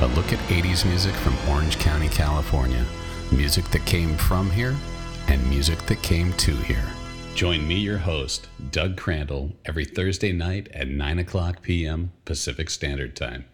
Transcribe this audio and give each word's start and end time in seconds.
a 0.00 0.06
look 0.08 0.32
at 0.32 0.38
80s 0.50 0.84
music 0.84 1.14
from 1.14 1.36
Orange 1.48 1.78
County, 1.78 2.08
California. 2.08 2.84
Music 3.32 3.64
that 3.70 3.84
came 3.86 4.16
from 4.16 4.50
here 4.50 4.76
and 5.28 5.48
music 5.48 5.78
that 5.86 6.02
came 6.02 6.32
to 6.34 6.54
here. 6.54 6.84
Join 7.34 7.66
me, 7.66 7.76
your 7.76 7.98
host, 7.98 8.48
Doug 8.70 8.96
Crandall, 8.96 9.52
every 9.64 9.84
Thursday 9.84 10.32
night 10.32 10.68
at 10.74 10.88
9 10.88 11.18
o'clock 11.18 11.62
p.m. 11.62 12.12
Pacific 12.24 12.68
Standard 12.68 13.16
Time. 13.16 13.46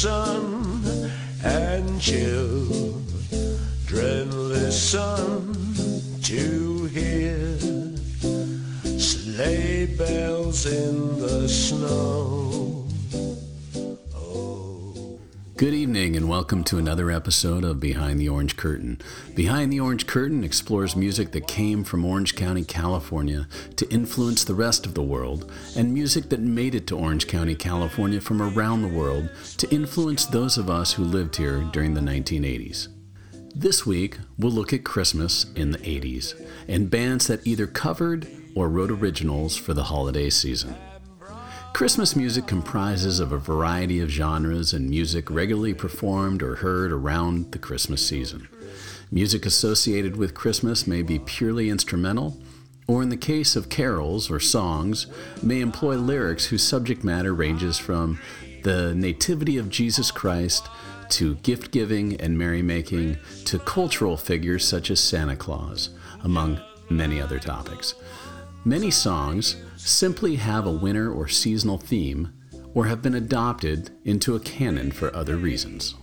Glisten 0.00 1.10
and 1.42 2.00
children 2.00 3.02
listen 4.48 5.52
to 6.22 6.84
hear 6.86 7.58
sleigh 8.96 9.86
bells 9.96 10.66
in 10.66 11.18
the 11.18 11.48
snow. 11.48 12.17
Evening, 15.98 16.16
and 16.16 16.28
welcome 16.28 16.62
to 16.62 16.78
another 16.78 17.10
episode 17.10 17.64
of 17.64 17.80
Behind 17.80 18.20
the 18.20 18.28
Orange 18.28 18.56
Curtain. 18.56 19.00
Behind 19.34 19.72
the 19.72 19.80
Orange 19.80 20.06
Curtain 20.06 20.44
explores 20.44 20.94
music 20.94 21.32
that 21.32 21.48
came 21.48 21.82
from 21.82 22.04
Orange 22.04 22.36
County, 22.36 22.62
California 22.62 23.48
to 23.74 23.90
influence 23.90 24.44
the 24.44 24.54
rest 24.54 24.86
of 24.86 24.94
the 24.94 25.02
world, 25.02 25.50
and 25.76 25.92
music 25.92 26.28
that 26.28 26.38
made 26.38 26.76
it 26.76 26.86
to 26.86 26.96
Orange 26.96 27.26
County, 27.26 27.56
California 27.56 28.20
from 28.20 28.40
around 28.40 28.82
the 28.82 28.96
world 28.96 29.28
to 29.56 29.68
influence 29.74 30.24
those 30.24 30.56
of 30.56 30.70
us 30.70 30.92
who 30.92 31.02
lived 31.02 31.34
here 31.34 31.68
during 31.72 31.94
the 31.94 32.00
1980s. 32.00 32.86
This 33.56 33.84
week, 33.84 34.18
we'll 34.38 34.52
look 34.52 34.72
at 34.72 34.84
Christmas 34.84 35.46
in 35.56 35.72
the 35.72 35.78
80s 35.78 36.40
and 36.68 36.88
bands 36.88 37.26
that 37.26 37.44
either 37.44 37.66
covered 37.66 38.28
or 38.54 38.68
wrote 38.68 38.92
originals 38.92 39.56
for 39.56 39.74
the 39.74 39.84
holiday 39.84 40.30
season. 40.30 40.76
Christmas 41.78 42.16
music 42.16 42.48
comprises 42.48 43.20
of 43.20 43.30
a 43.30 43.38
variety 43.38 44.00
of 44.00 44.10
genres 44.10 44.72
and 44.72 44.90
music 44.90 45.30
regularly 45.30 45.72
performed 45.72 46.42
or 46.42 46.56
heard 46.56 46.90
around 46.90 47.52
the 47.52 47.58
Christmas 47.60 48.04
season. 48.04 48.48
Music 49.12 49.46
associated 49.46 50.16
with 50.16 50.34
Christmas 50.34 50.88
may 50.88 51.02
be 51.02 51.20
purely 51.20 51.70
instrumental, 51.70 52.36
or 52.88 53.00
in 53.00 53.10
the 53.10 53.16
case 53.16 53.54
of 53.54 53.68
carols 53.68 54.28
or 54.28 54.40
songs, 54.40 55.06
may 55.40 55.60
employ 55.60 55.94
lyrics 55.94 56.46
whose 56.46 56.64
subject 56.64 57.04
matter 57.04 57.32
ranges 57.32 57.78
from 57.78 58.18
the 58.64 58.92
nativity 58.96 59.56
of 59.56 59.70
Jesus 59.70 60.10
Christ 60.10 60.66
to 61.10 61.36
gift 61.36 61.70
giving 61.70 62.20
and 62.20 62.36
merrymaking 62.36 63.18
to 63.44 63.60
cultural 63.60 64.16
figures 64.16 64.66
such 64.66 64.90
as 64.90 64.98
Santa 64.98 65.36
Claus, 65.36 65.90
among 66.24 66.60
many 66.90 67.20
other 67.20 67.38
topics. 67.38 67.94
Many 68.64 68.90
songs 68.90 69.54
simply 69.78 70.36
have 70.36 70.66
a 70.66 70.72
winter 70.72 71.12
or 71.12 71.28
seasonal 71.28 71.78
theme 71.78 72.32
or 72.74 72.86
have 72.86 73.02
been 73.02 73.14
adopted 73.14 73.90
into 74.04 74.34
a 74.34 74.40
canon 74.40 74.92
for 74.92 75.14
other 75.14 75.36
reasons. 75.36 75.94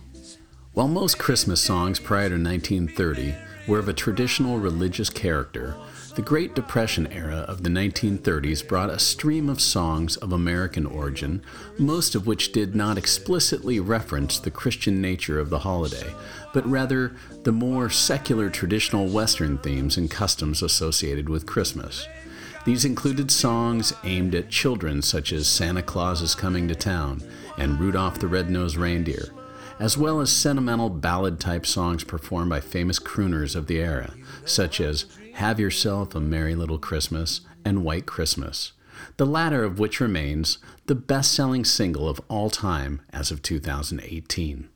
While 0.72 0.88
most 0.88 1.18
Christmas 1.18 1.60
songs 1.60 1.98
prior 1.98 2.28
to 2.28 2.42
1930 2.42 3.34
were 3.66 3.78
of 3.78 3.88
a 3.88 3.92
traditional 3.92 4.58
religious 4.58 5.10
character, 5.10 5.74
the 6.16 6.22
Great 6.22 6.54
Depression 6.54 7.06
era 7.12 7.44
of 7.48 7.62
the 7.62 7.68
1930s 7.68 8.66
brought 8.66 8.88
a 8.88 8.98
stream 8.98 9.50
of 9.50 9.60
songs 9.60 10.16
of 10.16 10.32
American 10.32 10.86
origin, 10.86 11.42
most 11.78 12.14
of 12.14 12.26
which 12.26 12.52
did 12.52 12.74
not 12.74 12.96
explicitly 12.96 13.80
reference 13.80 14.38
the 14.38 14.50
Christian 14.50 15.02
nature 15.02 15.38
of 15.38 15.50
the 15.50 15.58
holiday, 15.58 16.14
but 16.54 16.66
rather 16.66 17.14
the 17.42 17.52
more 17.52 17.90
secular 17.90 18.48
traditional 18.48 19.08
Western 19.08 19.58
themes 19.58 19.98
and 19.98 20.10
customs 20.10 20.62
associated 20.62 21.28
with 21.28 21.44
Christmas. 21.44 22.08
These 22.66 22.84
included 22.84 23.30
songs 23.30 23.92
aimed 24.02 24.34
at 24.34 24.50
children, 24.50 25.00
such 25.00 25.32
as 25.32 25.46
Santa 25.46 25.82
Claus 25.82 26.20
is 26.20 26.34
Coming 26.34 26.66
to 26.66 26.74
Town 26.74 27.22
and 27.56 27.78
Rudolph 27.78 28.18
the 28.18 28.26
Red-Nosed 28.26 28.76
Reindeer, 28.76 29.28
as 29.78 29.96
well 29.96 30.18
as 30.18 30.32
sentimental 30.32 30.90
ballad 30.90 31.38
type 31.38 31.64
songs 31.64 32.02
performed 32.02 32.50
by 32.50 32.58
famous 32.58 32.98
crooners 32.98 33.54
of 33.54 33.68
the 33.68 33.78
era, 33.78 34.14
such 34.44 34.80
as 34.80 35.06
Have 35.34 35.60
Yourself 35.60 36.16
a 36.16 36.20
Merry 36.20 36.56
Little 36.56 36.80
Christmas 36.80 37.42
and 37.64 37.84
White 37.84 38.04
Christmas, 38.04 38.72
the 39.16 39.26
latter 39.26 39.62
of 39.62 39.78
which 39.78 40.00
remains 40.00 40.58
the 40.86 40.96
best 40.96 41.32
selling 41.32 41.64
single 41.64 42.08
of 42.08 42.20
all 42.26 42.50
time 42.50 43.00
as 43.12 43.30
of 43.30 43.42
2018. 43.42 44.68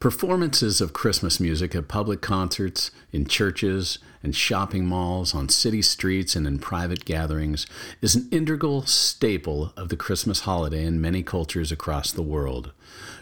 Performances 0.00 0.80
of 0.80 0.94
Christmas 0.94 1.38
music 1.38 1.74
at 1.74 1.86
public 1.86 2.22
concerts, 2.22 2.90
in 3.12 3.26
churches 3.26 3.98
and 4.22 4.34
shopping 4.34 4.86
malls, 4.86 5.34
on 5.34 5.50
city 5.50 5.82
streets, 5.82 6.34
and 6.34 6.46
in 6.46 6.58
private 6.58 7.04
gatherings 7.04 7.66
is 8.00 8.14
an 8.14 8.26
integral 8.30 8.86
staple 8.86 9.74
of 9.76 9.90
the 9.90 9.98
Christmas 9.98 10.40
holiday 10.40 10.86
in 10.86 11.02
many 11.02 11.22
cultures 11.22 11.70
across 11.70 12.12
the 12.12 12.22
world. 12.22 12.72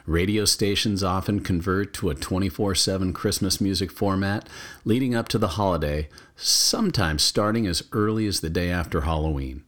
Radio 0.07 0.45
stations 0.45 1.03
often 1.03 1.41
convert 1.41 1.93
to 1.95 2.11
a 2.11 2.15
24 2.15 2.77
7 2.77 3.13
Christmas 3.13 3.61
music 3.61 3.91
format 3.91 4.49
leading 4.85 5.17
up 5.17 5.27
to 5.31 5.39
the 5.39 5.59
holiday, 5.59 6.09
sometimes 6.37 7.25
starting 7.25 7.67
as 7.67 7.83
early 7.91 8.25
as 8.29 8.39
the 8.39 8.51
day 8.51 8.71
after 8.71 9.01
Halloween, 9.01 9.65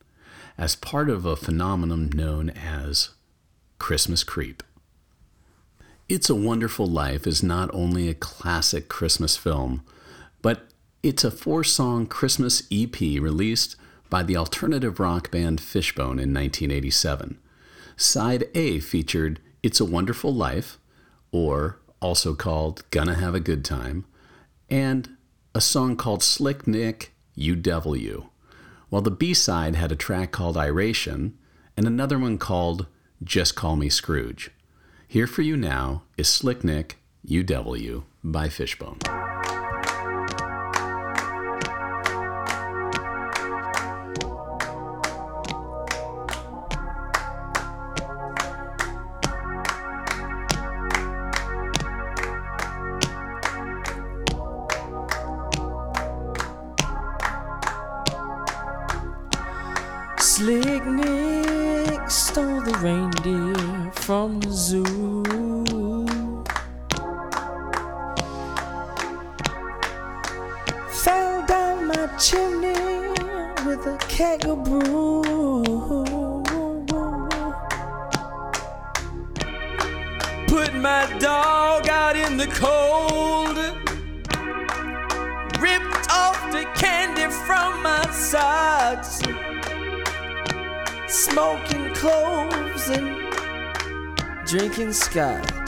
as 0.57 0.77
part 0.77 1.11
of 1.11 1.27
a 1.27 1.35
phenomenon 1.35 2.09
known 2.15 2.51
as 2.51 3.09
Christmas 3.81 4.23
creep. 4.23 4.63
It's 6.11 6.29
a 6.29 6.35
Wonderful 6.35 6.89
Life 6.89 7.25
is 7.25 7.41
not 7.41 7.73
only 7.73 8.09
a 8.09 8.15
classic 8.15 8.89
Christmas 8.89 9.37
film, 9.37 9.85
but 10.43 10.67
it's 11.05 11.23
a 11.23 11.31
four 11.31 11.63
song 11.63 12.09
Christmas 12.09 12.65
EP 12.73 12.99
released 13.01 13.77
by 14.09 14.25
the 14.25 14.37
alternative 14.37 14.99
rock 14.99 15.31
band 15.31 15.61
Fishbone 15.61 16.19
in 16.19 16.35
1987. 16.35 17.39
Side 17.97 18.43
A 18.57 18.81
featured 18.81 19.39
It's 19.63 19.79
a 19.79 19.85
Wonderful 19.85 20.35
Life, 20.35 20.81
or 21.31 21.79
also 22.03 22.35
called 22.35 22.83
Gonna 22.91 23.15
Have 23.15 23.37
a 23.37 23.39
Good 23.39 23.65
Time, 23.65 24.05
and 24.69 25.11
a 25.55 25.61
song 25.61 25.95
called 25.95 26.25
Slick 26.25 26.67
Nick, 26.67 27.13
You 27.37 27.55
Devil 27.55 27.95
You, 27.95 28.31
while 28.89 29.03
the 29.03 29.13
B 29.13 29.33
side 29.33 29.77
had 29.77 29.93
a 29.93 29.97
track 29.97 30.33
called 30.33 30.57
Iration 30.57 31.39
and 31.77 31.87
another 31.87 32.19
one 32.19 32.37
called 32.37 32.89
Just 33.23 33.55
Call 33.55 33.77
Me 33.77 33.89
Scrooge. 33.89 34.51
Here 35.11 35.27
for 35.27 35.43
you 35.43 35.57
now 35.57 36.03
is 36.17 36.29
Slick 36.29 36.63
Nick, 36.63 36.99
Devil 37.43 37.77
by 38.23 38.49
Fishbone. 38.49 39.01
Slick 60.21 60.87
Nick 60.87 62.09
stole 62.09 62.61
the 62.61 62.79
reindeer 62.81 63.70
from 64.11 64.41
the 64.41 64.51
zoo. 64.51 65.23
Fell 70.89 71.47
down 71.47 71.87
my 71.87 72.09
chimney 72.19 72.75
with 73.65 73.87
a 73.87 73.97
keg 74.09 74.45
drinking 94.81 95.60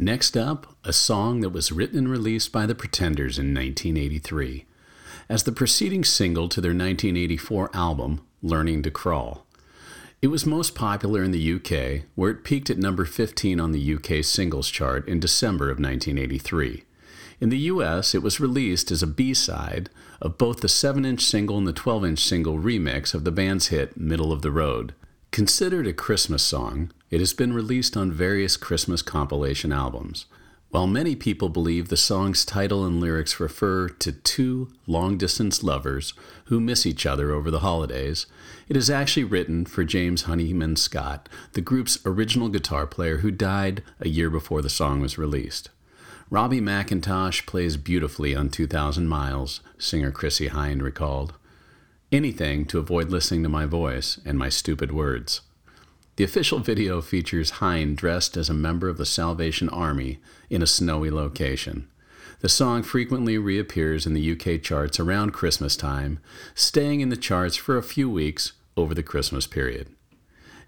Next 0.00 0.36
up, 0.36 0.76
a 0.84 0.92
song 0.92 1.40
that 1.40 1.48
was 1.50 1.72
written 1.72 1.98
and 1.98 2.08
released 2.08 2.52
by 2.52 2.66
the 2.66 2.74
Pretenders 2.76 3.36
in 3.36 3.52
1983 3.52 4.64
as 5.28 5.42
the 5.42 5.50
preceding 5.50 6.04
single 6.04 6.48
to 6.50 6.60
their 6.60 6.70
1984 6.70 7.70
album, 7.74 8.24
Learning 8.40 8.80
to 8.84 8.92
Crawl. 8.92 9.44
It 10.22 10.28
was 10.28 10.46
most 10.46 10.76
popular 10.76 11.24
in 11.24 11.32
the 11.32 11.52
UK, 11.54 12.04
where 12.14 12.30
it 12.30 12.44
peaked 12.44 12.70
at 12.70 12.78
number 12.78 13.04
15 13.04 13.58
on 13.58 13.72
the 13.72 13.94
UK 13.94 14.24
singles 14.24 14.70
chart 14.70 15.06
in 15.08 15.18
December 15.18 15.64
of 15.64 15.80
1983. 15.80 16.84
In 17.40 17.48
the 17.48 17.58
US, 17.58 18.14
it 18.14 18.22
was 18.22 18.38
released 18.38 18.92
as 18.92 19.02
a 19.02 19.06
B 19.08 19.34
side 19.34 19.90
of 20.22 20.38
both 20.38 20.60
the 20.60 20.68
7 20.68 21.04
inch 21.04 21.24
single 21.24 21.58
and 21.58 21.66
the 21.66 21.72
12 21.72 22.04
inch 22.04 22.20
single 22.20 22.56
remix 22.56 23.14
of 23.14 23.24
the 23.24 23.32
band's 23.32 23.66
hit 23.66 23.96
Middle 23.96 24.30
of 24.30 24.42
the 24.42 24.52
Road. 24.52 24.94
Considered 25.32 25.88
a 25.88 25.92
Christmas 25.92 26.44
song, 26.44 26.92
it 27.10 27.20
has 27.20 27.32
been 27.32 27.52
released 27.52 27.96
on 27.96 28.12
various 28.12 28.56
Christmas 28.56 29.02
compilation 29.02 29.72
albums. 29.72 30.26
While 30.70 30.86
many 30.86 31.16
people 31.16 31.48
believe 31.48 31.88
the 31.88 31.96
song's 31.96 32.44
title 32.44 32.84
and 32.84 33.00
lyrics 33.00 33.40
refer 33.40 33.88
to 33.88 34.12
two 34.12 34.70
long 34.86 35.16
distance 35.16 35.62
lovers 35.62 36.12
who 36.46 36.60
miss 36.60 36.84
each 36.84 37.06
other 37.06 37.32
over 37.32 37.50
the 37.50 37.60
holidays, 37.60 38.26
it 38.68 38.76
is 38.76 38.90
actually 38.90 39.24
written 39.24 39.64
for 39.64 39.82
James 39.82 40.22
Honeyman 40.22 40.76
Scott, 40.76 41.26
the 41.54 41.62
group's 41.62 41.98
original 42.04 42.50
guitar 42.50 42.86
player 42.86 43.18
who 43.18 43.30
died 43.30 43.82
a 43.98 44.10
year 44.10 44.28
before 44.28 44.60
the 44.60 44.68
song 44.68 45.00
was 45.00 45.16
released. 45.16 45.70
Robbie 46.28 46.60
McIntosh 46.60 47.46
plays 47.46 47.78
beautifully 47.78 48.36
on 48.36 48.50
2000 48.50 49.08
Miles, 49.08 49.62
singer 49.78 50.10
Chrissie 50.10 50.50
Hynde 50.50 50.82
recalled. 50.82 51.32
Anything 52.12 52.66
to 52.66 52.78
avoid 52.78 53.08
listening 53.08 53.42
to 53.44 53.48
my 53.48 53.64
voice 53.64 54.20
and 54.26 54.38
my 54.38 54.50
stupid 54.50 54.92
words. 54.92 55.40
The 56.18 56.24
official 56.24 56.58
video 56.58 57.00
features 57.00 57.52
Hynde 57.60 57.94
dressed 57.94 58.36
as 58.36 58.50
a 58.50 58.52
member 58.52 58.88
of 58.88 58.98
the 58.98 59.06
Salvation 59.06 59.68
Army 59.68 60.18
in 60.50 60.62
a 60.62 60.66
snowy 60.66 61.12
location. 61.12 61.86
The 62.40 62.48
song 62.48 62.82
frequently 62.82 63.38
reappears 63.38 64.04
in 64.04 64.14
the 64.14 64.32
UK 64.32 64.60
charts 64.60 64.98
around 64.98 65.30
Christmas 65.30 65.76
time, 65.76 66.18
staying 66.56 67.02
in 67.02 67.10
the 67.10 67.16
charts 67.16 67.54
for 67.54 67.76
a 67.76 67.84
few 67.84 68.10
weeks 68.10 68.54
over 68.76 68.94
the 68.96 69.02
Christmas 69.04 69.46
period. 69.46 69.90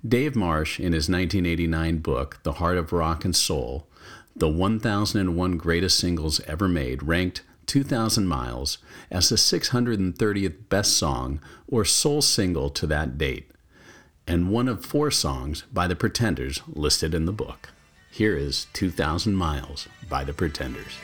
Dave 0.07 0.37
Marsh, 0.37 0.79
in 0.79 0.93
his 0.93 1.09
1989 1.09 1.99
book, 1.99 2.39
The 2.45 2.53
Heart 2.53 2.79
of 2.79 2.93
Rock 2.93 3.25
and 3.25 3.35
Soul, 3.35 3.89
the 4.37 4.49
1001 4.49 5.57
Greatest 5.57 5.99
Singles 5.99 6.39
Ever 6.47 6.69
Made, 6.69 7.03
ranked 7.03 7.43
2000 7.67 8.25
Miles 8.25 8.79
as 9.11 9.29
the 9.31 9.35
630th 9.35 10.69
best 10.69 10.97
song 10.97 11.41
or 11.67 11.85
soul 11.85 12.23
single 12.23 12.71
to 12.71 12.87
that 12.87 13.19
date, 13.19 13.51
and 14.27 14.51
one 14.51 14.69
of 14.69 14.85
four 14.85 15.11
songs 15.11 15.65
by 15.73 15.87
the 15.87 15.97
Pretenders 15.97 16.63
listed 16.69 17.15
in 17.15 17.27
the 17.27 17.33
book. 17.33 17.71
Here 18.11 18.37
is 18.37 18.67
2000 18.73 19.35
Miles 19.35 19.89
by 20.09 20.25
the 20.25 20.33
Pretenders. 20.33 20.95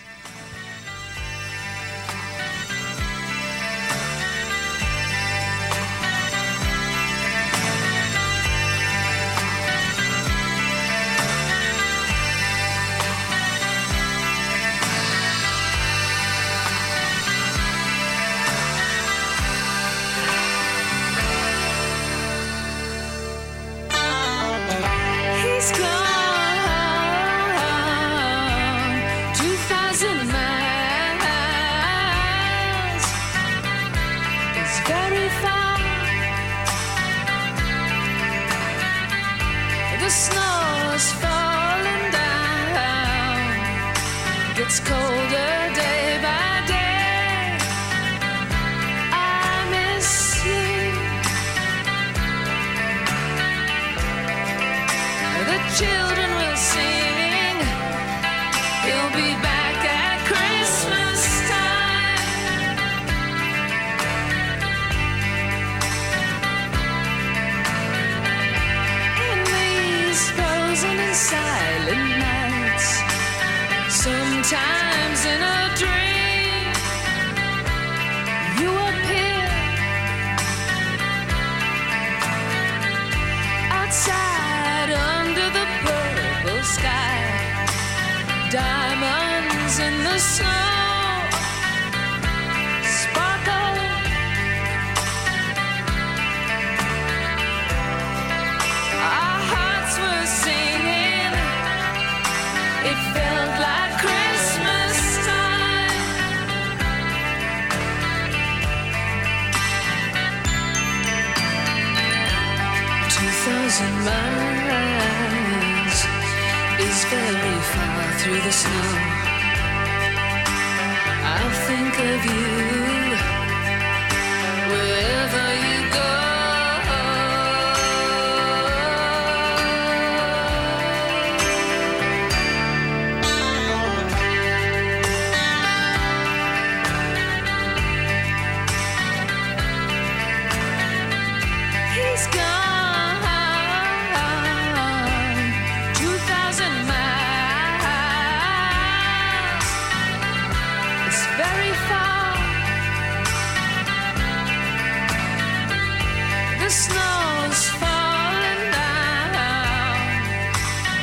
The 156.66 156.72
snow's 156.72 157.68
falling 157.78 158.62
down. 158.72 159.98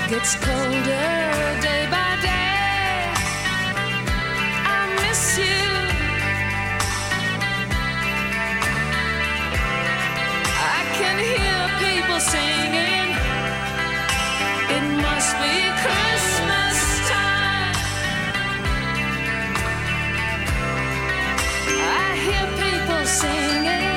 Gets 0.09 0.35
colder 0.35 1.15
day 1.63 1.87
by 1.89 2.11
day. 2.19 3.07
I 4.75 4.81
miss 4.99 5.23
you. 5.39 5.63
I 10.75 10.79
can 10.99 11.17
hear 11.31 11.59
people 11.85 12.19
singing. 12.19 13.09
It 14.75 14.85
must 15.05 15.31
be 15.43 15.55
Christmas 15.83 16.77
time. 17.13 17.75
I 22.01 22.07
hear 22.25 22.45
people 22.59 23.05
singing. 23.05 23.92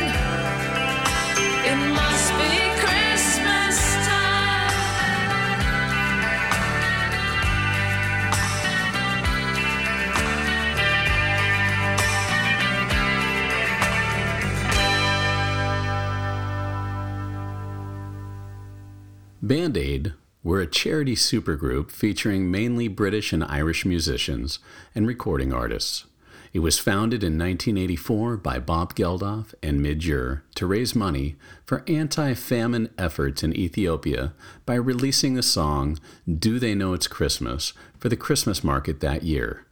Band 19.46 19.76
Aid 19.76 20.12
were 20.42 20.61
a 20.61 20.66
charity 20.66 21.14
supergroup 21.14 21.92
featuring 21.92 22.50
mainly 22.50 22.88
British 22.88 23.32
and 23.32 23.44
Irish 23.44 23.85
musicians 23.85 24.58
and 24.92 25.06
recording 25.06 25.52
artists. 25.52 26.04
It 26.53 26.61
was 26.61 26.79
founded 26.79 27.23
in 27.23 27.38
1984 27.38 28.37
by 28.38 28.59
Bob 28.59 28.95
Geldof 28.95 29.55
and 29.62 29.83
Midge 29.83 30.07
Ure 30.07 30.45
to 30.55 30.67
raise 30.67 30.95
money 30.95 31.37
for 31.65 31.85
anti 31.87 32.35
famine 32.35 32.91
efforts 32.97 33.43
in 33.43 33.57
Ethiopia 33.57 34.33
by 34.65 34.75
releasing 34.75 35.35
the 35.35 35.43
song 35.43 35.99
Do 36.26 36.59
They 36.59 36.75
Know 36.75 36.93
It's 36.93 37.09
Christmas 37.09 37.73
for 37.99 38.09
the 38.09 38.17
Christmas 38.17 38.62
market 38.65 39.00
that 39.00 39.23
year. 39.23 39.67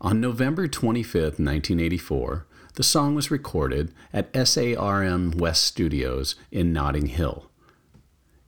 On 0.00 0.20
November 0.20 0.66
25, 0.66 1.14
1984, 1.14 2.46
the 2.74 2.82
song 2.82 3.14
was 3.14 3.30
recorded 3.30 3.92
at 4.12 4.32
SARM 4.34 5.32
West 5.32 5.64
Studios 5.64 6.36
in 6.50 6.72
Notting 6.72 7.06
Hill. 7.06 7.50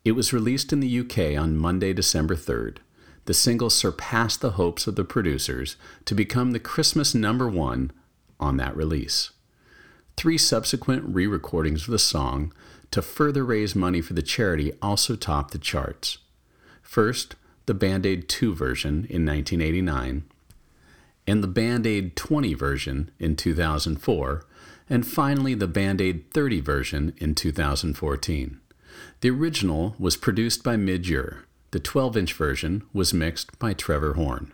It 0.04 0.12
was 0.12 0.32
released 0.32 0.72
in 0.72 0.80
the 0.80 1.00
UK 1.00 1.40
on 1.40 1.56
Monday, 1.56 1.92
December 1.92 2.34
3rd. 2.34 2.78
The 3.24 3.34
single 3.34 3.70
surpassed 3.70 4.40
the 4.40 4.52
hopes 4.52 4.86
of 4.86 4.96
the 4.96 5.04
producers 5.04 5.76
to 6.06 6.14
become 6.14 6.50
the 6.50 6.58
Christmas 6.58 7.14
number 7.14 7.48
one 7.48 7.92
on 8.40 8.56
that 8.56 8.76
release. 8.76 9.30
Three 10.16 10.38
subsequent 10.38 11.04
re 11.06 11.26
recordings 11.26 11.84
of 11.84 11.92
the 11.92 11.98
song 11.98 12.52
to 12.90 13.00
further 13.00 13.44
raise 13.44 13.74
money 13.74 14.00
for 14.00 14.12
the 14.12 14.22
charity 14.22 14.72
also 14.82 15.16
topped 15.16 15.52
the 15.52 15.58
charts. 15.58 16.18
First, 16.82 17.36
the 17.66 17.74
Band 17.74 18.04
Aid 18.04 18.28
2 18.28 18.54
version 18.54 19.06
in 19.08 19.24
1989, 19.24 20.24
and 21.26 21.42
the 21.42 21.48
Band 21.48 21.86
Aid 21.86 22.16
20 22.16 22.54
version 22.54 23.10
in 23.18 23.36
2004, 23.36 24.44
and 24.90 25.06
finally 25.06 25.54
the 25.54 25.68
Band 25.68 26.00
Aid 26.00 26.30
30 26.32 26.60
version 26.60 27.14
in 27.18 27.34
2014. 27.34 28.60
The 29.20 29.30
original 29.30 29.94
was 29.98 30.16
produced 30.16 30.62
by 30.62 30.76
Midge 30.76 31.08
Ure. 31.08 31.44
The 31.72 31.80
12 31.80 32.18
inch 32.18 32.32
version 32.34 32.82
was 32.92 33.14
mixed 33.14 33.58
by 33.58 33.72
Trevor 33.72 34.12
Horn. 34.12 34.52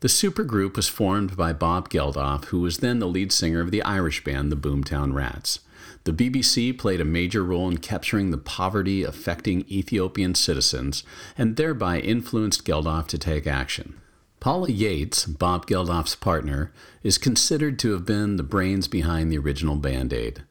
The 0.00 0.08
supergroup 0.08 0.76
was 0.76 0.88
formed 0.88 1.38
by 1.38 1.54
Bob 1.54 1.88
Geldof, 1.88 2.46
who 2.46 2.60
was 2.60 2.78
then 2.78 2.98
the 2.98 3.08
lead 3.08 3.32
singer 3.32 3.62
of 3.62 3.70
the 3.70 3.82
Irish 3.82 4.22
band 4.22 4.52
the 4.52 4.56
Boomtown 4.56 5.14
Rats. 5.14 5.60
The 6.04 6.12
BBC 6.12 6.76
played 6.78 7.00
a 7.00 7.04
major 7.04 7.42
role 7.42 7.70
in 7.70 7.78
capturing 7.78 8.30
the 8.30 8.36
poverty 8.36 9.02
affecting 9.02 9.64
Ethiopian 9.70 10.34
citizens 10.34 11.02
and 11.38 11.56
thereby 11.56 12.00
influenced 12.00 12.66
Geldof 12.66 13.06
to 13.06 13.16
take 13.16 13.46
action. 13.46 13.94
Paula 14.38 14.68
Yates, 14.68 15.24
Bob 15.24 15.66
Geldof's 15.66 16.14
partner, 16.14 16.72
is 17.02 17.16
considered 17.16 17.78
to 17.78 17.92
have 17.92 18.04
been 18.04 18.36
the 18.36 18.42
brains 18.42 18.86
behind 18.86 19.32
the 19.32 19.38
original 19.38 19.76
Band 19.76 20.12
Aid. 20.12 20.42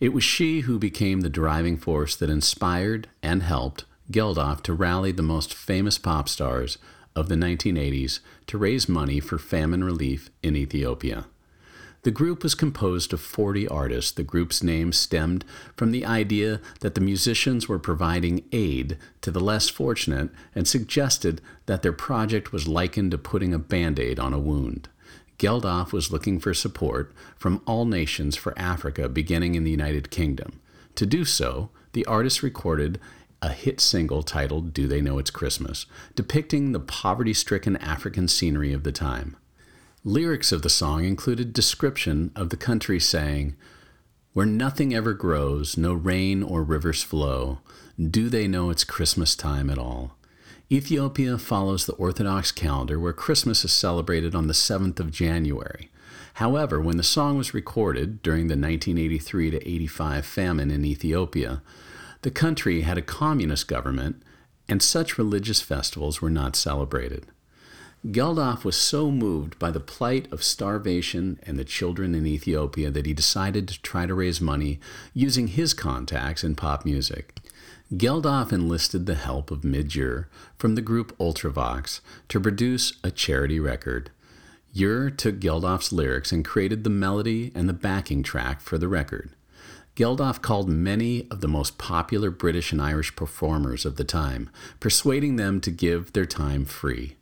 It 0.00 0.14
was 0.14 0.24
she 0.24 0.60
who 0.60 0.78
became 0.78 1.20
the 1.20 1.28
driving 1.28 1.76
force 1.76 2.16
that 2.16 2.30
inspired 2.30 3.08
and 3.22 3.42
helped 3.42 3.84
Geldof 4.10 4.62
to 4.62 4.74
rally 4.74 5.12
the 5.12 5.22
most 5.22 5.54
famous 5.54 5.98
pop 5.98 6.28
stars 6.28 6.78
of 7.14 7.28
the 7.28 7.34
1980s 7.34 8.20
to 8.46 8.58
raise 8.58 8.88
money 8.88 9.20
for 9.20 9.38
famine 9.38 9.84
relief 9.84 10.30
in 10.42 10.56
Ethiopia. 10.56 11.26
The 12.02 12.10
group 12.10 12.42
was 12.42 12.56
composed 12.56 13.12
of 13.12 13.20
40 13.20 13.68
artists. 13.68 14.10
The 14.10 14.24
group's 14.24 14.60
name 14.60 14.92
stemmed 14.92 15.44
from 15.76 15.92
the 15.92 16.04
idea 16.04 16.60
that 16.80 16.96
the 16.96 17.00
musicians 17.00 17.68
were 17.68 17.78
providing 17.78 18.44
aid 18.50 18.98
to 19.20 19.30
the 19.30 19.40
less 19.40 19.68
fortunate 19.68 20.30
and 20.52 20.66
suggested 20.66 21.40
that 21.66 21.82
their 21.82 21.92
project 21.92 22.52
was 22.52 22.66
likened 22.66 23.12
to 23.12 23.18
putting 23.18 23.54
a 23.54 23.58
band 23.58 24.00
aid 24.00 24.18
on 24.18 24.32
a 24.32 24.40
wound. 24.40 24.88
Geldof 25.38 25.92
was 25.92 26.10
looking 26.10 26.40
for 26.40 26.54
support 26.54 27.12
from 27.36 27.62
all 27.66 27.84
nations 27.84 28.34
for 28.34 28.58
Africa 28.58 29.08
beginning 29.08 29.54
in 29.54 29.62
the 29.62 29.70
United 29.70 30.10
Kingdom. 30.10 30.60
To 30.96 31.06
do 31.06 31.24
so, 31.24 31.70
the 31.92 32.04
artists 32.06 32.42
recorded 32.42 33.00
a 33.42 33.50
hit 33.50 33.80
single 33.80 34.22
titled 34.22 34.72
Do 34.72 34.86
They 34.86 35.00
Know 35.00 35.18
It's 35.18 35.30
Christmas, 35.30 35.86
depicting 36.14 36.70
the 36.70 36.80
poverty 36.80 37.34
stricken 37.34 37.76
African 37.78 38.28
scenery 38.28 38.72
of 38.72 38.84
the 38.84 38.92
time. 38.92 39.36
Lyrics 40.04 40.52
of 40.52 40.62
the 40.62 40.70
song 40.70 41.04
included 41.04 41.52
description 41.52 42.30
of 42.36 42.50
the 42.50 42.56
country 42.56 43.00
saying, 43.00 43.56
Where 44.32 44.46
nothing 44.46 44.94
ever 44.94 45.12
grows, 45.12 45.76
no 45.76 45.92
rain 45.92 46.42
or 46.42 46.62
rivers 46.62 47.02
flow, 47.02 47.58
do 48.00 48.28
they 48.28 48.46
know 48.46 48.70
it's 48.70 48.84
Christmas 48.84 49.34
time 49.34 49.68
at 49.68 49.78
all? 49.78 50.16
Ethiopia 50.70 51.36
follows 51.36 51.84
the 51.84 51.94
Orthodox 51.94 52.50
calendar 52.52 52.98
where 52.98 53.12
Christmas 53.12 53.64
is 53.64 53.72
celebrated 53.72 54.34
on 54.34 54.46
the 54.46 54.54
7th 54.54 55.00
of 55.00 55.10
January. 55.10 55.90
However, 56.34 56.80
when 56.80 56.96
the 56.96 57.02
song 57.02 57.36
was 57.36 57.52
recorded 57.52 58.22
during 58.22 58.46
the 58.46 58.56
1983 58.56 59.50
to 59.50 59.68
85 59.68 60.24
famine 60.24 60.70
in 60.70 60.84
Ethiopia, 60.84 61.60
the 62.22 62.30
country 62.30 62.82
had 62.82 62.96
a 62.96 63.02
communist 63.02 63.68
government 63.68 64.22
and 64.68 64.82
such 64.82 65.18
religious 65.18 65.60
festivals 65.60 66.22
were 66.22 66.30
not 66.30 66.56
celebrated. 66.56 67.26
Geldof 68.06 68.64
was 68.64 68.76
so 68.76 69.12
moved 69.12 69.58
by 69.60 69.70
the 69.70 69.78
plight 69.78 70.32
of 70.32 70.42
starvation 70.42 71.38
and 71.44 71.56
the 71.56 71.64
children 71.64 72.16
in 72.16 72.26
Ethiopia 72.26 72.90
that 72.90 73.06
he 73.06 73.14
decided 73.14 73.68
to 73.68 73.80
try 73.82 74.06
to 74.06 74.14
raise 74.14 74.40
money 74.40 74.80
using 75.14 75.46
his 75.48 75.72
contacts 75.72 76.42
in 76.42 76.56
pop 76.56 76.84
music. 76.84 77.36
Geldof 77.92 78.52
enlisted 78.52 79.06
the 79.06 79.14
help 79.14 79.50
of 79.50 79.62
Midge 79.62 79.96
Ure 79.96 80.28
from 80.56 80.74
the 80.74 80.80
group 80.80 81.16
Ultravox 81.18 82.00
to 82.28 82.40
produce 82.40 82.94
a 83.04 83.10
charity 83.10 83.60
record. 83.60 84.10
Ure 84.72 85.10
took 85.10 85.38
Geldof's 85.38 85.92
lyrics 85.92 86.32
and 86.32 86.44
created 86.44 86.82
the 86.82 86.90
melody 86.90 87.52
and 87.54 87.68
the 87.68 87.74
backing 87.74 88.22
track 88.22 88.60
for 88.60 88.78
the 88.78 88.88
record. 88.88 89.30
Geldof 89.94 90.40
called 90.40 90.68
many 90.68 91.26
of 91.30 91.40
the 91.40 91.48
most 91.48 91.76
popular 91.76 92.30
British 92.30 92.72
and 92.72 92.80
Irish 92.80 93.14
performers 93.14 93.84
of 93.84 93.96
the 93.96 94.04
time, 94.04 94.48
persuading 94.80 95.36
them 95.36 95.60
to 95.60 95.70
give 95.70 96.12
their 96.12 96.24
time 96.24 96.64
free. 96.64 97.16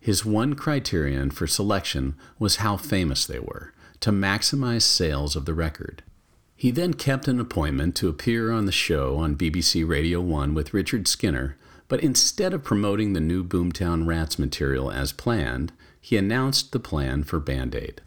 His 0.00 0.24
one 0.24 0.54
criterion 0.54 1.30
for 1.30 1.46
selection 1.46 2.16
was 2.38 2.56
how 2.56 2.76
famous 2.76 3.24
they 3.24 3.38
were, 3.38 3.72
to 4.00 4.10
maximize 4.10 4.82
sales 4.82 5.36
of 5.36 5.44
the 5.44 5.54
record. 5.54 6.02
He 6.56 6.72
then 6.72 6.94
kept 6.94 7.28
an 7.28 7.38
appointment 7.38 7.94
to 7.96 8.08
appear 8.08 8.50
on 8.50 8.66
the 8.66 8.72
show 8.72 9.16
on 9.18 9.36
BBC 9.36 9.86
Radio 9.88 10.20
1 10.20 10.54
with 10.54 10.74
Richard 10.74 11.06
Skinner, 11.06 11.56
but 11.86 12.02
instead 12.02 12.52
of 12.52 12.64
promoting 12.64 13.12
the 13.12 13.20
new 13.20 13.44
Boomtown 13.44 14.06
Rats 14.06 14.40
material 14.40 14.90
as 14.90 15.12
planned, 15.12 15.72
he 16.00 16.16
announced 16.16 16.72
the 16.72 16.80
plan 16.80 17.22
for 17.22 17.38
Band 17.38 17.76
Aid. 17.76 18.00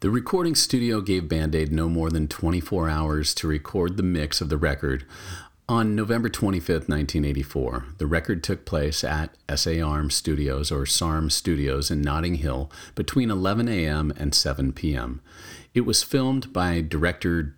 The 0.00 0.08
recording 0.08 0.54
studio 0.54 1.02
gave 1.02 1.28
Band 1.28 1.54
Aid 1.54 1.70
no 1.70 1.86
more 1.86 2.08
than 2.08 2.26
24 2.26 2.88
hours 2.88 3.34
to 3.34 3.46
record 3.46 3.98
the 3.98 4.02
mix 4.02 4.40
of 4.40 4.48
the 4.48 4.56
record. 4.56 5.04
On 5.68 5.94
November 5.94 6.30
25, 6.30 6.88
1984, 6.88 7.84
the 7.98 8.06
record 8.06 8.42
took 8.42 8.64
place 8.64 9.04
at 9.04 9.36
SA 9.54 9.82
Arm 9.82 10.08
Studios 10.08 10.72
or 10.72 10.86
SARM 10.86 11.28
Studios 11.28 11.90
in 11.90 12.00
Notting 12.00 12.36
Hill 12.36 12.72
between 12.94 13.30
11 13.30 13.68
a.m. 13.68 14.10
and 14.16 14.34
7 14.34 14.72
p.m. 14.72 15.20
It 15.74 15.82
was 15.82 16.02
filmed 16.02 16.50
by 16.50 16.80
director 16.80 17.56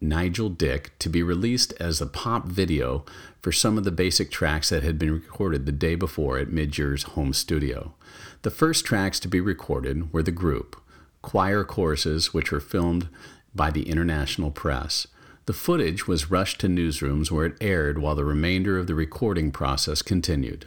Nigel 0.00 0.48
Dick 0.48 0.98
to 0.98 1.08
be 1.08 1.22
released 1.22 1.74
as 1.78 2.00
a 2.00 2.06
pop 2.06 2.48
video 2.48 3.04
for 3.40 3.52
some 3.52 3.78
of 3.78 3.84
the 3.84 3.92
basic 3.92 4.32
tracks 4.32 4.70
that 4.70 4.82
had 4.82 4.98
been 4.98 5.12
recorded 5.12 5.64
the 5.64 5.70
day 5.70 5.94
before 5.94 6.38
at 6.38 6.50
Midge 6.50 7.04
home 7.04 7.32
studio. 7.32 7.94
The 8.42 8.50
first 8.50 8.84
tracks 8.84 9.20
to 9.20 9.28
be 9.28 9.40
recorded 9.40 10.12
were 10.12 10.24
the 10.24 10.32
group, 10.32 10.80
choir 11.24 11.64
choruses, 11.64 12.34
which 12.34 12.52
were 12.52 12.60
filmed 12.60 13.08
by 13.54 13.70
the 13.70 13.88
international 13.88 14.50
press. 14.50 15.06
The 15.46 15.54
footage 15.54 16.06
was 16.06 16.30
rushed 16.30 16.60
to 16.60 16.68
newsrooms 16.68 17.30
where 17.30 17.46
it 17.46 17.56
aired 17.62 17.98
while 17.98 18.14
the 18.14 18.24
remainder 18.24 18.78
of 18.78 18.86
the 18.86 18.94
recording 18.94 19.50
process 19.50 20.02
continued. 20.02 20.66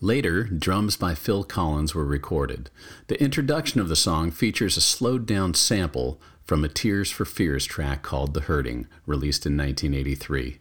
Later, 0.00 0.44
drums 0.44 0.96
by 0.96 1.14
Phil 1.14 1.42
Collins 1.42 1.94
were 1.94 2.04
recorded. 2.04 2.70
The 3.08 3.20
introduction 3.20 3.80
of 3.80 3.88
the 3.88 3.96
song 3.96 4.30
features 4.30 4.76
a 4.76 4.80
slowed 4.80 5.26
down 5.26 5.54
sample 5.54 6.20
from 6.44 6.64
a 6.64 6.68
Tears 6.68 7.10
for 7.10 7.24
Fears 7.24 7.64
track 7.64 8.02
called 8.02 8.34
The 8.34 8.42
Hurting, 8.42 8.86
released 9.04 9.46
in 9.46 9.56
1983. 9.56 10.58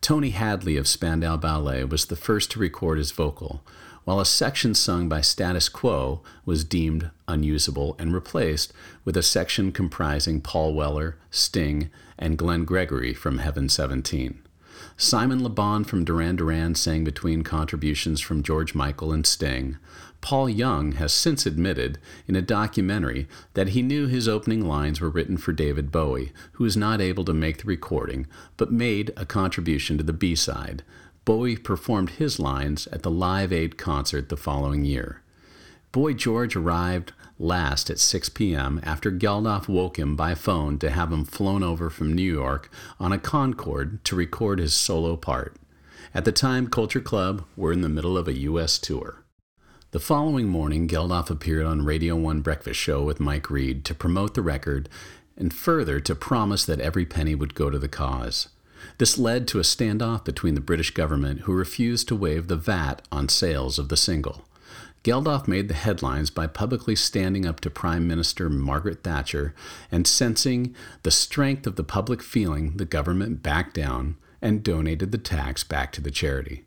Tony 0.00 0.30
Hadley 0.30 0.76
of 0.76 0.88
Spandau 0.88 1.36
Ballet 1.36 1.84
was 1.84 2.06
the 2.06 2.16
first 2.16 2.50
to 2.52 2.58
record 2.58 2.98
his 2.98 3.12
vocal, 3.12 3.62
while 4.04 4.20
a 4.20 4.26
section 4.26 4.74
sung 4.74 5.08
by 5.08 5.20
Status 5.20 5.68
Quo 5.68 6.20
was 6.44 6.64
deemed 6.64 7.10
unusable 7.26 7.96
and 7.98 8.12
replaced 8.12 8.72
with 9.04 9.16
a 9.16 9.22
section 9.22 9.72
comprising 9.72 10.40
Paul 10.40 10.74
Weller, 10.74 11.16
Sting, 11.30 11.90
and 12.18 12.38
Glenn 12.38 12.64
Gregory 12.64 13.14
from 13.14 13.38
Heaven 13.38 13.68
17. 13.68 14.40
Simon 14.96 15.42
Le 15.42 15.48
Bon 15.48 15.82
from 15.82 16.04
Duran 16.04 16.36
Duran 16.36 16.74
sang 16.74 17.04
between 17.04 17.42
contributions 17.42 18.20
from 18.20 18.42
George 18.42 18.74
Michael 18.74 19.12
and 19.12 19.26
Sting. 19.26 19.78
Paul 20.20 20.48
Young 20.48 20.92
has 20.92 21.12
since 21.12 21.44
admitted 21.46 21.98
in 22.26 22.36
a 22.36 22.42
documentary 22.42 23.28
that 23.54 23.70
he 23.70 23.82
knew 23.82 24.06
his 24.06 24.28
opening 24.28 24.66
lines 24.66 25.00
were 25.00 25.10
written 25.10 25.36
for 25.36 25.52
David 25.52 25.90
Bowie, 25.90 26.32
who 26.52 26.64
was 26.64 26.76
not 26.76 27.00
able 27.00 27.24
to 27.24 27.34
make 27.34 27.58
the 27.58 27.66
recording 27.66 28.26
but 28.56 28.72
made 28.72 29.12
a 29.16 29.26
contribution 29.26 29.98
to 29.98 30.04
the 30.04 30.12
B 30.12 30.34
side. 30.34 30.82
Bowie 31.24 31.56
performed 31.56 32.10
his 32.10 32.38
lines 32.38 32.86
at 32.88 33.02
the 33.02 33.10
Live 33.10 33.52
Aid 33.52 33.78
concert 33.78 34.28
the 34.28 34.36
following 34.36 34.84
year. 34.84 35.22
Boy 35.90 36.12
George 36.12 36.56
arrived 36.56 37.12
last 37.38 37.88
at 37.88 37.98
6 37.98 38.28
p.m. 38.30 38.80
after 38.82 39.10
Geldof 39.10 39.68
woke 39.68 39.98
him 39.98 40.16
by 40.16 40.34
phone 40.34 40.78
to 40.78 40.90
have 40.90 41.12
him 41.12 41.24
flown 41.24 41.62
over 41.62 41.88
from 41.88 42.12
New 42.12 42.32
York 42.32 42.70
on 43.00 43.12
a 43.12 43.18
Concorde 43.18 44.04
to 44.04 44.16
record 44.16 44.58
his 44.58 44.74
solo 44.74 45.16
part. 45.16 45.56
At 46.12 46.24
the 46.24 46.32
time, 46.32 46.68
Culture 46.68 47.00
Club 47.00 47.44
were 47.56 47.72
in 47.72 47.80
the 47.80 47.88
middle 47.88 48.18
of 48.18 48.28
a 48.28 48.38
U.S. 48.40 48.78
tour. 48.78 49.24
The 49.92 50.00
following 50.00 50.48
morning, 50.48 50.88
Geldof 50.88 51.30
appeared 51.30 51.64
on 51.64 51.84
Radio 51.84 52.16
1 52.16 52.40
Breakfast 52.40 52.78
Show 52.78 53.02
with 53.02 53.20
Mike 53.20 53.48
Read 53.48 53.84
to 53.84 53.94
promote 53.94 54.34
the 54.34 54.42
record 54.42 54.88
and 55.36 55.54
further 55.54 56.00
to 56.00 56.14
promise 56.14 56.64
that 56.64 56.80
every 56.80 57.06
penny 57.06 57.34
would 57.34 57.54
go 57.54 57.70
to 57.70 57.78
the 57.78 57.88
cause. 57.88 58.48
This 58.98 59.18
led 59.18 59.48
to 59.48 59.58
a 59.58 59.62
standoff 59.62 60.24
between 60.24 60.54
the 60.54 60.60
British 60.60 60.92
government, 60.92 61.42
who 61.42 61.52
refused 61.52 62.06
to 62.08 62.16
waive 62.16 62.46
the 62.46 62.56
VAT 62.56 63.02
on 63.10 63.28
sales 63.28 63.78
of 63.78 63.88
the 63.88 63.96
single. 63.96 64.44
Geldof 65.02 65.46
made 65.46 65.68
the 65.68 65.74
headlines 65.74 66.30
by 66.30 66.46
publicly 66.46 66.96
standing 66.96 67.44
up 67.44 67.60
to 67.60 67.70
Prime 67.70 68.06
Minister 68.06 68.48
Margaret 68.48 69.02
Thatcher 69.02 69.54
and 69.92 70.06
sensing 70.06 70.74
the 71.02 71.10
strength 71.10 71.66
of 71.66 71.76
the 71.76 71.84
public 71.84 72.22
feeling 72.22 72.76
the 72.78 72.86
government 72.86 73.42
backed 73.42 73.74
down 73.74 74.16
and 74.40 74.62
donated 74.62 75.12
the 75.12 75.18
tax 75.18 75.62
back 75.62 75.92
to 75.92 76.00
the 76.00 76.10
charity. 76.10 76.64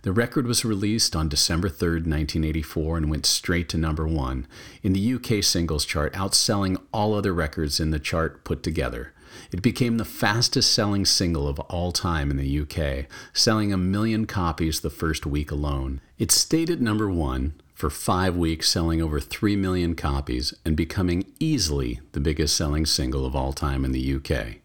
The 0.00 0.12
record 0.12 0.46
was 0.46 0.64
released 0.64 1.14
on 1.14 1.28
December 1.28 1.68
3, 1.68 1.90
1984, 1.90 2.96
and 2.96 3.10
went 3.10 3.26
straight 3.26 3.68
to 3.70 3.76
number 3.76 4.06
one 4.06 4.46
in 4.82 4.94
the 4.94 5.14
UK 5.14 5.44
singles 5.44 5.84
chart, 5.84 6.14
outselling 6.14 6.80
all 6.92 7.14
other 7.14 7.34
records 7.34 7.80
in 7.80 7.90
the 7.90 7.98
chart 7.98 8.44
put 8.44 8.62
together. 8.62 9.12
It 9.52 9.62
became 9.62 9.98
the 9.98 10.04
fastest 10.04 10.72
selling 10.72 11.04
single 11.04 11.48
of 11.48 11.58
all 11.60 11.92
time 11.92 12.30
in 12.30 12.36
the 12.36 12.60
UK, 12.60 13.06
selling 13.32 13.72
a 13.72 13.76
million 13.76 14.26
copies 14.26 14.80
the 14.80 14.90
first 14.90 15.26
week 15.26 15.50
alone. 15.50 16.00
It 16.18 16.30
stayed 16.30 16.70
at 16.70 16.80
number 16.80 17.08
one 17.10 17.54
for 17.74 17.90
five 17.90 18.36
weeks, 18.36 18.68
selling 18.68 19.02
over 19.02 19.20
3 19.20 19.56
million 19.56 19.94
copies 19.94 20.54
and 20.64 20.76
becoming 20.76 21.26
easily 21.40 22.00
the 22.12 22.20
biggest 22.20 22.56
selling 22.56 22.86
single 22.86 23.26
of 23.26 23.34
all 23.34 23.52
time 23.52 23.84
in 23.84 23.92
the 23.92 24.14
UK. 24.14 24.56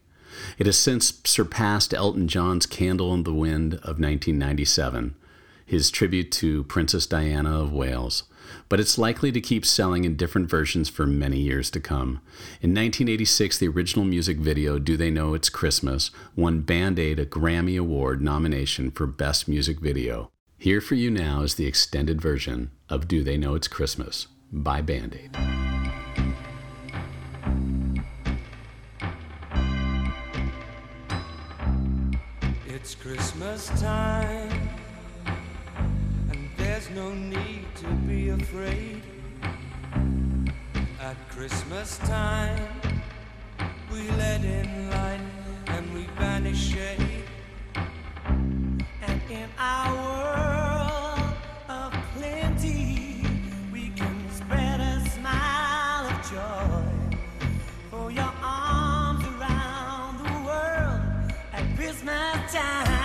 It 0.58 0.66
has 0.66 0.78
since 0.78 1.20
surpassed 1.24 1.92
Elton 1.92 2.28
John's 2.28 2.66
Candle 2.66 3.12
in 3.12 3.24
the 3.24 3.34
Wind 3.34 3.74
of 3.74 3.98
1997, 3.98 5.14
his 5.66 5.90
tribute 5.90 6.30
to 6.32 6.64
Princess 6.64 7.06
Diana 7.06 7.60
of 7.60 7.72
Wales, 7.72 8.22
but 8.70 8.80
it's 8.80 8.96
likely 8.96 9.30
to 9.32 9.40
keep 9.40 9.66
selling 9.66 10.04
in 10.04 10.16
different 10.16 10.48
versions 10.48 10.88
for 10.88 11.04
many 11.04 11.38
years 11.38 11.70
to 11.72 11.80
come. 11.80 12.22
In 12.62 12.70
1986, 12.70 13.58
the 13.58 13.68
original 13.68 14.04
music 14.04 14.38
video, 14.38 14.78
Do 14.78 14.96
They 14.96 15.10
Know 15.10 15.34
It's 15.34 15.50
Christmas, 15.50 16.12
won 16.36 16.60
Band 16.60 16.98
Aid 16.98 17.18
a 17.18 17.26
Grammy 17.26 17.78
Award 17.78 18.22
nomination 18.22 18.92
for 18.92 19.08
Best 19.08 19.48
Music 19.48 19.80
Video. 19.80 20.30
Here 20.56 20.80
for 20.80 20.94
you 20.94 21.10
now 21.10 21.42
is 21.42 21.56
the 21.56 21.66
extended 21.66 22.22
version 22.22 22.70
of 22.88 23.08
Do 23.08 23.24
They 23.24 23.36
Know 23.36 23.56
It's 23.56 23.66
Christmas 23.66 24.28
by 24.52 24.82
Band 24.82 25.18
Aid. 25.20 25.36
It's 32.68 32.94
Christmas 32.94 33.68
time, 33.80 34.49
there's 36.80 36.96
no 36.96 37.12
need 37.12 37.66
to 37.74 37.86
be 38.08 38.30
afraid. 38.30 39.02
At 40.98 41.16
Christmas 41.28 41.98
time, 41.98 42.68
we 43.92 44.08
let 44.12 44.42
in 44.42 44.90
light 44.90 45.20
and 45.66 45.94
we 45.94 46.06
banish 46.18 46.72
shade. 46.72 47.24
And 47.74 49.20
in 49.30 49.48
our 49.58 49.94
world 49.94 51.34
of 51.68 51.92
plenty, 52.16 53.26
we 53.70 53.90
can 53.90 54.30
spread 54.32 54.80
a 54.80 55.06
smile 55.10 56.06
of 56.06 56.30
joy. 56.30 57.18
For 57.90 58.10
your 58.10 58.32
arms 58.42 59.24
around 59.26 60.18
the 60.24 60.32
world 60.46 61.32
at 61.52 61.76
Christmas 61.76 62.52
time. 62.54 62.99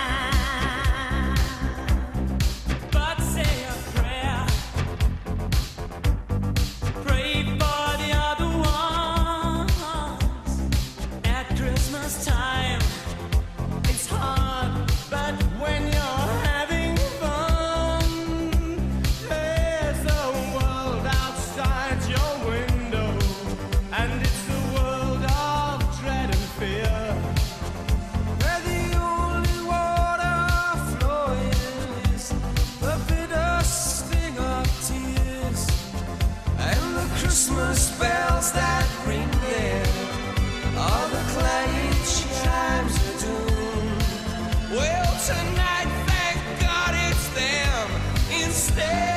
Them 48.70 49.15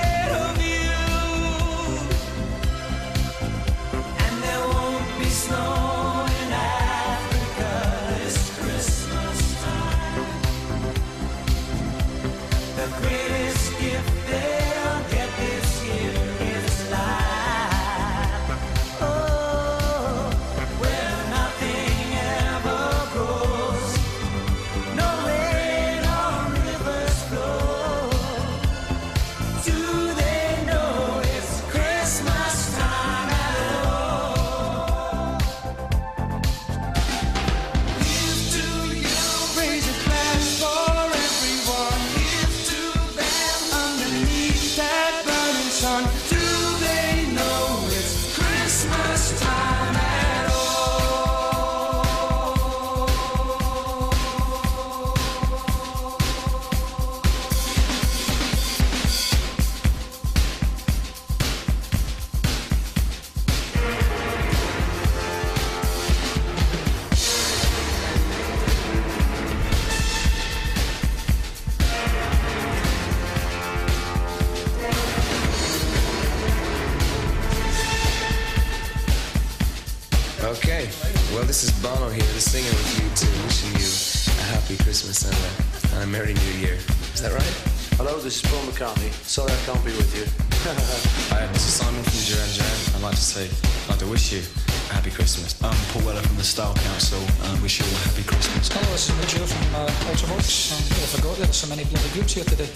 here 102.40 102.56
today. 102.56 102.72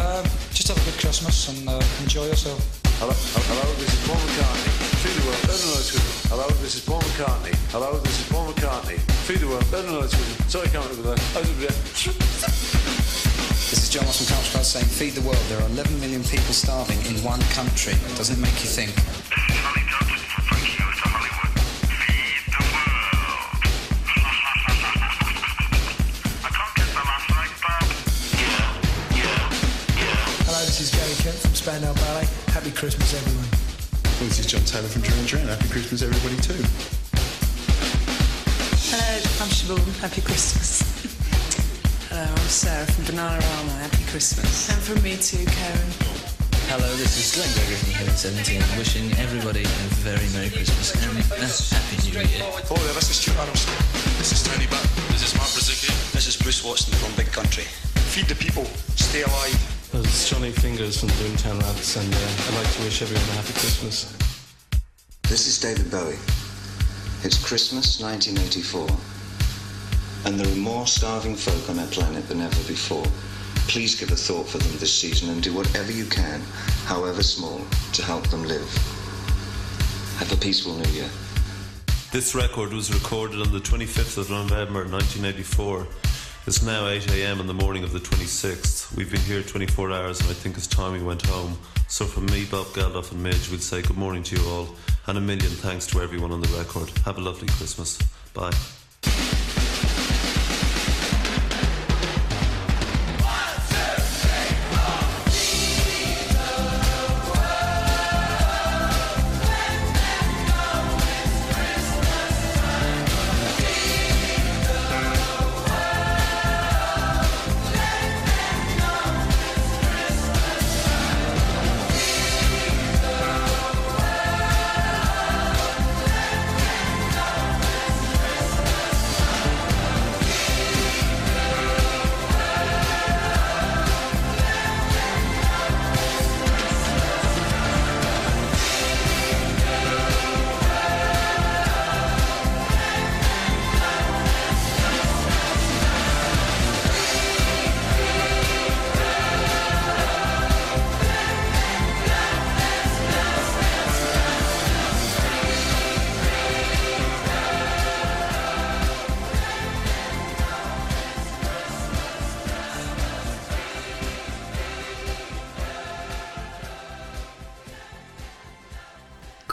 Um, 0.00 0.24
just 0.56 0.68
have 0.68 0.78
a 0.80 0.84
good 0.88 0.98
Christmas 0.98 1.48
and 1.48 1.68
uh, 1.68 1.82
enjoy 2.00 2.24
yourself. 2.26 2.60
Hello, 2.96 3.12
hello, 3.12 3.66
this 3.76 3.92
is 3.92 4.00
Paul 4.08 4.16
McCartney. 4.16 4.72
Feed 5.04 5.16
the 5.20 5.24
world, 5.28 5.42
better 5.42 5.66
know 5.68 5.76
it's 5.76 5.92
with 5.92 6.00
you. 6.00 6.32
Hello, 6.32 6.48
this 6.64 6.74
is 6.76 6.82
Paul 6.84 7.00
McCartney. 7.00 7.54
Hello, 7.72 7.98
this 7.98 8.16
is 8.20 8.26
Paul 8.32 8.46
McCartney. 8.52 8.98
Feed 9.28 9.40
the 9.40 9.48
world, 9.48 9.68
better 9.70 9.90
know 9.90 10.00
it's 10.00 10.16
with 10.16 10.28
you. 10.32 10.48
Sorry, 10.48 10.68
I 10.68 10.70
can't 10.72 10.88
remember 10.88 11.12
that. 11.12 11.20
This 13.68 13.84
is 13.84 13.88
John 13.90 14.04
Culture 14.04 14.24
Club 14.24 14.64
saying, 14.64 14.86
Feed 14.86 15.12
the 15.12 15.24
world. 15.28 15.44
There 15.48 15.60
are 15.60 15.68
11 15.76 16.00
million 16.00 16.24
people 16.24 16.54
starving 16.56 17.00
in 17.04 17.20
one 17.24 17.40
country. 17.52 17.92
Doesn't 18.16 18.38
it 18.38 18.40
make 18.40 18.56
you 18.64 18.70
think? 18.70 18.96
From 44.92 45.02
me 45.04 45.16
too, 45.16 45.40
Karen. 45.46 45.90
Hello, 46.68 46.84
this 47.00 47.16
is 47.16 47.32
Glenn 47.32 47.48
Gregory 47.56 47.80
from 47.80 47.92
Heaven 47.96 48.12
17, 48.12 48.60
wishing 48.76 49.08
everybody 49.16 49.64
a 49.64 49.88
very 50.04 50.28
Merry 50.36 50.52
Christmas 50.52 50.92
and 50.92 51.16
a 51.16 51.48
Happy 51.72 51.96
New 52.04 52.20
Year. 52.20 52.44
Oh, 52.68 52.76
yeah, 52.76 52.92
this 52.92 53.08
is 53.08 53.16
Stuart 53.16 53.40
Adams. 53.40 53.64
This 54.20 54.36
is 54.36 54.44
Tony 54.44 54.68
Butt. 54.68 54.84
This 55.08 55.24
is 55.24 55.32
Mark 55.40 55.48
Brzezicki. 55.48 55.88
This 56.12 56.28
is 56.28 56.36
Bruce 56.36 56.60
Watson 56.60 56.92
from 57.00 57.08
Big 57.16 57.32
Country. 57.32 57.64
Feed 58.12 58.28
the 58.28 58.36
people. 58.36 58.68
Stay 59.00 59.22
alive. 59.22 59.56
It's 59.96 60.28
Johnny 60.28 60.52
Fingers 60.52 61.00
from 61.00 61.08
Boomtown 61.16 61.56
Rats, 61.62 61.96
and 61.96 62.12
uh, 62.12 62.52
I'd 62.52 62.56
like 62.60 62.72
to 62.76 62.82
wish 62.84 63.00
everyone 63.00 63.24
a 63.32 63.40
happy 63.40 63.56
Christmas. 63.56 64.12
This 65.24 65.48
is 65.48 65.56
David 65.56 65.88
Bowie. 65.90 66.20
It's 67.24 67.40
Christmas 67.40 67.96
1984, 67.96 68.92
and 70.28 70.36
there 70.36 70.52
are 70.52 70.60
more 70.60 70.86
starving 70.86 71.36
folk 71.36 71.70
on 71.70 71.78
our 71.78 71.88
planet 71.88 72.28
than 72.28 72.42
ever 72.42 72.62
before. 72.68 73.08
Please 73.72 73.94
give 73.94 74.12
a 74.12 74.16
thought 74.16 74.46
for 74.46 74.58
them 74.58 74.76
this 74.80 74.94
season 74.94 75.30
and 75.30 75.42
do 75.42 75.54
whatever 75.54 75.90
you 75.90 76.04
can, 76.04 76.42
however 76.84 77.22
small, 77.22 77.58
to 77.94 78.02
help 78.02 78.26
them 78.26 78.44
live. 78.44 78.68
Have 80.18 80.30
a 80.30 80.36
peaceful 80.36 80.74
new 80.74 80.90
year. 80.90 81.08
This 82.12 82.34
record 82.34 82.74
was 82.74 82.92
recorded 82.92 83.40
on 83.40 83.50
the 83.50 83.60
25th 83.60 84.18
of 84.18 84.28
November 84.28 84.84
1984. 84.84 85.86
It's 86.46 86.62
now 86.62 86.86
8 86.86 87.10
a.m. 87.12 87.40
in 87.40 87.46
the 87.46 87.54
morning 87.54 87.82
of 87.82 87.92
the 87.94 87.98
26th. 88.00 88.94
We've 88.94 89.10
been 89.10 89.22
here 89.22 89.42
24 89.42 89.90
hours 89.90 90.20
and 90.20 90.28
I 90.28 90.34
think 90.34 90.58
it's 90.58 90.66
time 90.66 90.92
we 90.92 91.02
went 91.02 91.24
home. 91.24 91.56
So 91.88 92.04
from 92.04 92.26
me, 92.26 92.44
Bob 92.44 92.66
Geldof 92.74 93.10
and 93.12 93.22
Midge, 93.22 93.50
we'd 93.50 93.62
say 93.62 93.80
good 93.80 93.96
morning 93.96 94.22
to 94.24 94.36
you 94.36 94.46
all 94.50 94.68
and 95.06 95.16
a 95.16 95.20
million 95.22 95.50
thanks 95.50 95.86
to 95.86 96.02
everyone 96.02 96.30
on 96.30 96.42
the 96.42 96.58
record. 96.58 96.90
Have 97.06 97.16
a 97.16 97.22
lovely 97.22 97.48
Christmas. 97.48 97.98
Bye. 98.34 98.52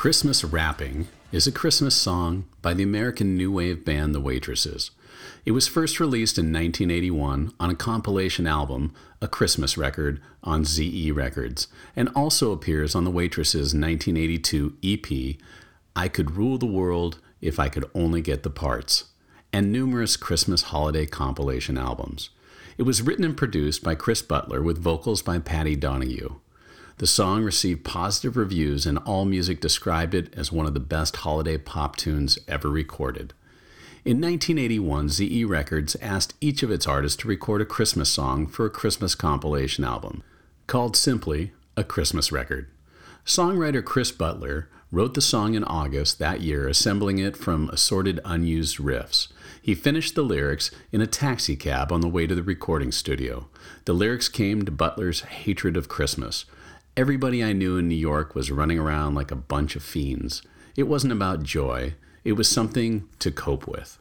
Christmas 0.10 0.44
Wrapping 0.44 1.08
is 1.32 1.46
a 1.46 1.52
Christmas 1.52 1.94
song 1.94 2.46
by 2.64 2.74
the 2.74 2.82
American 2.82 3.38
new 3.38 3.52
wave 3.52 3.86
band 3.86 4.16
The 4.16 4.20
Waitresses. 4.20 4.90
It 5.46 5.52
was 5.52 5.68
first 5.68 6.00
released 6.00 6.40
in 6.40 6.46
1981 6.46 7.54
on 7.60 7.70
a 7.70 7.76
compilation 7.76 8.48
album, 8.48 8.92
A 9.22 9.28
Christmas 9.28 9.78
Record, 9.78 10.20
on 10.44 10.66
ZE 10.66 11.12
Records, 11.12 11.68
and 11.96 12.10
also 12.16 12.52
appears 12.52 12.96
on 12.96 13.04
The 13.04 13.12
Waitresses' 13.12 13.76
1982 13.76 14.78
EP, 14.84 15.36
I 15.96 16.08
Could 16.08 16.32
Rule 16.32 16.58
the 16.58 16.66
World 16.66 17.20
If 17.40 17.60
I 17.60 17.70
Could 17.70 17.86
Only 17.94 18.22
Get 18.22 18.42
the 18.42 18.50
Parts, 18.50 19.12
and 19.54 19.72
numerous 19.72 20.18
Christmas 20.18 20.64
holiday 20.64 21.06
compilation 21.06 21.78
albums. 21.78 22.32
It 22.80 22.84
was 22.84 23.04
written 23.04 23.26
and 23.26 23.38
produced 23.38 23.84
by 23.84 23.94
Chris 23.94 24.24
Butler 24.24 24.64
with 24.64 24.82
vocals 24.82 25.22
by 25.22 25.38
Patty 25.38 25.76
Donahue. 25.76 26.40
The 27.00 27.08
song 27.08 27.46
received 27.46 27.86
positive 27.86 28.36
reviews, 28.36 28.86
and 28.86 28.98
AllMusic 29.06 29.62
described 29.62 30.14
it 30.14 30.34
as 30.36 30.52
one 30.52 30.66
of 30.66 30.74
the 30.74 30.82
best 30.82 31.16
holiday 31.16 31.58
pop 31.58 31.96
tunes 31.96 32.38
ever 32.46 32.70
recorded. 32.70 33.34
In 34.04 34.20
1981, 34.20 35.08
ZE 35.08 35.46
Records 35.46 35.96
asked 36.02 36.34
each 36.42 36.62
of 36.62 36.72
its 36.72 36.86
artists 36.86 37.16
to 37.22 37.30
record 37.30 37.62
a 37.62 37.66
Christmas 37.66 38.10
song 38.10 38.48
for 38.48 38.66
a 38.66 38.70
Christmas 38.70 39.16
compilation 39.16 39.86
album, 39.86 40.24
called 40.68 40.98
simply 40.98 41.54
A 41.78 41.86
Christmas 41.86 42.34
Record. 42.34 42.68
Songwriter 43.26 43.84
Chris 43.84 44.12
Butler 44.12 44.68
wrote 44.92 45.14
the 45.14 45.22
song 45.22 45.54
in 45.54 45.64
August 45.64 46.20
that 46.20 46.42
year, 46.42 46.68
assembling 46.68 47.18
it 47.18 47.38
from 47.38 47.70
assorted 47.70 48.20
unused 48.26 48.76
riffs. 48.78 49.30
He 49.62 49.74
finished 49.74 50.16
the 50.16 50.22
lyrics 50.22 50.70
in 50.92 51.00
a 51.00 51.08
taxi 51.08 51.56
cab 51.56 51.94
on 51.94 52.02
the 52.02 52.10
way 52.10 52.28
to 52.28 52.36
the 52.36 52.44
recording 52.44 52.92
studio. 52.92 53.48
The 53.86 53.94
lyrics 53.94 54.28
came 54.28 54.66
to 54.66 54.72
Butler's 54.72 55.22
hatred 55.22 55.78
of 55.78 55.88
Christmas. 55.88 56.44
Everybody 57.00 57.42
I 57.42 57.54
knew 57.54 57.78
in 57.78 57.88
New 57.88 57.96
York 57.96 58.36
was 58.36 58.52
running 58.52 58.78
around 58.78 59.16
like 59.16 59.32
a 59.32 59.36
bunch 59.38 59.78
of 59.78 59.84
fiends. 59.84 60.42
It 60.76 60.84
wasn't 60.84 61.14
about 61.14 61.44
joy, 61.44 61.96
it 62.26 62.34
was 62.34 62.50
something 62.50 63.08
to 63.20 63.32
cope 63.32 63.66
with. 63.66 63.98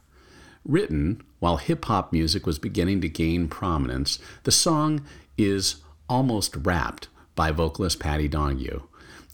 Written 0.64 1.22
while 1.38 1.58
hip 1.58 1.84
hop 1.84 2.12
music 2.12 2.44
was 2.44 2.58
beginning 2.58 3.00
to 3.02 3.08
gain 3.08 3.46
prominence, 3.46 4.18
the 4.42 4.50
song 4.50 5.06
is 5.36 5.76
almost 6.08 6.56
rapped 6.56 7.06
by 7.36 7.52
vocalist 7.52 8.00
Patty 8.00 8.26
Donahue. 8.26 8.80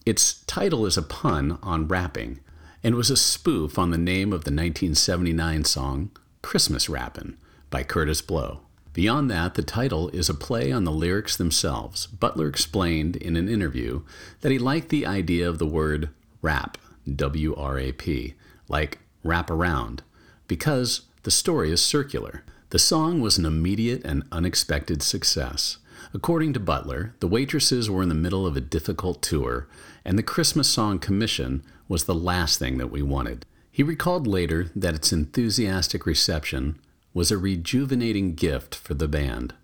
Its 0.05 0.43
title 0.43 0.85
is 0.85 0.99
a 0.99 1.03
pun 1.03 1.59
on 1.63 1.89
rapping 1.89 2.41
and 2.83 2.97
was 2.97 3.09
a 3.09 3.17
spoof 3.17 3.79
on 3.79 3.91
the 3.91 3.97
name 3.97 4.29
of 4.35 4.45
the 4.45 4.51
1979 4.51 5.65
song 5.65 6.11
Christmas 6.43 6.91
Rappin' 6.91 7.39
by 7.71 7.83
Kurtis 7.83 8.21
Blow. 8.21 8.61
Beyond 8.95 9.29
that, 9.31 9.55
the 9.55 9.63
title 9.63 10.09
is 10.11 10.29
a 10.29 10.35
play 10.35 10.71
on 10.71 10.85
the 10.85 10.93
lyrics 10.93 11.37
themselves. 11.37 12.07
Butler 12.07 12.47
explained 12.47 13.17
in 13.17 13.37
an 13.37 13.49
interview 13.49 14.03
that 14.41 14.53
he 14.53 14.59
liked 14.59 14.89
the 14.89 15.05
idea 15.05 15.49
of 15.49 15.59
the 15.59 15.67
word 15.67 16.11
rap, 16.41 16.79
W 17.13 17.57
R 17.57 17.79
A 17.79 17.91
P, 17.93 18.35
like 18.69 19.01
wrap 19.25 19.51
around, 19.51 20.05
because 20.47 21.03
the 21.25 21.33
story 21.33 21.73
is 21.73 21.83
circular. 21.83 22.45
The 22.71 22.79
song 22.79 23.21
was 23.21 23.37
an 23.37 23.45
immediate 23.45 24.05
and 24.05 24.23
unexpected 24.31 25.03
success. 25.03 25.79
According 26.13 26.53
to 26.53 26.61
Butler, 26.61 27.15
the 27.19 27.27
waitresses 27.27 27.91
were 27.91 28.03
in 28.03 28.09
the 28.09 28.15
middle 28.15 28.47
of 28.47 28.57
a 28.57 28.61
difficult 28.61 29.23
tour, 29.23 29.67
and 30.05 30.17
the 30.17 30.23
Christmas 30.23 30.69
Song 30.69 31.01
Commission 31.01 31.65
was 31.89 32.05
the 32.05 32.15
last 32.15 32.61
thing 32.61 32.79
that 32.79 32.93
we 32.93 33.03
wanted. 33.03 33.45
He 33.73 33.83
recalled 33.83 34.29
later 34.29 34.71
that 34.77 34.95
its 34.95 35.13
enthusiastic 35.13 36.07
reception 36.07 36.79
was 37.15 37.31
a 37.31 37.39
rejuvenating 37.39 38.35
gift 38.35 38.75
for 38.75 38.93
the 38.93 39.09
band. 39.09 39.55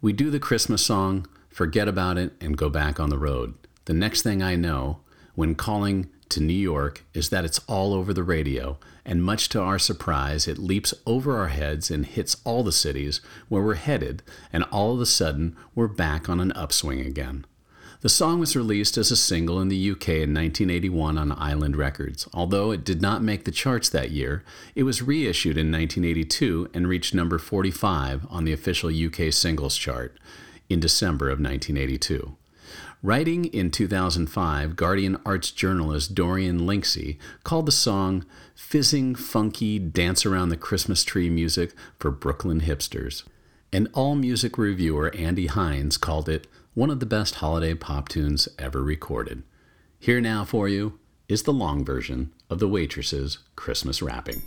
We 0.00 0.12
do 0.12 0.30
the 0.30 0.40
Christmas 0.40 0.84
song, 0.84 1.26
forget 1.50 1.86
about 1.86 2.16
it, 2.18 2.32
and 2.40 2.56
go 2.56 2.70
back 2.70 2.98
on 2.98 3.10
the 3.10 3.18
road. 3.18 3.54
The 3.84 3.92
next 3.92 4.22
thing 4.22 4.42
I 4.42 4.56
know, 4.56 5.00
when 5.34 5.54
calling 5.54 6.08
to 6.30 6.40
New 6.40 6.52
York, 6.54 7.04
is 7.14 7.28
that 7.28 7.44
it's 7.44 7.60
all 7.68 7.92
over 7.92 8.14
the 8.14 8.24
radio, 8.24 8.78
and 9.04 9.22
much 9.22 9.48
to 9.50 9.60
our 9.60 9.78
surprise, 9.78 10.48
it 10.48 10.58
leaps 10.58 10.94
over 11.06 11.36
our 11.38 11.48
heads 11.48 11.90
and 11.90 12.06
hits 12.06 12.36
all 12.44 12.62
the 12.62 12.72
cities 12.72 13.20
where 13.48 13.62
we're 13.62 13.74
headed, 13.74 14.22
and 14.52 14.64
all 14.64 14.94
of 14.94 15.00
a 15.00 15.06
sudden, 15.06 15.56
we're 15.74 15.88
back 15.88 16.28
on 16.28 16.40
an 16.40 16.52
upswing 16.52 17.00
again. 17.00 17.44
The 18.00 18.08
song 18.08 18.38
was 18.38 18.54
released 18.54 18.96
as 18.96 19.10
a 19.10 19.16
single 19.16 19.60
in 19.60 19.66
the 19.66 19.90
UK 19.90 20.08
in 20.08 20.32
1981 20.32 21.18
on 21.18 21.32
Island 21.32 21.76
Records. 21.76 22.28
Although 22.32 22.70
it 22.70 22.84
did 22.84 23.02
not 23.02 23.24
make 23.24 23.44
the 23.44 23.50
charts 23.50 23.88
that 23.88 24.12
year, 24.12 24.44
it 24.76 24.84
was 24.84 25.02
reissued 25.02 25.58
in 25.58 25.72
1982 25.72 26.70
and 26.72 26.86
reached 26.86 27.12
number 27.12 27.38
45 27.38 28.24
on 28.30 28.44
the 28.44 28.52
official 28.52 28.88
UK 28.88 29.32
singles 29.32 29.76
chart 29.76 30.16
in 30.68 30.78
December 30.78 31.26
of 31.26 31.40
1982. 31.40 32.36
Writing 33.02 33.46
in 33.46 33.68
2005, 33.72 34.76
Guardian 34.76 35.20
arts 35.26 35.50
journalist 35.50 36.14
Dorian 36.14 36.60
Lynskey 36.60 37.18
called 37.42 37.66
the 37.66 37.72
song 37.72 38.24
fizzing, 38.54 39.16
funky, 39.16 39.80
dance 39.80 40.24
around 40.24 40.50
the 40.50 40.56
Christmas 40.56 41.02
tree 41.02 41.28
music 41.28 41.72
for 41.98 42.12
Brooklyn 42.12 42.60
hipsters. 42.60 43.24
And 43.72 43.92
AllMusic 43.92 44.56
reviewer 44.56 45.12
Andy 45.16 45.48
Hinds 45.48 45.96
called 45.96 46.28
it 46.28 46.46
one 46.78 46.90
of 46.90 47.00
the 47.00 47.06
best 47.06 47.34
holiday 47.34 47.74
pop 47.74 48.08
tunes 48.08 48.48
ever 48.56 48.84
recorded. 48.84 49.42
Here 49.98 50.20
now 50.20 50.44
for 50.44 50.68
you 50.68 51.00
is 51.28 51.42
the 51.42 51.52
long 51.52 51.84
version 51.84 52.32
of 52.48 52.60
the 52.60 52.68
Waitresses' 52.68 53.38
Christmas 53.56 54.00
Wrapping. 54.00 54.42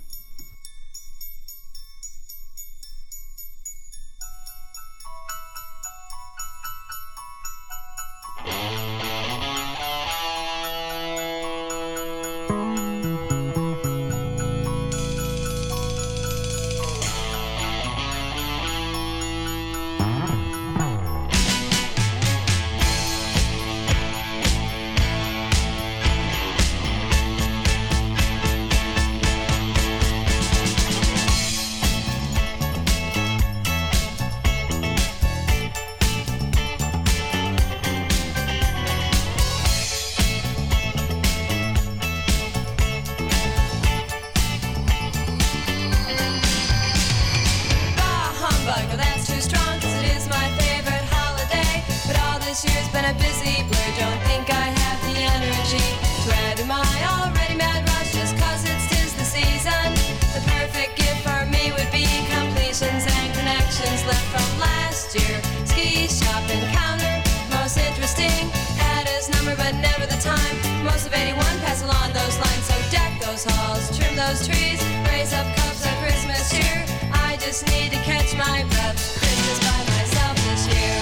Those 73.31 73.45
halls, 73.45 73.97
trim 73.97 74.13
those 74.17 74.45
trees, 74.45 74.83
raise 75.07 75.31
up 75.33 75.45
cups 75.55 75.85
of 75.85 75.93
Christmas 76.03 76.51
cheer. 76.51 76.85
I 77.13 77.37
just 77.39 77.65
need 77.67 77.91
to 77.91 77.97
catch 78.03 78.35
my 78.35 78.63
breath. 78.69 78.97
Christmas 79.19 79.59
by 79.59 79.79
myself 79.95 80.35
this 80.47 80.67
year. 80.67 80.99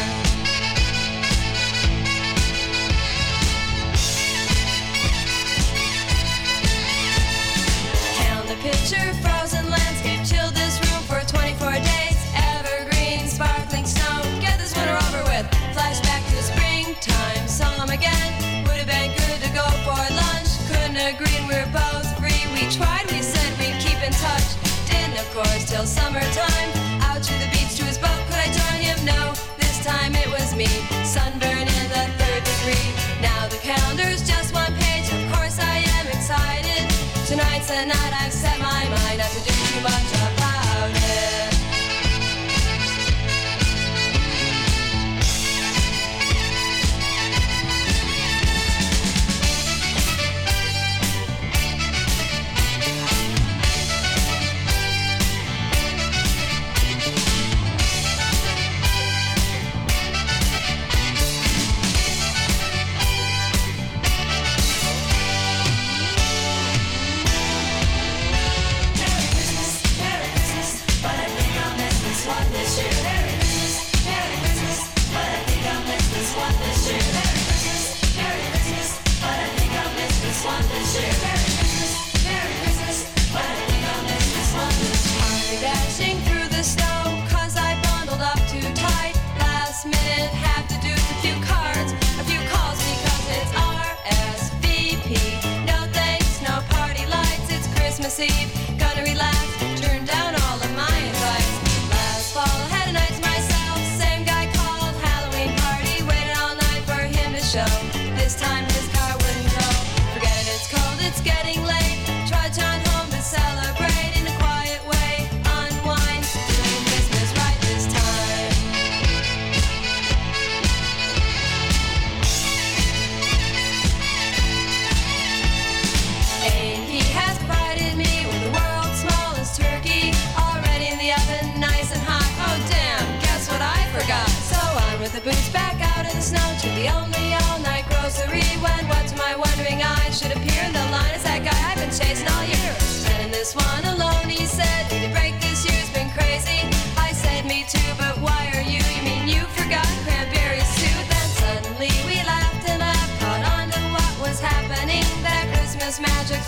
Count 8.22 8.48
the 8.48 8.56
picture, 8.58 9.14
frozen 9.24 9.39
till 25.80 25.88
summertime. 25.88 26.70
Out 27.08 27.24
to 27.24 27.34
the 27.40 27.48
beach 27.52 27.78
to 27.78 27.86
his 27.86 27.98
boat, 27.98 28.20
could 28.28 28.36
I 28.36 28.50
join 28.52 28.80
him? 28.90 29.00
No, 29.06 29.34
this 29.58 29.80
time 29.86 30.14
it 30.14 30.28
was 30.28 30.54
me. 30.54 30.68
Sunburn 31.06 31.68
in 31.78 31.86
the 31.96 32.04
third 32.20 32.44
degree. 32.52 32.88
Now 33.22 33.48
the 33.48 33.60
calendar's 33.64 34.22
just 34.28 34.54
one 34.54 34.74
page. 34.76 35.08
Of 35.08 35.24
course, 35.34 35.58
I 35.58 35.78
am 35.98 36.08
excited. 36.08 36.84
Tonight's 37.28 37.70
the 37.70 37.86
night 37.86 38.14
I've 38.22 38.34
set 38.34 38.60
my 38.60 38.84
mind 38.96 39.20
not 39.20 39.32
to 39.32 39.42
do 39.48 39.54
too 39.72 39.82
much 39.82 40.19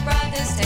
laughed, 0.06 0.61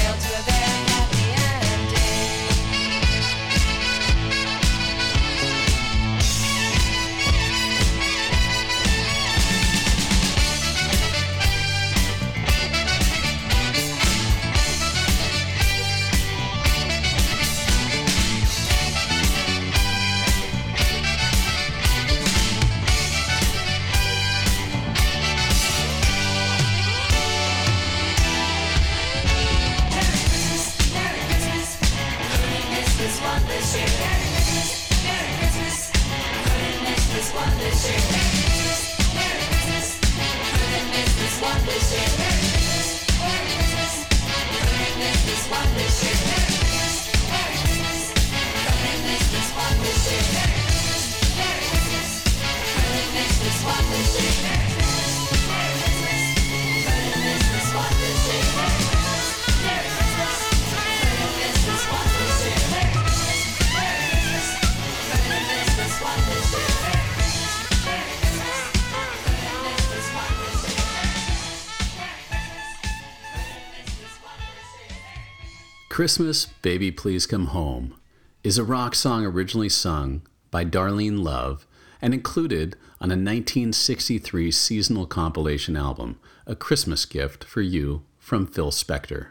Christmas, 75.95 76.47
Baby 76.61 76.91
Please 76.91 77.25
Come 77.25 77.45
Home 77.45 77.95
is 78.43 78.57
a 78.57 78.65
rock 78.65 78.95
song 78.95 79.25
originally 79.25 79.69
sung 79.69 80.23
by 80.51 80.65
Darlene 80.65 81.23
Love 81.23 81.65
and 82.01 82.13
included 82.13 82.75
on 82.99 83.11
a 83.11 83.15
1963 83.15 84.51
seasonal 84.51 85.05
compilation 85.05 85.77
album, 85.77 86.19
A 86.45 86.53
Christmas 86.53 87.05
Gift 87.05 87.45
for 87.45 87.61
You 87.61 88.03
from 88.19 88.45
Phil 88.45 88.71
Spector. 88.71 89.27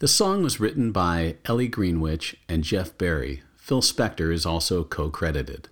The 0.00 0.06
song 0.06 0.42
was 0.42 0.60
written 0.60 0.92
by 0.92 1.36
Ellie 1.46 1.66
Greenwich 1.66 2.36
and 2.46 2.62
Jeff 2.62 2.98
Barry. 2.98 3.42
Phil 3.56 3.80
Spector 3.80 4.30
is 4.30 4.44
also 4.44 4.84
co 4.84 5.08
credited. 5.08 5.70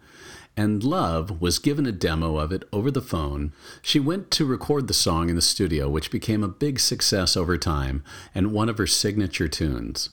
And 0.57 0.85
Love 0.85 1.41
was 1.41 1.59
given 1.59 1.85
a 1.85 1.93
demo 1.93 2.37
of 2.37 2.53
it 2.53 2.63
over 2.73 2.91
the 2.91 3.03
phone. 3.03 3.53
She 3.83 3.99
went 3.99 4.31
to 4.33 4.45
record 4.45 4.87
the 4.87 4.95
song 4.95 5.29
in 5.29 5.37
the 5.37 5.43
studio, 5.43 5.89
which 5.89 6.13
became 6.13 6.45
a 6.45 6.49
big 6.49 6.79
success 6.79 7.37
over 7.37 7.59
time 7.59 8.05
and 8.35 8.53
one 8.53 8.69
of 8.69 8.79
her 8.79 8.87
signature 8.87 9.49
tunes. 9.49 10.11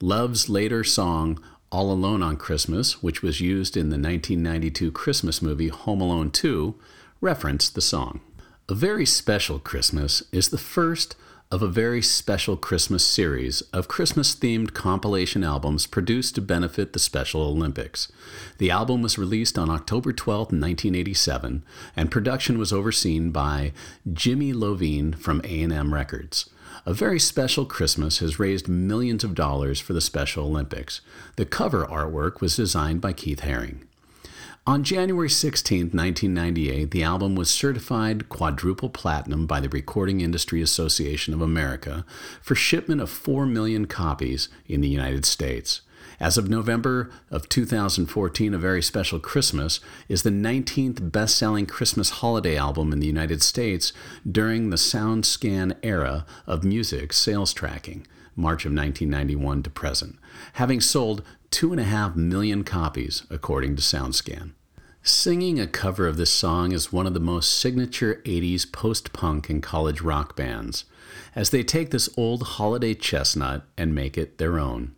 Love's 0.00 0.48
later 0.48 0.82
song, 0.82 1.40
All 1.70 1.92
Alone 1.92 2.22
on 2.22 2.36
Christmas, 2.36 3.02
which 3.02 3.22
was 3.22 3.40
used 3.40 3.76
in 3.76 3.90
the 3.90 3.96
1992 3.96 4.90
Christmas 4.90 5.40
movie 5.40 5.68
Home 5.68 6.00
Alone 6.00 6.32
2, 6.32 6.74
referenced 7.20 7.76
the 7.76 7.80
song. 7.80 8.20
A 8.68 8.74
Very 8.74 9.06
Special 9.06 9.60
Christmas 9.60 10.24
is 10.32 10.48
the 10.48 10.58
first 10.58 11.14
of 11.50 11.62
a 11.62 11.68
very 11.68 12.02
special 12.02 12.56
Christmas 12.56 13.04
series 13.04 13.60
of 13.72 13.86
Christmas 13.86 14.34
themed 14.34 14.74
compilation 14.74 15.44
albums 15.44 15.86
produced 15.86 16.34
to 16.34 16.40
benefit 16.40 16.92
the 16.92 16.98
Special 16.98 17.42
Olympics. 17.42 18.10
The 18.58 18.70
album 18.70 19.02
was 19.02 19.18
released 19.18 19.58
on 19.58 19.70
October 19.70 20.12
12, 20.12 20.46
1987, 20.48 21.62
and 21.96 22.10
production 22.10 22.58
was 22.58 22.72
overseen 22.72 23.30
by 23.30 23.72
Jimmy 24.12 24.52
Iovine 24.52 25.14
from 25.14 25.40
A&M 25.44 25.94
Records. 25.94 26.50
A 26.86 26.92
Very 26.92 27.20
Special 27.20 27.64
Christmas 27.64 28.18
has 28.18 28.38
raised 28.38 28.68
millions 28.68 29.24
of 29.24 29.34
dollars 29.34 29.80
for 29.80 29.92
the 29.92 30.00
Special 30.00 30.46
Olympics. 30.46 31.00
The 31.36 31.46
cover 31.46 31.86
artwork 31.86 32.40
was 32.40 32.56
designed 32.56 33.00
by 33.00 33.12
Keith 33.12 33.40
Haring. 33.40 33.86
On 34.66 34.82
January 34.82 35.28
16, 35.28 35.90
1998, 35.90 36.90
the 36.90 37.02
album 37.02 37.34
was 37.34 37.50
certified 37.50 38.30
quadruple 38.30 38.88
platinum 38.88 39.46
by 39.46 39.60
the 39.60 39.68
Recording 39.68 40.22
Industry 40.22 40.62
Association 40.62 41.34
of 41.34 41.42
America 41.42 42.06
for 42.40 42.54
shipment 42.54 43.02
of 43.02 43.10
4 43.10 43.44
million 43.44 43.84
copies 43.84 44.48
in 44.66 44.80
the 44.80 44.88
United 44.88 45.26
States. 45.26 45.82
As 46.18 46.38
of 46.38 46.48
November 46.48 47.10
of 47.30 47.50
2014, 47.50 48.54
A 48.54 48.58
Very 48.58 48.80
Special 48.80 49.18
Christmas 49.18 49.80
is 50.08 50.22
the 50.22 50.30
19th 50.30 51.12
best-selling 51.12 51.66
Christmas 51.66 52.08
holiday 52.08 52.56
album 52.56 52.90
in 52.90 53.00
the 53.00 53.06
United 53.06 53.42
States 53.42 53.92
during 54.26 54.70
the 54.70 54.76
SoundScan 54.76 55.76
era 55.82 56.24
of 56.46 56.64
music 56.64 57.12
sales 57.12 57.52
tracking, 57.52 58.06
March 58.36 58.64
of 58.64 58.72
1991 58.72 59.62
to 59.62 59.70
present, 59.70 60.18
having 60.54 60.80
sold 60.80 61.22
2.5 61.50 62.16
million 62.16 62.64
copies, 62.64 63.24
according 63.30 63.76
to 63.76 63.82
SoundScan. 63.82 64.52
Singing 65.02 65.60
a 65.60 65.66
cover 65.66 66.06
of 66.08 66.16
this 66.16 66.32
song 66.32 66.72
is 66.72 66.92
one 66.92 67.06
of 67.06 67.12
the 67.12 67.20
most 67.20 67.58
signature 67.58 68.22
80s 68.24 68.72
post 68.72 69.12
punk 69.12 69.50
and 69.50 69.62
college 69.62 70.00
rock 70.00 70.34
bands, 70.34 70.84
as 71.34 71.50
they 71.50 71.62
take 71.62 71.90
this 71.90 72.08
old 72.16 72.42
holiday 72.42 72.94
chestnut 72.94 73.66
and 73.76 73.94
make 73.94 74.16
it 74.16 74.38
their 74.38 74.58
own. 74.58 74.94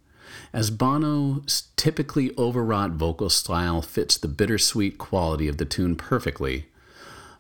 As 0.53 0.71
Bono's 0.71 1.65
typically 1.77 2.33
overwrought 2.39 2.93
vocal 2.93 3.29
style 3.29 3.83
fits 3.83 4.17
the 4.17 4.29
bittersweet 4.29 4.97
quality 4.97 5.49
of 5.49 5.57
the 5.57 5.65
tune 5.65 5.97
perfectly, 5.97 6.67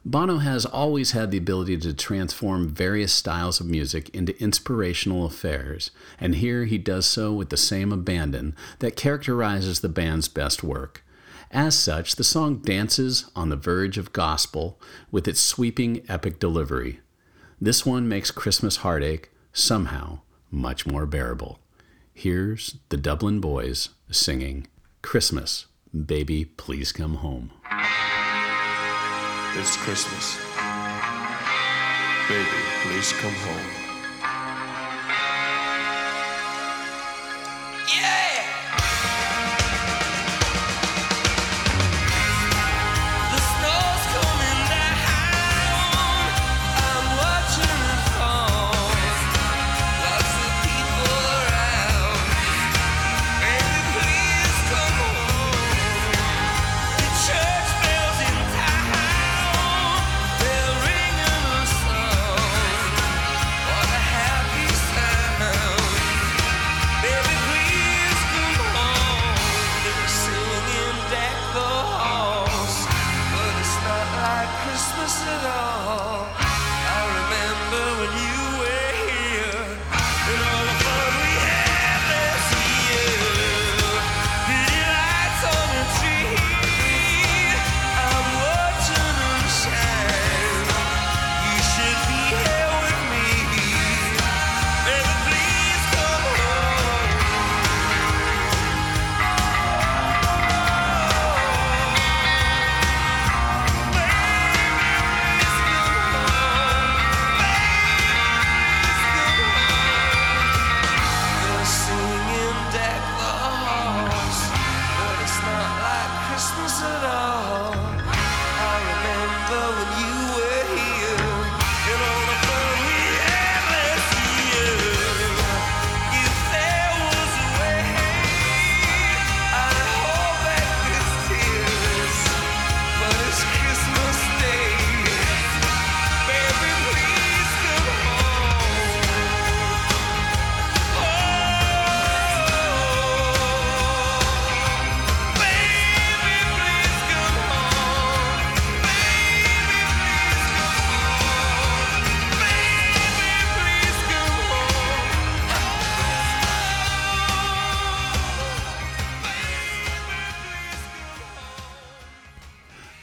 Bono 0.08 0.38
has 0.38 0.64
always 0.64 1.10
had 1.10 1.32
the 1.32 1.38
ability 1.38 1.76
to 1.78 1.92
transform 1.92 2.68
various 2.68 3.12
styles 3.12 3.58
of 3.58 3.66
music 3.66 4.08
into 4.10 4.40
inspirational 4.40 5.26
affairs, 5.26 5.90
and 6.20 6.36
here 6.36 6.64
he 6.64 6.78
does 6.78 7.06
so 7.06 7.32
with 7.32 7.48
the 7.48 7.56
same 7.56 7.90
abandon 7.90 8.54
that 8.78 8.94
characterizes 8.94 9.80
the 9.80 9.88
band's 9.88 10.28
best 10.28 10.62
work. 10.62 11.04
As 11.50 11.76
such, 11.76 12.14
the 12.14 12.22
song 12.22 12.58
dances 12.58 13.28
on 13.34 13.48
the 13.48 13.56
verge 13.56 13.98
of 13.98 14.12
gospel 14.12 14.80
with 15.10 15.26
its 15.26 15.40
sweeping 15.40 16.04
epic 16.08 16.38
delivery. 16.38 17.00
This 17.60 17.84
one 17.84 18.08
makes 18.08 18.30
Christmas 18.30 18.76
heartache 18.76 19.32
somehow 19.52 20.20
much 20.52 20.86
more 20.86 21.06
bearable. 21.06 21.58
Here's 22.14 22.76
the 22.90 22.96
Dublin 22.96 23.40
Boys 23.40 23.88
singing 24.08 24.68
Christmas, 25.02 25.66
Baby, 25.92 26.44
Please 26.44 26.92
Come 26.92 27.16
Home. 27.16 27.50
It's 29.58 29.74
Christmas. 29.78 30.36
Baby, 32.28 32.44
please 32.82 33.12
come 33.14 33.32
home. 33.32 33.85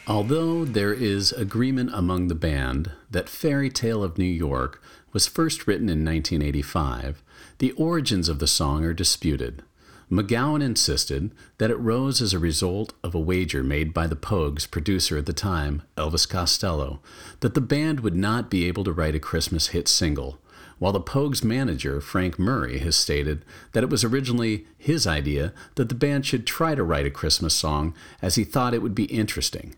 Although 0.06 0.66
there 0.66 0.92
is 0.92 1.32
agreement 1.32 1.90
among 1.94 2.28
the 2.28 2.34
band 2.34 2.90
that 3.10 3.26
Fairy 3.26 3.70
Tale 3.70 4.04
of 4.04 4.18
New 4.18 4.24
York 4.24 4.82
was 5.14 5.26
first 5.26 5.66
written 5.66 5.88
in 5.88 6.04
1985, 6.04 7.22
the 7.56 7.72
origins 7.72 8.28
of 8.28 8.38
the 8.38 8.46
song 8.46 8.84
are 8.84 8.92
disputed. 8.92 9.62
MacGowan 10.10 10.62
insisted 10.62 11.30
that 11.56 11.70
it 11.70 11.76
rose 11.76 12.20
as 12.20 12.34
a 12.34 12.38
result 12.38 12.92
of 13.02 13.14
a 13.14 13.18
wager 13.18 13.62
made 13.62 13.94
by 13.94 14.06
the 14.06 14.14
Pogues 14.14 14.70
producer 14.70 15.16
at 15.16 15.24
the 15.24 15.32
time, 15.32 15.80
Elvis 15.96 16.28
Costello, 16.28 17.00
that 17.40 17.54
the 17.54 17.62
band 17.62 18.00
would 18.00 18.14
not 18.14 18.50
be 18.50 18.66
able 18.66 18.84
to 18.84 18.92
write 18.92 19.14
a 19.14 19.18
Christmas 19.18 19.68
hit 19.68 19.88
single, 19.88 20.38
while 20.78 20.92
the 20.92 21.00
Pogues 21.00 21.42
manager, 21.42 22.02
Frank 22.02 22.38
Murray, 22.38 22.78
has 22.80 22.94
stated 22.94 23.42
that 23.72 23.82
it 23.82 23.88
was 23.88 24.04
originally 24.04 24.66
his 24.76 25.06
idea 25.06 25.54
that 25.76 25.88
the 25.88 25.94
band 25.94 26.26
should 26.26 26.46
try 26.46 26.74
to 26.74 26.84
write 26.84 27.06
a 27.06 27.10
Christmas 27.10 27.54
song 27.54 27.94
as 28.20 28.34
he 28.34 28.44
thought 28.44 28.74
it 28.74 28.82
would 28.82 28.94
be 28.94 29.04
interesting. 29.04 29.74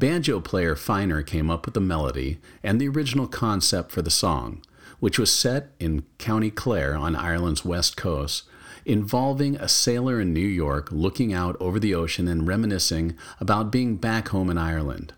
Banjo 0.00 0.40
player 0.40 0.76
Finer 0.76 1.22
came 1.22 1.50
up 1.50 1.66
with 1.66 1.74
the 1.74 1.80
melody 1.80 2.38
and 2.62 2.80
the 2.80 2.88
original 2.88 3.26
concept 3.26 3.92
for 3.92 4.00
the 4.00 4.10
song, 4.10 4.62
which 4.98 5.18
was 5.18 5.30
set 5.30 5.72
in 5.78 6.06
County 6.16 6.50
Clare 6.50 6.96
on 6.96 7.14
Ireland's 7.14 7.66
west 7.66 7.98
coast, 7.98 8.44
involving 8.86 9.56
a 9.56 9.68
sailor 9.68 10.18
in 10.18 10.32
New 10.32 10.40
York 10.40 10.88
looking 10.90 11.34
out 11.34 11.54
over 11.60 11.78
the 11.78 11.94
ocean 11.94 12.28
and 12.28 12.48
reminiscing 12.48 13.14
about 13.40 13.70
being 13.70 13.96
back 13.96 14.28
home 14.28 14.48
in 14.48 14.56
Ireland. 14.56 15.12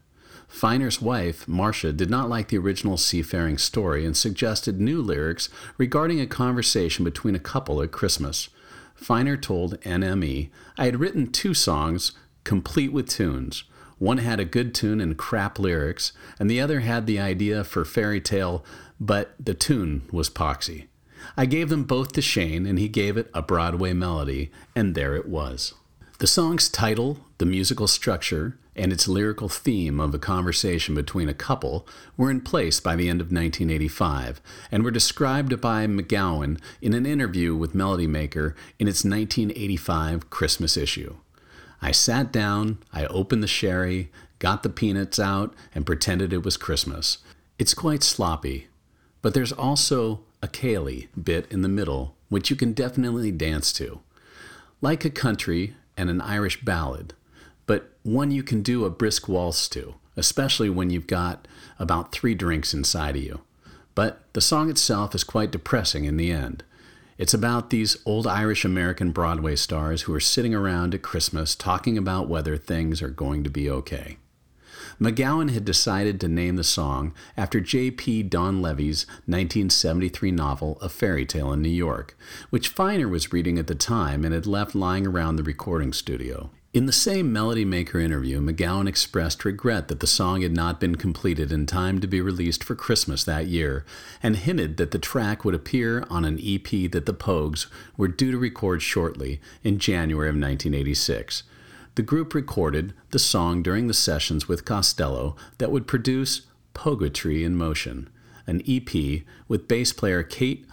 Finer's 0.48 1.00
wife, 1.00 1.46
Marcia, 1.46 1.92
did 1.92 2.10
not 2.10 2.28
like 2.28 2.48
the 2.48 2.58
original 2.58 2.96
seafaring 2.96 3.58
story 3.58 4.04
and 4.04 4.16
suggested 4.16 4.80
new 4.80 5.00
lyrics 5.00 5.48
regarding 5.78 6.20
a 6.20 6.26
conversation 6.26 7.04
between 7.04 7.36
a 7.36 7.38
couple 7.38 7.80
at 7.82 7.92
Christmas. 7.92 8.48
Finer 8.96 9.36
told 9.36 9.80
NME, 9.82 10.50
I 10.76 10.86
had 10.86 10.98
written 10.98 11.30
two 11.30 11.54
songs, 11.54 12.10
complete 12.42 12.92
with 12.92 13.08
tunes. 13.08 13.62
One 14.02 14.18
had 14.18 14.40
a 14.40 14.44
good 14.44 14.74
tune 14.74 15.00
and 15.00 15.16
crap 15.16 15.60
lyrics, 15.60 16.12
and 16.40 16.50
the 16.50 16.60
other 16.60 16.80
had 16.80 17.06
the 17.06 17.20
idea 17.20 17.62
for 17.62 17.84
fairy 17.84 18.20
tale, 18.20 18.64
but 18.98 19.36
the 19.38 19.54
tune 19.54 20.02
was 20.10 20.28
poxy. 20.28 20.88
I 21.36 21.46
gave 21.46 21.68
them 21.68 21.84
both 21.84 22.10
to 22.14 22.20
Shane, 22.20 22.66
and 22.66 22.80
he 22.80 22.88
gave 22.88 23.16
it 23.16 23.30
a 23.32 23.42
Broadway 23.42 23.92
melody, 23.92 24.50
and 24.74 24.96
there 24.96 25.14
it 25.14 25.28
was. 25.28 25.74
The 26.18 26.26
song's 26.26 26.68
title, 26.68 27.18
the 27.38 27.46
musical 27.46 27.86
structure, 27.86 28.58
and 28.74 28.92
its 28.92 29.06
lyrical 29.06 29.48
theme 29.48 30.00
of 30.00 30.12
a 30.12 30.18
conversation 30.18 30.96
between 30.96 31.28
a 31.28 31.32
couple 31.32 31.86
were 32.16 32.28
in 32.28 32.40
place 32.40 32.80
by 32.80 32.96
the 32.96 33.08
end 33.08 33.20
of 33.20 33.28
1985 33.28 34.40
and 34.72 34.82
were 34.82 34.90
described 34.90 35.60
by 35.60 35.86
MacGowan 35.86 36.58
in 36.80 36.92
an 36.92 37.06
interview 37.06 37.54
with 37.54 37.72
Melody 37.72 38.08
Maker 38.08 38.56
in 38.80 38.88
its 38.88 39.04
1985 39.04 40.28
Christmas 40.28 40.76
issue. 40.76 41.14
I 41.82 41.90
sat 41.90 42.30
down, 42.30 42.78
I 42.92 43.06
opened 43.06 43.42
the 43.42 43.48
sherry, 43.48 44.10
got 44.38 44.62
the 44.62 44.70
peanuts 44.70 45.18
out, 45.18 45.52
and 45.74 45.84
pretended 45.84 46.32
it 46.32 46.44
was 46.44 46.56
Christmas. 46.56 47.18
It's 47.58 47.74
quite 47.74 48.04
sloppy, 48.04 48.68
but 49.20 49.34
there's 49.34 49.52
also 49.52 50.20
a 50.42 50.48
ceilidh 50.48 51.08
bit 51.22 51.50
in 51.50 51.62
the 51.62 51.68
middle, 51.68 52.14
which 52.28 52.50
you 52.50 52.56
can 52.56 52.72
definitely 52.72 53.32
dance 53.32 53.72
to. 53.74 54.00
Like 54.80 55.04
a 55.04 55.10
country 55.10 55.74
and 55.96 56.08
an 56.08 56.20
Irish 56.20 56.64
ballad, 56.64 57.14
but 57.66 57.90
one 58.04 58.30
you 58.30 58.42
can 58.42 58.62
do 58.62 58.84
a 58.84 58.90
brisk 58.90 59.28
waltz 59.28 59.68
to, 59.70 59.94
especially 60.16 60.70
when 60.70 60.90
you've 60.90 61.06
got 61.06 61.46
about 61.78 62.12
three 62.12 62.34
drinks 62.34 62.72
inside 62.72 63.16
of 63.16 63.22
you. 63.22 63.40
But 63.94 64.22
the 64.32 64.40
song 64.40 64.70
itself 64.70 65.14
is 65.14 65.24
quite 65.24 65.50
depressing 65.50 66.04
in 66.04 66.16
the 66.16 66.32
end. 66.32 66.62
It's 67.22 67.32
about 67.32 67.70
these 67.70 67.96
old 68.04 68.26
Irish 68.26 68.64
American 68.64 69.12
Broadway 69.12 69.54
stars 69.54 70.02
who 70.02 70.12
are 70.12 70.18
sitting 70.18 70.56
around 70.56 70.92
at 70.92 71.02
Christmas 71.02 71.54
talking 71.54 71.96
about 71.96 72.28
whether 72.28 72.56
things 72.56 73.00
are 73.00 73.10
going 73.10 73.44
to 73.44 73.48
be 73.48 73.70
okay. 73.70 74.16
MacGowan 75.00 75.52
had 75.52 75.64
decided 75.64 76.20
to 76.20 76.26
name 76.26 76.56
the 76.56 76.64
song 76.64 77.14
after 77.36 77.60
J.P. 77.60 78.24
Donleavy's 78.24 79.06
1973 79.26 80.32
novel 80.32 80.78
A 80.80 80.88
Fairy 80.88 81.24
Tale 81.24 81.52
in 81.52 81.62
New 81.62 81.68
York, 81.68 82.18
which 82.50 82.66
Finer 82.66 83.06
was 83.06 83.32
reading 83.32 83.56
at 83.56 83.68
the 83.68 83.76
time 83.76 84.24
and 84.24 84.34
had 84.34 84.48
left 84.48 84.74
lying 84.74 85.06
around 85.06 85.36
the 85.36 85.44
recording 85.44 85.92
studio. 85.92 86.50
In 86.72 86.86
the 86.86 86.92
same 86.92 87.30
Melody 87.30 87.66
Maker 87.66 88.00
interview, 88.00 88.40
MacGowan 88.40 88.88
expressed 88.88 89.44
regret 89.44 89.88
that 89.88 90.00
the 90.00 90.06
song 90.06 90.40
had 90.40 90.56
not 90.56 90.80
been 90.80 90.94
completed 90.94 91.52
in 91.52 91.66
time 91.66 92.00
to 92.00 92.06
be 92.06 92.22
released 92.22 92.64
for 92.64 92.74
Christmas 92.74 93.24
that 93.24 93.46
year, 93.46 93.84
and 94.22 94.36
hinted 94.36 94.78
that 94.78 94.90
the 94.90 94.98
track 94.98 95.44
would 95.44 95.54
appear 95.54 96.06
on 96.08 96.24
an 96.24 96.40
EP 96.42 96.90
that 96.90 97.04
the 97.04 97.12
Pogues 97.12 97.66
were 97.98 98.08
due 98.08 98.30
to 98.30 98.38
record 98.38 98.80
shortly 98.80 99.38
in 99.62 99.78
January 99.78 100.30
of 100.30 100.34
1986. 100.34 101.42
The 101.94 102.02
group 102.02 102.32
recorded 102.32 102.94
the 103.10 103.18
song 103.18 103.62
during 103.62 103.86
the 103.86 103.92
sessions 103.92 104.48
with 104.48 104.64
Costello 104.64 105.36
that 105.58 105.70
would 105.70 105.86
produce 105.86 106.46
Poguetry 106.72 107.44
in 107.44 107.54
Motion, 107.54 108.08
an 108.46 108.62
EP 108.66 109.22
with 109.46 109.68
bass 109.68 109.92
player 109.92 110.22
Cait 110.22 110.64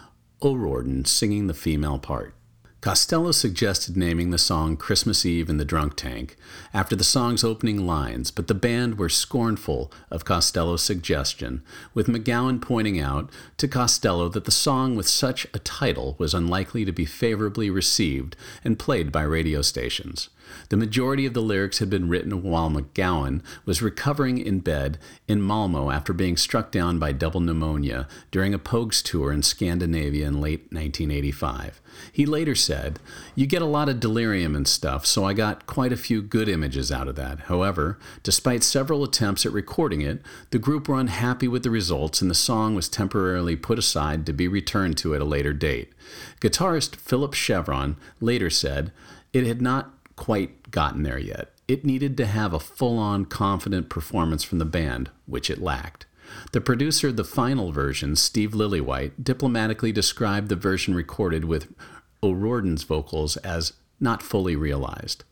O'Riordan 0.41 1.03
singing 1.03 1.47
the 1.47 1.53
female 1.53 1.99
part. 1.99 2.33
Costello 2.81 3.33
suggested 3.33 3.97
naming 3.97 4.29
the 4.29 4.37
song 4.37 4.77
Christmas 4.77 5.25
Eve 5.25 5.49
in 5.49 5.57
the 5.57 5.65
Drunk 5.65 5.97
Tank 5.97 6.37
after 6.73 6.95
the 6.95 7.03
song's 7.03 7.43
opening 7.43 7.85
lines, 7.85 8.31
but 8.31 8.47
the 8.47 8.53
band 8.53 8.97
were 8.97 9.09
scornful 9.09 9.91
of 10.09 10.23
Costello's 10.23 10.81
suggestion, 10.81 11.61
with 11.93 12.07
MacGowan 12.07 12.61
pointing 12.61 12.97
out 12.97 13.29
to 13.57 13.67
Costello 13.67 14.29
that 14.29 14.45
the 14.45 14.51
song 14.51 14.95
with 14.95 15.09
such 15.09 15.45
a 15.53 15.59
title 15.59 16.15
was 16.17 16.33
unlikely 16.33 16.85
to 16.85 16.93
be 16.93 17.03
favorably 17.03 17.69
received 17.69 18.37
and 18.63 18.79
played 18.79 19.11
by 19.11 19.23
radio 19.23 19.61
stations. 19.61 20.29
The 20.69 20.77
majority 20.77 21.25
of 21.25 21.33
the 21.33 21.41
lyrics 21.41 21.79
had 21.79 21.89
been 21.89 22.07
written 22.07 22.43
while 22.43 22.69
MacGowan 22.69 23.41
was 23.65 23.81
recovering 23.81 24.37
in 24.37 24.59
bed 24.59 24.99
in 25.27 25.41
Malmo 25.41 25.89
after 25.89 26.13
being 26.13 26.37
struck 26.37 26.71
down 26.71 26.99
by 26.99 27.11
double 27.11 27.39
pneumonia 27.39 28.07
during 28.29 28.53
a 28.53 28.59
Pogues 28.59 29.01
tour 29.01 29.33
in 29.33 29.41
Scandinavia 29.41 30.27
in 30.27 30.39
late 30.39 30.71
1985. 30.71 31.81
He 32.11 32.27
later 32.27 32.53
said, 32.53 32.99
You 33.33 33.47
get 33.47 33.63
a 33.63 33.65
lot 33.65 33.89
of 33.89 33.99
delirium 33.99 34.55
and 34.55 34.67
stuff, 34.67 35.07
so 35.07 35.25
I 35.25 35.33
got 35.33 35.65
quite 35.65 35.91
a 35.91 35.97
few 35.97 36.21
good 36.21 36.47
images 36.47 36.91
out 36.91 37.07
of 37.07 37.15
that. 37.15 37.41
However, 37.41 37.97
despite 38.21 38.63
several 38.63 39.03
attempts 39.03 39.47
at 39.47 39.51
recording 39.51 40.01
it, 40.01 40.21
the 40.51 40.59
group 40.59 40.87
were 40.87 40.99
unhappy 40.99 41.47
with 41.47 41.63
the 41.63 41.71
results 41.71 42.21
and 42.21 42.29
the 42.29 42.35
song 42.35 42.75
was 42.75 42.87
temporarily 42.87 43.55
put 43.55 43.79
aside 43.79 44.23
to 44.27 44.33
be 44.33 44.47
returned 44.47 44.99
to 44.99 45.15
at 45.15 45.21
a 45.21 45.25
later 45.25 45.51
date. 45.51 45.93
Guitarist 46.39 46.95
Philip 46.95 47.33
Chevron 47.33 47.97
later 48.21 48.51
said, 48.51 48.91
It 49.33 49.47
had 49.47 49.63
not 49.63 49.95
quite 50.15 50.58
gotten 50.71 51.03
there 51.03 51.19
yet. 51.19 51.51
It 51.67 51.85
needed 51.85 52.17
to 52.17 52.25
have 52.25 52.53
a 52.53 52.59
full 52.59 52.97
on 52.97 53.25
confident 53.25 53.89
performance 53.89 54.43
from 54.43 54.59
the 54.59 54.65
band, 54.65 55.09
which 55.25 55.49
it 55.49 55.61
lacked. 55.61 56.05
The 56.51 56.61
producer 56.61 57.09
of 57.09 57.15
the 57.15 57.23
final 57.23 57.71
version, 57.71 58.15
Steve 58.15 58.51
Lillywhite, 58.51 59.23
diplomatically 59.23 59.91
described 59.91 60.49
the 60.49 60.55
version 60.55 60.93
recorded 60.93 61.45
with 61.45 61.73
O'Riordan's 62.21 62.83
vocals 62.83 63.37
as 63.37 63.73
not 63.99 64.21
fully 64.21 64.55
realized. 64.55 65.23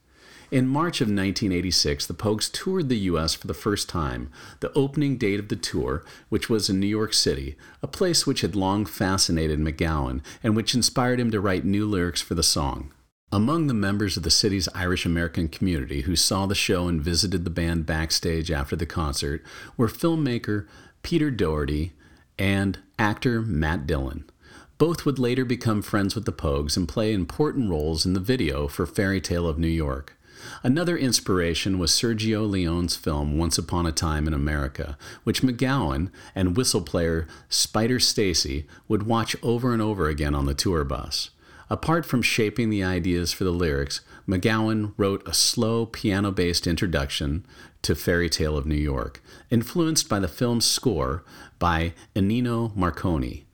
In 0.49 0.67
March 0.67 1.01
of 1.01 1.07
1986, 1.07 2.05
the 2.07 2.13
Pogues 2.13 2.49
toured 2.49 2.87
the 2.87 2.97
U.S. 2.99 3.33
for 3.33 3.47
the 3.47 3.53
first 3.53 3.89
time, 3.89 4.31
the 4.61 4.71
opening 4.73 5.17
date 5.17 5.41
of 5.41 5.49
the 5.49 5.57
tour, 5.57 6.05
which 6.29 6.49
was 6.49 6.69
in 6.69 6.79
New 6.79 6.87
York 6.87 7.13
City, 7.13 7.57
a 7.83 7.87
place 7.87 8.25
which 8.25 8.41
had 8.41 8.55
long 8.55 8.85
fascinated 8.85 9.59
MacGowan 9.59 10.21
and 10.41 10.55
which 10.55 10.73
inspired 10.73 11.19
him 11.19 11.31
to 11.31 11.41
write 11.41 11.65
new 11.65 11.85
lyrics 11.85 12.21
for 12.21 12.33
the 12.33 12.43
song. 12.43 12.93
Among 13.29 13.67
the 13.67 13.73
members 13.73 14.15
of 14.15 14.23
the 14.23 14.31
city's 14.31 14.69
Irish 14.69 15.05
American 15.05 15.49
community 15.49 16.01
who 16.01 16.15
saw 16.15 16.45
the 16.45 16.55
show 16.55 16.87
and 16.87 17.01
visited 17.01 17.43
the 17.43 17.49
band 17.49 17.85
backstage 17.85 18.49
after 18.49 18.77
the 18.77 18.85
concert 18.85 19.43
were 19.75 19.89
filmmaker 19.89 20.65
Peter 21.03 21.29
Dougherty 21.29 21.91
and 22.39 22.79
actor 22.97 23.41
Matt 23.41 23.85
Dillon. 23.85 24.29
Both 24.77 25.05
would 25.05 25.19
later 25.19 25.43
become 25.43 25.81
friends 25.81 26.15
with 26.15 26.23
the 26.23 26.31
Pogues 26.31 26.77
and 26.77 26.87
play 26.87 27.11
important 27.11 27.69
roles 27.69 28.05
in 28.05 28.13
the 28.13 28.21
video 28.21 28.69
for 28.69 28.85
Fairy 28.85 29.19
Tale 29.19 29.45
of 29.45 29.59
New 29.59 29.67
York. 29.67 30.17
Another 30.63 30.95
inspiration 30.95 31.77
was 31.77 31.91
Sergio 31.91 32.49
Leone's 32.49 32.95
film 32.95 33.37
Once 33.37 33.57
Upon 33.57 33.85
a 33.85 33.91
Time 33.91 34.25
in 34.27 34.33
America, 34.33 34.97
which 35.25 35.41
MacGowan 35.41 36.11
and 36.33 36.55
whistle 36.55 36.81
player 36.81 37.27
Spider 37.49 37.99
Stacy 37.99 38.65
would 38.87 39.03
watch 39.03 39.35
over 39.43 39.73
and 39.73 39.81
over 39.81 40.07
again 40.07 40.33
on 40.33 40.45
the 40.45 40.53
tour 40.53 40.85
bus. 40.85 41.31
Apart 41.69 42.05
from 42.05 42.21
shaping 42.21 42.69
the 42.69 42.83
ideas 42.83 43.33
for 43.33 43.43
the 43.43 43.51
lyrics, 43.51 44.01
MacGowan 44.27 44.93
wrote 44.95 45.27
a 45.27 45.33
slow 45.33 45.85
piano 45.85 46.31
based 46.31 46.65
introduction 46.65 47.45
to 47.81 47.95
Fairy 47.95 48.29
Tale 48.29 48.57
of 48.57 48.65
New 48.65 48.75
York, 48.75 49.21
influenced 49.49 50.07
by 50.07 50.19
the 50.19 50.29
film's 50.29 50.65
score 50.65 51.23
by 51.59 51.93
Ennio 52.15 52.73
Morricone. 52.75 53.46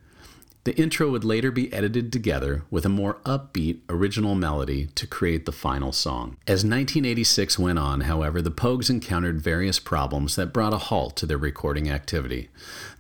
The 0.66 0.78
intro 0.78 1.11
would 1.11 1.26
later 1.26 1.51
be 1.51 1.74
edited 1.74 2.14
together 2.14 2.64
with 2.72 2.86
a 2.86 2.89
more 2.89 3.16
upbeat 3.26 3.80
original 3.89 4.34
melody 4.34 4.88
to 4.95 5.05
create 5.05 5.45
the 5.45 5.51
final 5.51 5.91
song. 5.91 6.38
As 6.47 6.64
1986 6.64 7.59
went 7.59 7.80
on, 7.80 8.01
however, 8.01 8.41
the 8.41 8.49
Pogues 8.49 8.89
encountered 8.89 9.41
various 9.41 9.78
problems 9.78 10.38
that 10.38 10.53
brought 10.53 10.72
a 10.72 10.78
halt 10.78 11.18
to 11.18 11.26
their 11.26 11.38
recording 11.38 11.89
activity. 11.89 12.49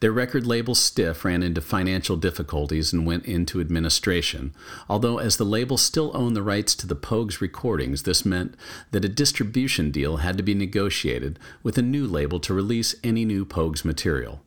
Their 0.01 0.11
record 0.11 0.45
label 0.45 0.75
Stiff 0.75 1.23
ran 1.23 1.41
into 1.41 1.61
financial 1.61 2.17
difficulties 2.17 2.91
and 2.91 3.05
went 3.05 3.25
into 3.25 3.61
administration, 3.61 4.53
although 4.89 5.17
as 5.17 5.37
the 5.37 5.45
label 5.45 5.77
still 5.77 6.11
owned 6.13 6.35
the 6.35 6.43
rights 6.43 6.75
to 6.75 6.87
the 6.87 6.97
Pogues 6.97 7.39
recordings, 7.39 8.03
this 8.03 8.25
meant 8.25 8.57
that 8.91 9.05
a 9.05 9.09
distribution 9.09 9.89
deal 9.89 10.17
had 10.17 10.35
to 10.35 10.43
be 10.43 10.53
negotiated 10.53 11.39
with 11.63 11.77
a 11.77 11.81
new 11.81 12.07
label 12.07 12.41
to 12.41 12.53
release 12.53 12.93
any 13.05 13.23
new 13.23 13.45
Pogues 13.45 13.85
material. 13.85 14.41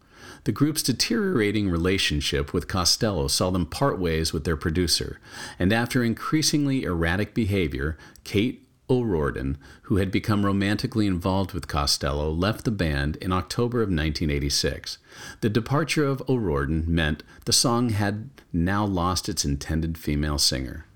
The 0.46 0.52
group's 0.52 0.84
deteriorating 0.84 1.68
relationship 1.70 2.54
with 2.54 2.68
Costello 2.68 3.26
saw 3.26 3.50
them 3.50 3.66
part 3.66 3.98
ways 3.98 4.32
with 4.32 4.44
their 4.44 4.56
producer, 4.56 5.18
and 5.58 5.72
after 5.72 6.04
increasingly 6.04 6.84
erratic 6.84 7.34
behavior, 7.34 7.98
Cait 8.22 8.64
O'Riordan, 8.88 9.58
who 9.82 9.96
had 9.96 10.12
become 10.12 10.46
romantically 10.46 11.08
involved 11.08 11.52
with 11.52 11.66
Costello, 11.66 12.30
left 12.30 12.64
the 12.64 12.70
band 12.70 13.16
in 13.16 13.32
October 13.32 13.78
of 13.78 13.88
1986. 13.88 14.98
The 15.40 15.48
departure 15.48 16.06
of 16.06 16.22
O'Riordan 16.28 16.84
meant 16.86 17.24
the 17.44 17.52
song 17.52 17.88
had 17.88 18.30
now 18.52 18.86
lost 18.86 19.28
its 19.28 19.44
intended 19.44 19.98
female 19.98 20.38
singer. 20.38 20.86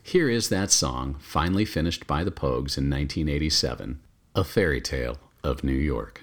Here 0.00 0.28
is 0.28 0.48
that 0.50 0.70
song, 0.70 1.16
finally 1.18 1.64
finished 1.64 2.06
by 2.06 2.22
the 2.22 2.30
Pogues 2.30 2.78
in 2.78 2.88
1987, 2.88 3.98
A 4.36 4.44
Fairy 4.44 4.80
Tale 4.80 5.18
of 5.42 5.64
New 5.64 5.72
York. 5.72 6.22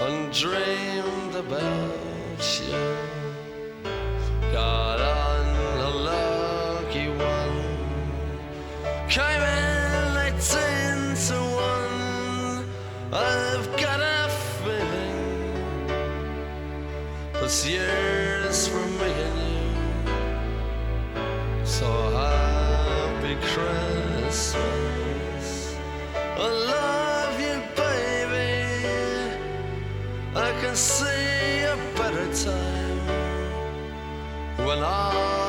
and 0.00 0.32
dreamed 0.32 1.34
about 1.34 2.58
you. 2.58 2.96
Got 4.50 4.98
on 5.00 5.46
a 5.78 5.90
lucky 5.90 7.08
one, 7.08 7.62
came 9.08 9.42
in 9.42 10.16
eighteen 10.26 11.14
to 11.26 11.34
one. 11.54 12.64
I've 13.12 13.68
got 13.76 14.00
a 14.00 14.28
feeling 14.62 15.86
this 17.34 17.66
year's 17.66 18.68
for 18.68 18.86
me 19.00 19.10
and 19.26 19.38
you. 19.52 19.68
So 21.66 21.86
happy 22.10 23.36
Christmas. 23.52 24.79
When 34.70 34.84
all 34.84 35.39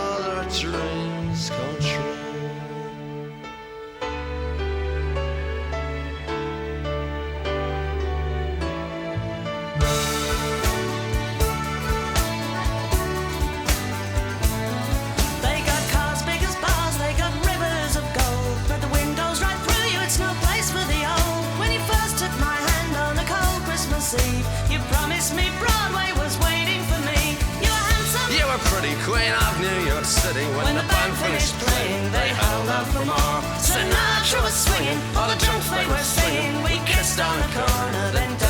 queen 29.31 29.47
of 29.47 29.59
New 29.59 29.91
York 29.91 30.05
City 30.05 30.45
when, 30.55 30.65
When 30.65 30.75
the 30.75 30.83
band 30.83 31.13
finished 31.17 31.55
playing. 31.59 32.11
They 32.11 32.29
held 32.29 32.69
out 32.69 32.87
for 32.87 33.05
more. 33.05 33.41
Sinatra 33.59 34.43
was 34.43 34.53
swinging, 34.53 34.99
all 35.15 35.29
the 35.29 35.37
drunks 35.43 35.69
they 35.69 35.85
were 35.87 36.03
singing. 36.03 36.63
We 36.63 36.79
kissed 36.85 37.19
on 37.19 37.37
the 37.39 37.47
corner, 37.47 38.11
then 38.11 38.40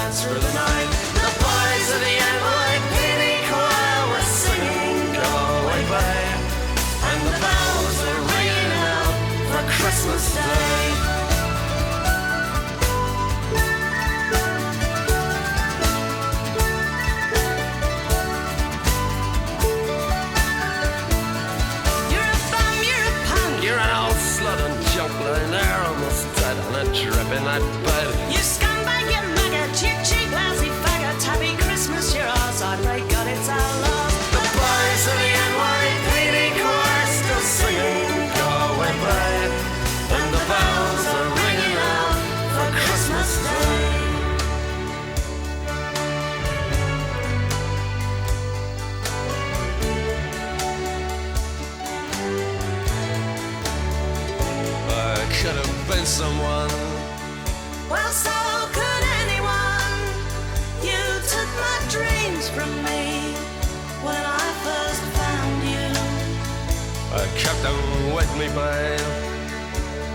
Kept 67.41 67.63
them 67.63 68.13
with 68.13 68.31
me, 68.37 68.47
babe. 68.53 69.01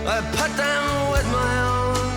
I 0.07 0.17
put 0.39 0.51
them 0.55 0.83
with 1.11 1.27
my 1.39 1.53
own. 1.75 2.07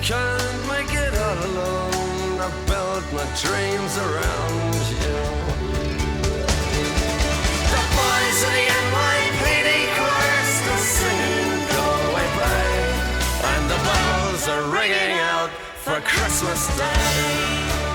Can't 0.00 0.60
make 0.72 0.92
it 1.04 1.12
all 1.24 1.40
alone. 1.50 2.40
I 2.40 2.48
built 2.64 3.04
my 3.12 3.26
dreams 3.44 3.92
around 4.06 4.80
you. 5.02 5.20
The 7.74 7.82
boys 7.98 8.38
of 8.46 8.52
the 8.56 8.66
NYPD 8.84 9.70
choir 9.96 10.42
still 10.56 10.82
singing 10.96 11.60
Go 11.76 11.84
Away, 12.08 12.28
babe. 12.40 12.96
And 13.52 13.64
the 13.72 13.80
bells 13.86 14.48
are 14.48 14.64
ringing 14.72 15.18
out 15.34 15.50
for 15.84 16.00
Christmas 16.00 16.62
Day. 16.78 17.85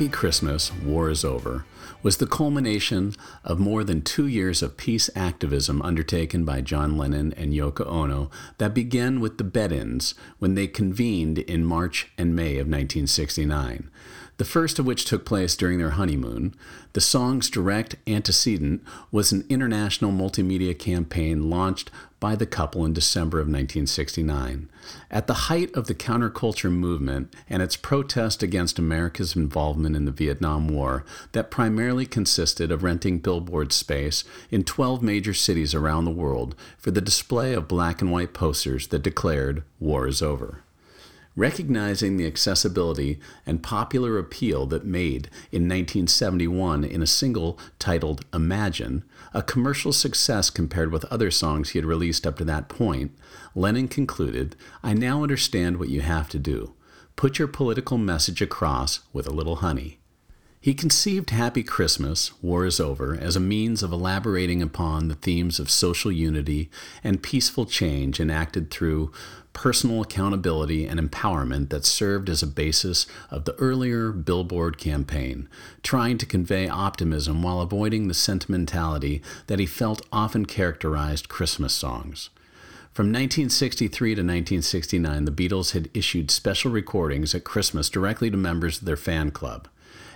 Happy 0.00 0.08
Christmas, 0.08 0.72
War 0.72 1.10
is 1.10 1.26
Over 1.26 1.66
was 2.02 2.16
the 2.16 2.26
culmination 2.26 3.12
of 3.44 3.58
more 3.58 3.84
than 3.84 4.00
two 4.00 4.26
years 4.26 4.62
of 4.62 4.78
peace 4.78 5.10
activism 5.14 5.82
undertaken 5.82 6.42
by 6.46 6.62
John 6.62 6.96
Lennon 6.96 7.34
and 7.34 7.52
Yoko 7.52 7.86
Ono 7.86 8.30
that 8.56 8.72
began 8.72 9.20
with 9.20 9.36
the 9.36 9.44
Bed 9.44 9.72
Ins 9.72 10.14
when 10.38 10.54
they 10.54 10.66
convened 10.66 11.40
in 11.40 11.66
March 11.66 12.10
and 12.16 12.34
May 12.34 12.52
of 12.52 12.66
1969. 12.66 13.90
The 14.40 14.44
first 14.46 14.78
of 14.78 14.86
which 14.86 15.04
took 15.04 15.26
place 15.26 15.54
during 15.54 15.76
their 15.76 15.90
honeymoon. 15.90 16.54
The 16.94 17.02
song's 17.02 17.50
direct 17.50 17.96
antecedent 18.06 18.82
was 19.12 19.32
an 19.32 19.44
international 19.50 20.12
multimedia 20.12 20.78
campaign 20.78 21.50
launched 21.50 21.90
by 22.20 22.36
the 22.36 22.46
couple 22.46 22.86
in 22.86 22.94
December 22.94 23.36
of 23.36 23.48
1969. 23.48 24.70
At 25.10 25.26
the 25.26 25.50
height 25.50 25.70
of 25.74 25.88
the 25.88 25.94
counterculture 25.94 26.72
movement 26.72 27.36
and 27.50 27.62
its 27.62 27.76
protest 27.76 28.42
against 28.42 28.78
America's 28.78 29.36
involvement 29.36 29.94
in 29.94 30.06
the 30.06 30.10
Vietnam 30.10 30.68
War, 30.68 31.04
that 31.32 31.50
primarily 31.50 32.06
consisted 32.06 32.72
of 32.72 32.82
renting 32.82 33.18
billboard 33.18 33.74
space 33.74 34.24
in 34.50 34.64
12 34.64 35.02
major 35.02 35.34
cities 35.34 35.74
around 35.74 36.06
the 36.06 36.10
world 36.10 36.54
for 36.78 36.90
the 36.90 37.02
display 37.02 37.52
of 37.52 37.68
black 37.68 38.00
and 38.00 38.10
white 38.10 38.32
posters 38.32 38.86
that 38.86 39.02
declared 39.02 39.64
war 39.78 40.06
is 40.06 40.22
over. 40.22 40.62
Recognizing 41.40 42.18
the 42.18 42.26
accessibility 42.26 43.18
and 43.46 43.62
popular 43.62 44.18
appeal 44.18 44.66
that 44.66 44.84
made 44.84 45.30
in 45.50 45.62
1971 45.62 46.84
in 46.84 47.00
a 47.00 47.06
single 47.06 47.58
titled 47.78 48.26
Imagine, 48.34 49.04
a 49.32 49.42
commercial 49.42 49.94
success 49.94 50.50
compared 50.50 50.92
with 50.92 51.06
other 51.06 51.30
songs 51.30 51.70
he 51.70 51.78
had 51.78 51.86
released 51.86 52.26
up 52.26 52.36
to 52.36 52.44
that 52.44 52.68
point, 52.68 53.16
Lennon 53.54 53.88
concluded, 53.88 54.54
I 54.82 54.92
now 54.92 55.22
understand 55.22 55.78
what 55.78 55.88
you 55.88 56.02
have 56.02 56.28
to 56.28 56.38
do. 56.38 56.74
Put 57.16 57.38
your 57.38 57.48
political 57.48 57.96
message 57.96 58.42
across 58.42 59.00
with 59.14 59.26
a 59.26 59.32
little 59.32 59.56
honey. 59.56 60.00
He 60.62 60.74
conceived 60.74 61.30
Happy 61.30 61.62
Christmas, 61.62 62.32
War 62.42 62.66
is 62.66 62.78
Over, 62.78 63.16
as 63.18 63.34
a 63.34 63.40
means 63.40 63.82
of 63.82 63.92
elaborating 63.92 64.60
upon 64.60 65.08
the 65.08 65.14
themes 65.14 65.58
of 65.58 65.70
social 65.70 66.12
unity 66.12 66.70
and 67.02 67.22
peaceful 67.22 67.64
change 67.64 68.20
enacted 68.20 68.70
through 68.70 69.10
personal 69.52 70.02
accountability 70.02 70.86
and 70.86 71.00
empowerment 71.00 71.70
that 71.70 71.84
served 71.84 72.28
as 72.28 72.42
a 72.42 72.46
basis 72.46 73.06
of 73.30 73.44
the 73.44 73.54
earlier 73.56 74.12
Billboard 74.12 74.78
campaign, 74.78 75.48
trying 75.82 76.18
to 76.18 76.26
convey 76.26 76.68
optimism 76.68 77.42
while 77.42 77.60
avoiding 77.60 78.08
the 78.08 78.14
sentimentality 78.14 79.22
that 79.46 79.58
he 79.58 79.66
felt 79.66 80.06
often 80.12 80.46
characterized 80.46 81.28
Christmas 81.28 81.74
songs. 81.74 82.30
From 82.92 83.06
1963 83.06 84.10
to 84.16 84.20
1969, 84.20 85.24
the 85.24 85.30
Beatles 85.30 85.72
had 85.72 85.88
issued 85.94 86.30
special 86.30 86.70
recordings 86.70 87.34
at 87.34 87.44
Christmas 87.44 87.88
directly 87.88 88.30
to 88.30 88.36
members 88.36 88.78
of 88.78 88.84
their 88.84 88.96
fan 88.96 89.30
club. 89.30 89.68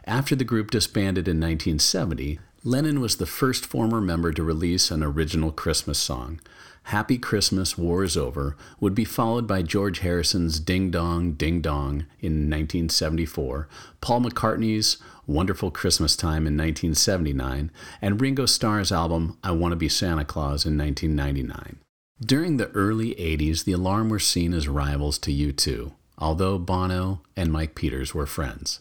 After 0.07 0.35
the 0.35 0.45
group 0.45 0.71
disbanded 0.71 1.29
in 1.29 1.39
1970, 1.39 2.41
Lennon 2.65 3.01
was 3.01 3.17
the 3.17 3.27
first 3.27 3.65
former 3.65 4.01
member 4.01 4.33
to 4.33 4.43
release 4.43 4.91
an 4.91 5.03
original 5.03 5.53
Christmas 5.53 5.99
song. 5.99 6.41
Happy 6.89 7.17
Christmas, 7.17 7.79
War 7.79 8.05
is 8.05 8.15
Over 8.15 8.57
would 8.79 8.95
be 8.95 9.07
followed 9.07 9.47
by 9.47 9.63
George 9.63 10.01
Harrison's 10.01 10.61
Ding 10.61 10.91
Dong, 10.91 11.33
Ding 11.33 11.63
Dong 11.63 12.05
in 12.21 12.51
1974, 12.51 13.69
Paul 14.03 14.21
McCartney's 14.21 14.99
Wonderful 15.27 15.71
Christmas 15.71 16.15
Time 16.15 16.47
in 16.47 16.59
1979, 16.59 17.71
and 18.03 18.21
Ringo 18.21 18.45
Starr's 18.45 18.93
album 18.93 19.39
I 19.43 19.53
Want 19.53 19.73
to 19.73 19.77
Be 19.77 19.89
Santa 19.89 20.27
Claus 20.27 20.67
in 20.67 20.77
1999. 20.77 21.79
During 22.21 22.59
the 22.59 22.71
early 22.73 23.15
80s, 23.15 23.65
the 23.65 23.73
Alarm 23.73 24.11
were 24.11 24.19
seen 24.19 24.53
as 24.53 24.69
rivals 24.69 25.19
to 25.21 25.33
U2, 25.33 25.93
although 26.19 26.59
Bono 26.59 27.23
and 27.35 27.51
Mike 27.51 27.75
Peters 27.75 28.15
were 28.15 28.27
friends. 28.27 28.81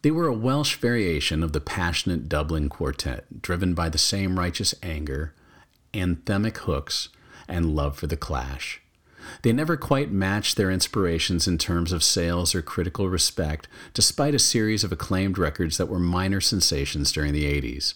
They 0.00 0.10
were 0.10 0.28
a 0.28 0.32
Welsh 0.32 0.76
variation 0.76 1.42
of 1.42 1.52
the 1.52 1.60
passionate 1.60 2.26
Dublin 2.28 2.70
quartet, 2.70 3.42
driven 3.42 3.74
by 3.74 3.90
the 3.90 3.98
same 3.98 4.38
righteous 4.38 4.74
anger, 4.82 5.34
anthemic 5.92 6.56
hooks, 6.58 7.10
and 7.48 7.74
love 7.74 7.96
for 7.96 8.06
the 8.06 8.16
clash. 8.16 8.80
They 9.42 9.52
never 9.52 9.76
quite 9.76 10.10
matched 10.10 10.56
their 10.56 10.70
inspirations 10.70 11.46
in 11.46 11.58
terms 11.58 11.92
of 11.92 12.02
sales 12.02 12.54
or 12.54 12.62
critical 12.62 13.08
respect, 13.08 13.68
despite 13.94 14.34
a 14.34 14.38
series 14.38 14.84
of 14.84 14.92
acclaimed 14.92 15.38
records 15.38 15.76
that 15.76 15.88
were 15.88 15.98
minor 15.98 16.40
sensations 16.40 17.12
during 17.12 17.32
the 17.32 17.44
80s. 17.44 17.94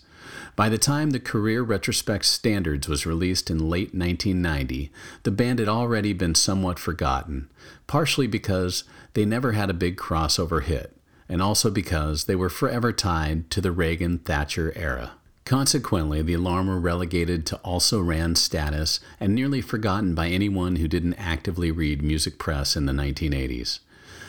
By 0.54 0.68
the 0.68 0.78
time 0.78 1.10
the 1.10 1.20
Career 1.20 1.62
Retrospect 1.62 2.24
Standards 2.24 2.88
was 2.88 3.06
released 3.06 3.50
in 3.50 3.70
late 3.70 3.94
1990, 3.94 4.90
the 5.22 5.30
band 5.30 5.58
had 5.58 5.68
already 5.68 6.12
been 6.12 6.34
somewhat 6.34 6.78
forgotten, 6.78 7.50
partially 7.86 8.26
because 8.26 8.84
they 9.14 9.24
never 9.24 9.52
had 9.52 9.70
a 9.70 9.74
big 9.74 9.96
crossover 9.96 10.62
hit 10.62 10.96
and 11.32 11.40
also 11.40 11.70
because 11.70 12.24
they 12.24 12.36
were 12.36 12.50
forever 12.50 12.92
tied 12.92 13.48
to 13.50 13.62
the 13.62 13.72
Reagan 13.72 14.18
Thatcher 14.18 14.72
era. 14.76 15.12
Consequently, 15.44 16.22
the 16.22 16.34
alarm 16.34 16.68
were 16.68 16.78
relegated 16.78 17.44
to 17.46 17.56
also 17.58 18.00
ran 18.00 18.36
status 18.36 19.00
and 19.18 19.34
nearly 19.34 19.60
forgotten 19.60 20.14
by 20.14 20.28
anyone 20.28 20.76
who 20.76 20.86
didn't 20.86 21.14
actively 21.14 21.70
read 21.70 22.02
music 22.02 22.38
press 22.38 22.76
in 22.76 22.86
the 22.86 22.92
1980s. 22.92 23.80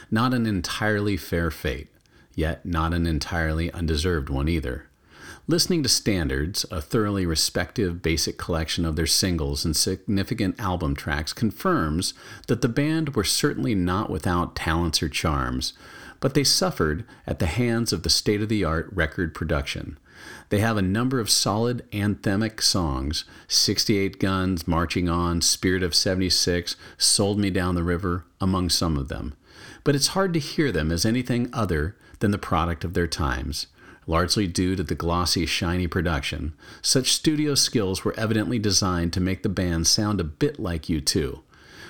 Not 0.09 0.33
an 0.33 0.45
entirely 0.45 1.17
fair 1.17 1.51
fate, 1.51 1.89
yet 2.35 2.65
not 2.65 2.93
an 2.93 3.05
entirely 3.05 3.71
undeserved 3.71 4.29
one 4.29 4.47
either. 4.47 4.87
Listening 5.45 5.83
to 5.83 5.89
Standards, 5.89 6.65
a 6.71 6.81
thoroughly 6.81 7.25
respective 7.25 8.01
basic 8.01 8.37
collection 8.37 8.85
of 8.85 8.95
their 8.95 9.05
singles 9.05 9.65
and 9.65 9.75
significant 9.75 10.57
album 10.57 10.95
tracks, 10.95 11.33
confirms 11.33 12.13
that 12.47 12.61
the 12.61 12.69
band 12.69 13.15
were 13.15 13.25
certainly 13.25 13.75
not 13.75 14.09
without 14.09 14.55
talents 14.55 15.03
or 15.03 15.09
charms, 15.09 15.73
but 16.23 16.35
they 16.35 16.43
suffered 16.45 17.03
at 17.27 17.39
the 17.39 17.45
hands 17.45 17.91
of 17.91 18.03
the 18.03 18.09
state 18.09 18.41
of 18.41 18.47
the 18.47 18.63
art 18.63 18.87
record 18.93 19.35
production. 19.35 19.99
They 20.47 20.59
have 20.59 20.77
a 20.77 20.81
number 20.81 21.19
of 21.19 21.29
solid 21.29 21.85
anthemic 21.91 22.61
songs 22.61 23.25
68 23.49 24.21
Guns, 24.21 24.65
Marching 24.65 25.09
On, 25.09 25.41
Spirit 25.41 25.83
of 25.83 25.93
76, 25.93 26.77
Sold 26.97 27.39
Me 27.39 27.49
Down 27.49 27.75
the 27.75 27.83
River, 27.83 28.23
among 28.39 28.69
some 28.69 28.97
of 28.97 29.09
them. 29.09 29.33
But 29.83 29.95
it's 29.95 30.15
hard 30.15 30.33
to 30.35 30.39
hear 30.39 30.71
them 30.71 30.93
as 30.93 31.05
anything 31.05 31.49
other 31.51 31.97
than 32.19 32.31
the 32.31 32.37
product 32.37 32.85
of 32.85 32.93
their 32.93 33.05
times. 33.05 33.67
Largely 34.07 34.47
due 34.47 34.77
to 34.77 34.83
the 34.83 34.95
glossy, 34.95 35.45
shiny 35.45 35.87
production, 35.87 36.53
such 36.81 37.11
studio 37.11 37.53
skills 37.53 38.05
were 38.05 38.17
evidently 38.17 38.59
designed 38.59 39.11
to 39.11 39.19
make 39.19 39.43
the 39.43 39.49
band 39.49 39.87
sound 39.87 40.21
a 40.21 40.23
bit 40.23 40.57
like 40.57 40.83
U2. 40.83 41.41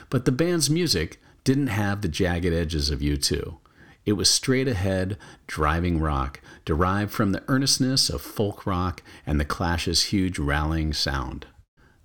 But 0.10 0.26
the 0.26 0.32
band's 0.32 0.72
music 0.72 1.22
didn't 1.44 1.68
have 1.68 2.02
the 2.02 2.08
jagged 2.08 2.52
edges 2.52 2.90
of 2.90 3.02
U2. 3.02 3.58
It 4.06 4.14
was 4.14 4.30
straight 4.30 4.68
ahead, 4.68 5.18
driving 5.48 6.00
rock, 6.00 6.42
derived 6.66 7.12
from 7.12 7.32
the 7.32 7.44
earnestness 7.48 8.10
of 8.10 8.22
folk 8.22 8.66
rock 8.66 9.02
and 9.26 9.40
the 9.40 9.46
Clash's 9.46 10.06
huge 10.06 10.38
rallying 10.38 10.94
sound. 10.94 11.46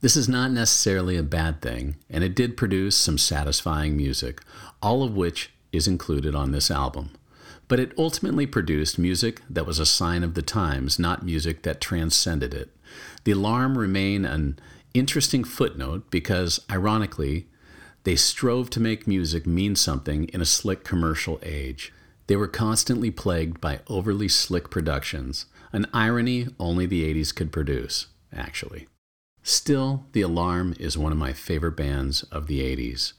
This 0.01 0.17
is 0.17 0.29
not 0.29 0.53
necessarily 0.53 1.17
a 1.17 1.25
bad 1.25 1.61
thing, 1.61 1.97
and 2.09 2.23
it 2.23 2.37
did 2.37 2.57
produce 2.57 2.97
some 2.97 3.19
satisfying 3.19 3.97
music, 3.97 4.43
all 4.81 5.03
of 5.03 5.17
which 5.17 5.51
is 5.73 5.89
included 5.89 6.37
on 6.37 6.53
this 6.53 6.71
album. 6.71 7.11
But 7.67 7.81
it 7.81 7.99
ultimately 7.99 8.47
produced 8.47 8.99
music 8.99 9.43
that 9.51 9.67
was 9.67 9.81
a 9.81 9.85
sign 9.85 10.23
of 10.23 10.35
the 10.35 10.43
times, 10.43 10.99
not 11.01 11.25
music 11.25 11.63
that 11.63 11.81
transcended 11.81 12.55
it. 12.55 12.71
The 13.25 13.33
alarm 13.33 13.77
remain 13.77 14.25
an 14.25 14.59
interesting 14.95 15.43
footnote 15.43 16.11
because, 16.11 16.61
ironically, 16.71 17.49
they 18.09 18.17
strove 18.17 18.71
to 18.71 18.81
make 18.81 19.07
music 19.07 19.47
mean 19.47 19.77
something 19.77 20.25
in 20.29 20.41
a 20.41 20.47
slick 20.47 20.83
commercial 20.83 21.39
age. 21.43 21.93
They 22.27 22.37
were 22.37 22.49
constantly 22.49 23.11
plagued 23.11 23.61
by 23.61 23.81
overly 23.87 24.29
slick 24.29 24.71
productions, 24.71 25.45
an 25.75 25.85
irony 25.93 26.47
only 26.59 26.87
the 26.87 27.05
80s 27.05 27.35
could 27.35 27.53
produce, 27.53 28.07
actually. 28.33 28.89
Still, 29.43 30.07
The 30.13 30.23
Alarm 30.23 30.75
is 30.81 30.97
one 30.97 31.13
of 31.13 31.19
my 31.19 31.35
favorite 31.35 31.77
bands 31.77 32.23
of 32.33 32.47
the 32.47 32.61
80s. 32.61 33.13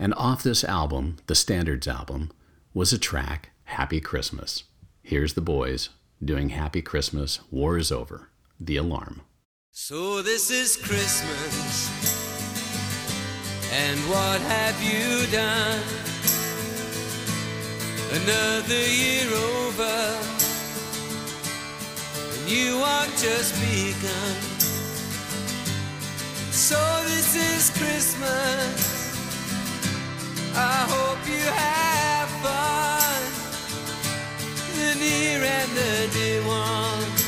And 0.00 0.12
off 0.14 0.42
this 0.42 0.64
album, 0.64 1.18
the 1.28 1.36
Standards 1.36 1.86
album, 1.86 2.32
was 2.72 2.92
a 2.92 2.98
track, 2.98 3.50
Happy 3.66 4.00
Christmas. 4.00 4.64
Here's 5.00 5.34
the 5.34 5.42
boys 5.42 5.90
doing 6.20 6.48
Happy 6.48 6.82
Christmas, 6.82 7.38
War 7.52 7.78
is 7.78 7.92
Over, 7.92 8.30
The 8.58 8.78
Alarm. 8.78 9.20
So 9.70 10.22
this 10.22 10.50
is 10.50 10.76
Christmas. 10.76 12.33
And 13.76 13.98
what 14.08 14.40
have 14.40 14.80
you 14.80 15.26
done? 15.32 15.82
Another 18.12 18.84
year 18.86 19.28
over, 19.34 19.98
and 22.30 22.48
you 22.48 22.76
are 22.76 23.06
just 23.18 23.52
begun. 23.58 24.36
So 26.52 26.78
this 27.06 27.34
is 27.34 27.70
Christmas. 27.76 28.76
I 30.54 30.86
hope 30.94 31.26
you 31.26 31.44
have 31.66 32.30
fun. 32.46 33.22
The 34.78 34.94
near 35.00 35.42
and 35.42 35.70
the 35.80 36.08
dear 36.14 36.46
ones, 36.46 37.22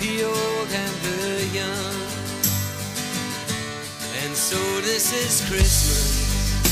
the 0.00 0.24
old 0.24 0.70
and 0.74 0.94
the 1.06 1.46
young. 1.54 2.01
And 4.32 4.38
so 4.38 4.80
this 4.80 5.12
is 5.12 5.46
Christmas. 5.46 6.64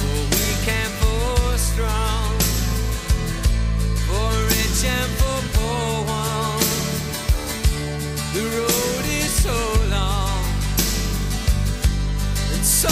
For 0.00 0.20
weak 0.32 0.66
and 0.66 0.92
for 1.02 1.58
strong. 1.58 2.32
For 4.08 4.32
rich 4.54 4.84
and 4.86 5.10
for 5.20 5.38
poor 5.52 6.06
one. 6.08 6.64
The 8.32 8.44
road 8.56 9.04
is 9.20 9.32
so 9.44 9.58
long. 9.90 10.44
And 12.54 12.64
so 12.64 12.88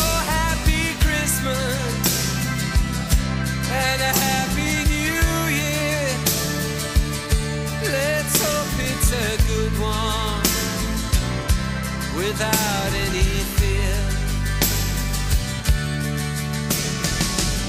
without 12.31 12.93
any 13.05 13.31
fear. 13.57 13.97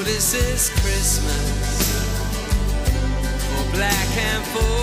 This 0.04 0.34
is 0.34 0.70
Christmas 0.80 1.46
for 3.38 3.64
black 3.76 4.10
and 4.16 4.44
for 4.52 4.77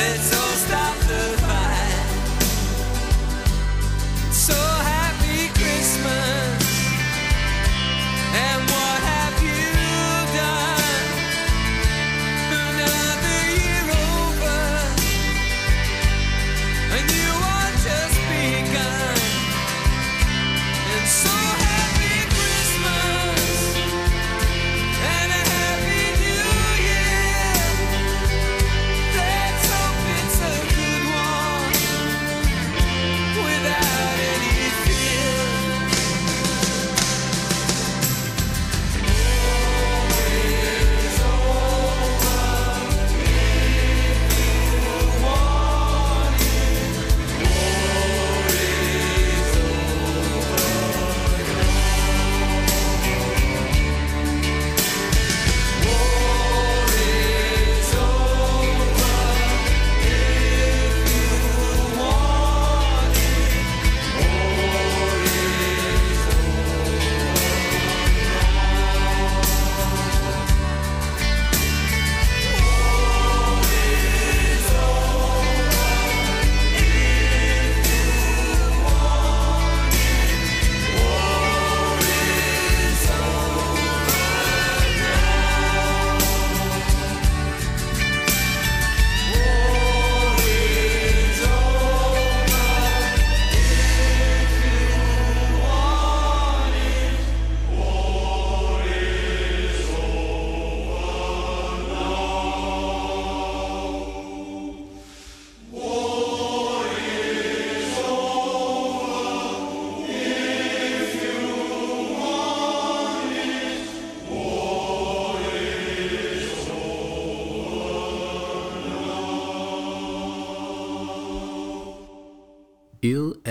ones. 0.00 0.39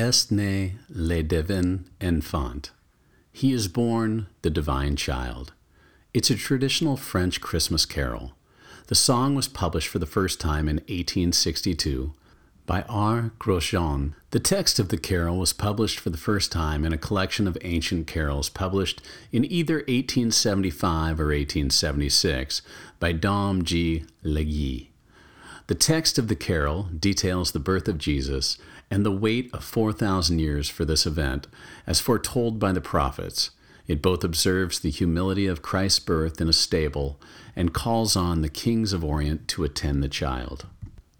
Est 0.10 0.32
né 0.32 0.72
le 0.90 1.22
divin 1.22 1.86
enfant. 2.02 2.72
He 3.32 3.54
is 3.54 3.68
born 3.68 4.26
the 4.42 4.50
divine 4.50 4.96
child. 4.96 5.54
It's 6.16 6.32
a 6.32 6.36
traditional 6.36 6.98
French 6.98 7.40
Christmas 7.40 7.86
carol. 7.86 8.34
The 8.88 8.96
song 8.96 9.36
was 9.36 9.48
published 9.48 9.88
for 9.88 10.00
the 10.00 10.08
first 10.08 10.42
time 10.42 10.68
in 10.68 10.78
1862 10.78 12.16
by 12.66 12.82
R. 12.90 13.34
Grosjean. 13.40 14.14
The 14.32 14.40
text 14.40 14.80
of 14.80 14.90
the 14.90 14.98
carol 14.98 15.38
was 15.38 15.54
published 15.54 16.00
for 16.00 16.10
the 16.10 16.18
first 16.18 16.52
time 16.52 16.84
in 16.86 16.92
a 16.92 16.98
collection 16.98 17.48
of 17.48 17.56
ancient 17.62 18.08
carols 18.08 18.50
published 18.50 19.04
in 19.32 19.46
either 19.46 19.76
1875 19.76 21.20
or 21.20 21.26
1876 21.26 22.64
by 23.00 23.12
Dom 23.12 23.64
G. 23.64 24.06
Legeay. 24.26 24.88
The 25.68 25.76
text 25.76 26.18
of 26.18 26.30
the 26.30 26.36
carol 26.36 26.90
details 26.98 27.52
the 27.52 27.60
birth 27.60 27.88
of 27.88 28.00
Jesus 28.00 28.58
and 28.92 29.06
the 29.06 29.12
wait 29.12 29.54
of 29.54 29.64
4,000 29.64 30.40
years 30.40 30.70
for 30.70 30.86
this 30.86 31.06
event, 31.06 31.48
as 31.86 32.00
foretold 32.00 32.60
by 32.60 32.72
the 32.72 32.82
prophets. 32.82 33.52
It 33.88 34.02
both 34.02 34.24
observes 34.24 34.80
the 34.80 34.92
humility 34.92 35.48
of 35.48 35.62
Christ's 35.62 36.00
birth 36.00 36.40
in 36.40 36.48
a 36.48 36.54
stable 36.54 37.20
and 37.56 37.74
calls 37.74 38.16
on 38.16 38.42
the 38.42 38.50
kings 38.50 38.94
of 38.94 39.04
Orient 39.04 39.48
to 39.50 39.64
attend 39.64 40.04
the 40.04 40.08
child. 40.08 40.68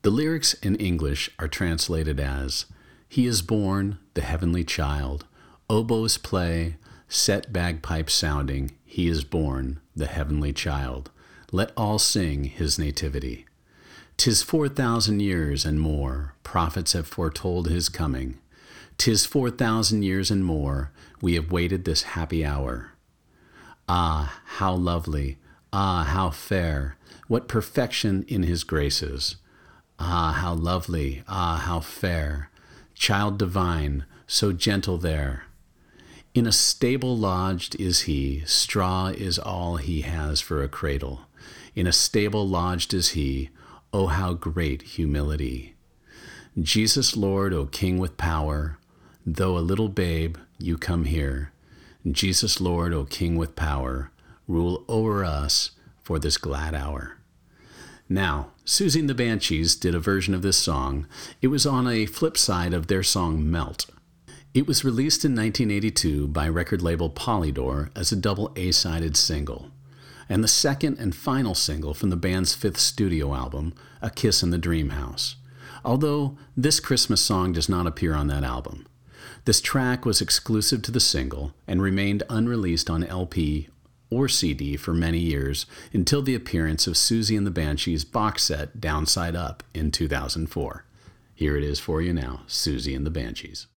The 0.04 0.12
lyrics 0.12 0.54
in 0.54 0.76
English 0.76 1.30
are 1.40 1.48
translated 1.48 2.20
as 2.20 2.66
He 3.08 3.26
is 3.26 3.42
born, 3.42 3.98
the 4.14 4.22
heavenly 4.22 4.64
child, 4.64 5.26
oboes 5.70 6.18
play, 6.18 6.78
set 7.08 7.52
bagpipes 7.52 8.14
sounding, 8.14 8.72
He 8.86 9.08
is 9.08 9.24
born, 9.24 9.80
the 9.96 10.06
heavenly 10.06 10.54
child. 10.54 11.10
Let 11.52 11.72
all 11.76 12.00
sing 12.00 12.46
His 12.46 12.80
nativity. 12.80 13.46
Tis 14.20 14.44
four 14.44 14.68
thousand 14.68 15.22
years 15.22 15.64
and 15.64 15.80
more, 15.80 16.34
prophets 16.44 16.92
have 16.92 17.08
foretold 17.08 17.70
his 17.70 17.88
coming. 17.88 18.38
Tis 18.98 19.26
four 19.26 19.50
thousand 19.50 20.04
years 20.04 20.30
and 20.30 20.44
more, 20.44 20.92
we 21.22 21.36
have 21.36 21.54
waited 21.54 21.86
this 21.86 22.04
happy 22.04 22.44
hour. 22.44 22.92
Ah, 23.88 24.42
how 24.58 24.74
lovely, 24.74 25.38
ah, 25.72 26.04
how 26.04 26.32
fair, 26.32 26.98
what 27.30 27.48
perfection 27.48 28.26
in 28.28 28.44
his 28.44 28.66
graces. 28.66 29.38
Ah, 30.00 30.34
how 30.34 30.54
lovely, 30.54 31.24
ah, 31.26 31.56
how 31.56 31.80
fair, 31.80 32.50
child 32.96 33.38
divine, 33.40 34.04
so 34.28 34.52
gentle 34.52 34.98
there. 34.98 35.44
In 36.34 36.46
a 36.46 36.52
stable 36.52 37.18
lodged 37.18 37.74
is 37.80 38.02
he, 38.02 38.44
straw 38.46 39.08
is 39.08 39.40
all 39.40 39.78
he 39.78 40.02
has 40.02 40.42
for 40.42 40.62
a 40.62 40.68
cradle. 40.68 41.22
In 41.74 41.88
a 41.88 41.94
stable 41.94 42.46
lodged 42.46 42.94
is 42.94 43.12
he, 43.12 43.52
oh, 43.94 44.08
how 44.08 44.34
great 44.34 44.82
humility. 44.82 45.76
Jesus 46.60 47.16
Lord, 47.16 47.54
O 47.54 47.66
King 47.66 47.98
with 47.98 48.18
power, 48.18 48.78
though 49.26 49.58
a 49.58 49.60
little 49.60 49.90
babe, 49.90 50.38
you 50.58 50.78
come 50.78 51.06
here. 51.06 51.52
Jesus 52.10 52.60
Lord, 52.60 52.94
O 52.94 53.06
King 53.06 53.36
with 53.36 53.56
power, 53.56 54.12
rule 54.48 54.84
over 54.88 55.24
us 55.24 55.72
for 56.02 56.20
this 56.20 56.38
glad 56.38 56.74
hour. 56.74 57.18
Now, 58.08 58.52
Siouxsie 58.66 59.02
and 59.02 59.10
the 59.10 59.14
Banshees 59.14 59.76
did 59.76 59.94
a 59.94 60.00
version 60.00 60.34
of 60.34 60.42
this 60.42 60.58
song. 60.58 61.08
It 61.42 61.48
was 61.48 61.66
on 61.66 61.88
a 61.88 62.08
flip 62.08 62.38
side 62.38 62.74
of 62.74 62.88
their 62.88 63.04
song 63.04 63.50
Melt. 63.50 63.86
It 64.54 64.66
was 64.66 64.84
released 64.84 65.24
in 65.24 65.36
1982 65.36 66.28
by 66.28 66.50
record 66.50 66.82
label 66.82 67.12
Polydor 67.12 67.92
as 67.96 68.12
a 68.12 68.16
double 68.16 68.52
A 68.56 68.72
sided 68.72 69.16
single, 69.16 69.70
and 70.30 70.44
the 70.44 70.48
second 70.48 71.00
and 71.00 71.16
final 71.16 71.56
single 71.56 71.94
from 71.94 72.12
the 72.12 72.16
band's 72.16 72.54
fifth 72.54 72.78
studio 72.78 73.34
album, 73.34 73.74
A 74.02 74.10
Kiss 74.10 74.44
in 74.44 74.52
the 74.52 74.58
Dream 74.58 74.92
House. 74.92 75.36
Although 75.84 76.38
this 76.56 76.80
Christmas 76.80 77.22
song 77.22 77.54
does 77.54 77.68
not 77.68 77.88
appear 77.88 78.14
on 78.14 78.28
that 78.28 78.44
album. 78.44 78.86
This 79.46 79.60
track 79.60 80.06
was 80.06 80.22
exclusive 80.22 80.82
to 80.84 80.92
the 80.92 81.00
single 81.00 81.54
and 81.68 81.82
remained 81.82 82.24
unreleased 82.30 82.90
on 82.90 83.04
LP 83.04 83.70
or 84.12 84.28
CD 84.28 84.76
for 84.76 84.94
many 84.94 85.20
years 85.20 85.66
until 85.94 86.22
the 86.22 86.36
appearance 86.36 86.88
of 86.88 86.94
Siouxsie 86.94 87.38
and 87.38 87.48
the 87.48 87.52
Banshees 87.52 88.04
box 88.04 88.44
set 88.44 88.80
Downside 88.80 89.36
Up 89.36 89.64
in 89.74 89.92
2004. 89.92 90.86
Here 91.34 91.56
it 91.56 91.64
is 91.64 91.80
for 91.80 92.02
you 92.02 92.14
now 92.14 92.42
Siouxsie 92.48 92.96
and 92.96 93.06
the 93.06 93.12
Banshees. 93.12 93.68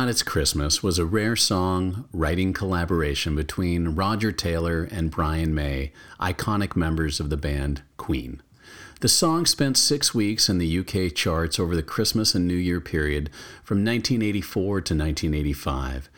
God 0.00 0.08
It's 0.08 0.22
Christmas 0.22 0.82
was 0.82 0.98
a 0.98 1.04
rare 1.04 1.36
song 1.36 2.08
writing 2.10 2.54
collaboration 2.54 3.36
between 3.36 3.90
Roger 3.90 4.32
Taylor 4.32 4.88
and 4.90 5.10
Brian 5.10 5.54
May, 5.54 5.92
iconic 6.18 6.74
members 6.74 7.20
of 7.20 7.28
the 7.28 7.36
band 7.36 7.82
Queen. 7.98 8.40
The 9.00 9.10
song 9.10 9.44
spent 9.44 9.76
six 9.76 10.14
weeks 10.14 10.48
in 10.48 10.56
the 10.56 10.78
UK 10.78 11.14
charts 11.14 11.60
over 11.60 11.76
the 11.76 11.82
Christmas 11.82 12.34
and 12.34 12.48
New 12.48 12.54
Year 12.54 12.80
period 12.80 13.28
from 13.62 13.84
1984 13.84 14.62
to 14.62 14.94
1985. 14.94 16.08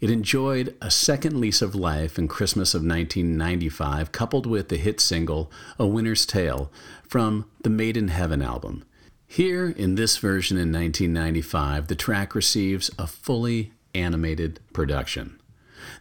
It 0.00 0.08
enjoyed 0.08 0.76
a 0.80 0.88
second 0.88 1.40
lease 1.40 1.62
of 1.62 1.74
life 1.74 2.20
in 2.20 2.28
Christmas 2.28 2.74
of 2.74 2.82
1995, 2.82 4.12
coupled 4.12 4.46
with 4.46 4.68
the 4.68 4.76
hit 4.76 5.00
single 5.00 5.50
A 5.80 5.86
Winter's 5.86 6.24
Tale 6.24 6.70
from 7.02 7.46
the 7.64 7.70
Made 7.70 7.96
in 7.96 8.06
Heaven 8.06 8.40
album. 8.40 8.84
Here, 9.32 9.70
in 9.70 9.94
this 9.94 10.18
version 10.18 10.58
in 10.58 10.70
1995, 10.74 11.86
the 11.86 11.94
track 11.94 12.34
receives 12.34 12.90
a 12.98 13.06
fully 13.06 13.72
animated 13.94 14.60
production. 14.74 15.40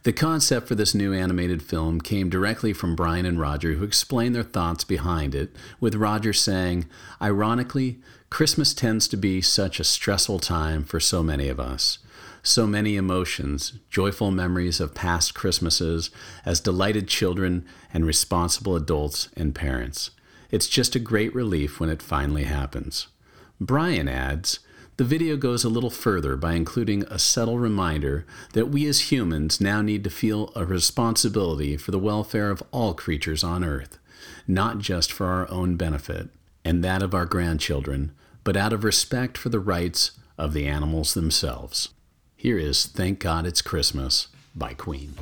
The 0.03 0.11
concept 0.11 0.67
for 0.67 0.75
this 0.75 0.93
new 0.93 1.13
animated 1.13 1.63
film 1.63 2.01
came 2.01 2.29
directly 2.29 2.73
from 2.73 2.93
Brian 2.93 3.25
and 3.25 3.39
Roger, 3.39 3.75
who 3.75 3.85
explained 3.85 4.35
their 4.35 4.43
thoughts 4.43 4.83
behind 4.83 5.33
it, 5.33 5.55
with 5.79 5.95
Roger 5.95 6.33
saying, 6.33 6.87
Ironically, 7.21 7.99
Christmas 8.29 8.73
tends 8.73 9.07
to 9.07 9.15
be 9.15 9.39
such 9.39 9.79
a 9.79 9.85
stressful 9.85 10.39
time 10.39 10.83
for 10.83 10.99
so 10.99 11.23
many 11.23 11.47
of 11.47 11.57
us. 11.57 11.99
So 12.43 12.67
many 12.67 12.97
emotions, 12.97 13.79
joyful 13.89 14.31
memories 14.31 14.81
of 14.81 14.93
past 14.93 15.35
Christmases 15.35 16.09
as 16.43 16.59
delighted 16.59 17.07
children 17.07 17.65
and 17.93 18.05
responsible 18.05 18.75
adults 18.75 19.29
and 19.37 19.55
parents. 19.55 20.11
It's 20.49 20.67
just 20.67 20.97
a 20.97 20.99
great 20.99 21.33
relief 21.33 21.79
when 21.79 21.89
it 21.89 22.01
finally 22.01 22.43
happens. 22.43 23.07
Brian 23.61 24.07
adds, 24.07 24.59
the 24.97 25.03
video 25.03 25.37
goes 25.37 25.63
a 25.63 25.69
little 25.69 25.91
further 25.91 26.35
by 26.35 26.53
including 26.53 27.03
a 27.03 27.19
subtle 27.19 27.59
reminder 27.59 28.25
that 28.53 28.69
we 28.69 28.87
as 28.87 29.11
humans 29.11 29.61
now 29.61 29.83
need 29.83 30.03
to 30.03 30.09
feel 30.09 30.51
a 30.55 30.65
responsibility 30.65 31.77
for 31.77 31.91
the 31.91 31.99
welfare 31.99 32.49
of 32.49 32.63
all 32.71 32.95
creatures 32.95 33.43
on 33.43 33.63
Earth, 33.63 33.99
not 34.47 34.79
just 34.79 35.11
for 35.13 35.27
our 35.27 35.49
own 35.51 35.75
benefit 35.75 36.29
and 36.65 36.83
that 36.83 37.03
of 37.03 37.13
our 37.13 37.27
grandchildren, 37.27 38.11
but 38.43 38.57
out 38.57 38.73
of 38.73 38.83
respect 38.83 39.37
for 39.37 39.49
the 39.49 39.59
rights 39.59 40.11
of 40.39 40.53
the 40.53 40.65
animals 40.65 41.13
themselves. 41.13 41.89
Here 42.35 42.57
is 42.57 42.87
Thank 42.87 43.19
God 43.19 43.45
It's 43.45 43.61
Christmas 43.61 44.27
by 44.55 44.73
Queen. 44.73 45.13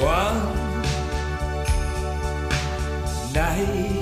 One 0.00 0.40
night. 3.34 3.99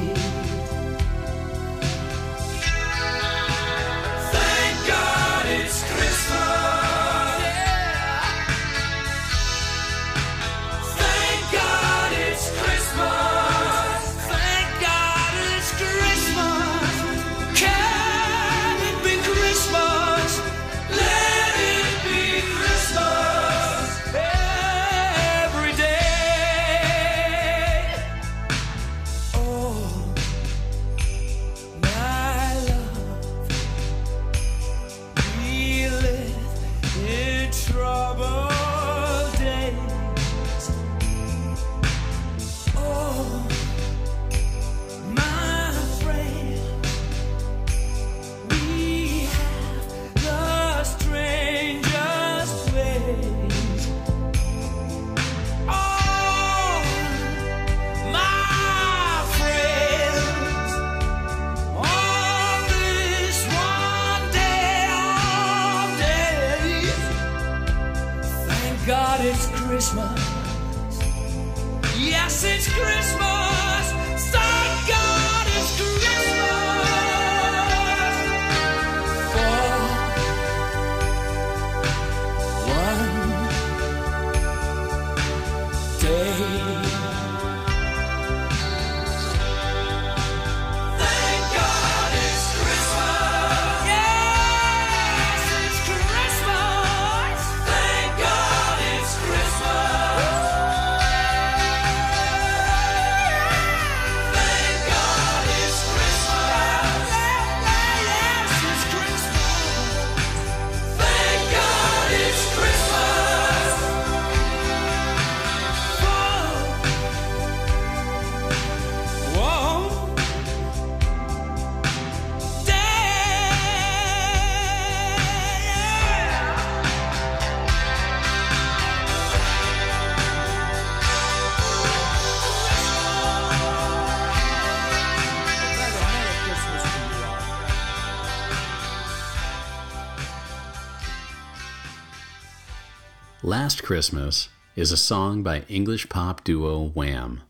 Christmas 143.88 144.50
is 144.76 144.92
a 144.92 144.98
song 144.98 145.42
by 145.42 145.62
English 145.66 146.10
pop 146.10 146.44
duo 146.44 146.88
Wham. 146.88 147.40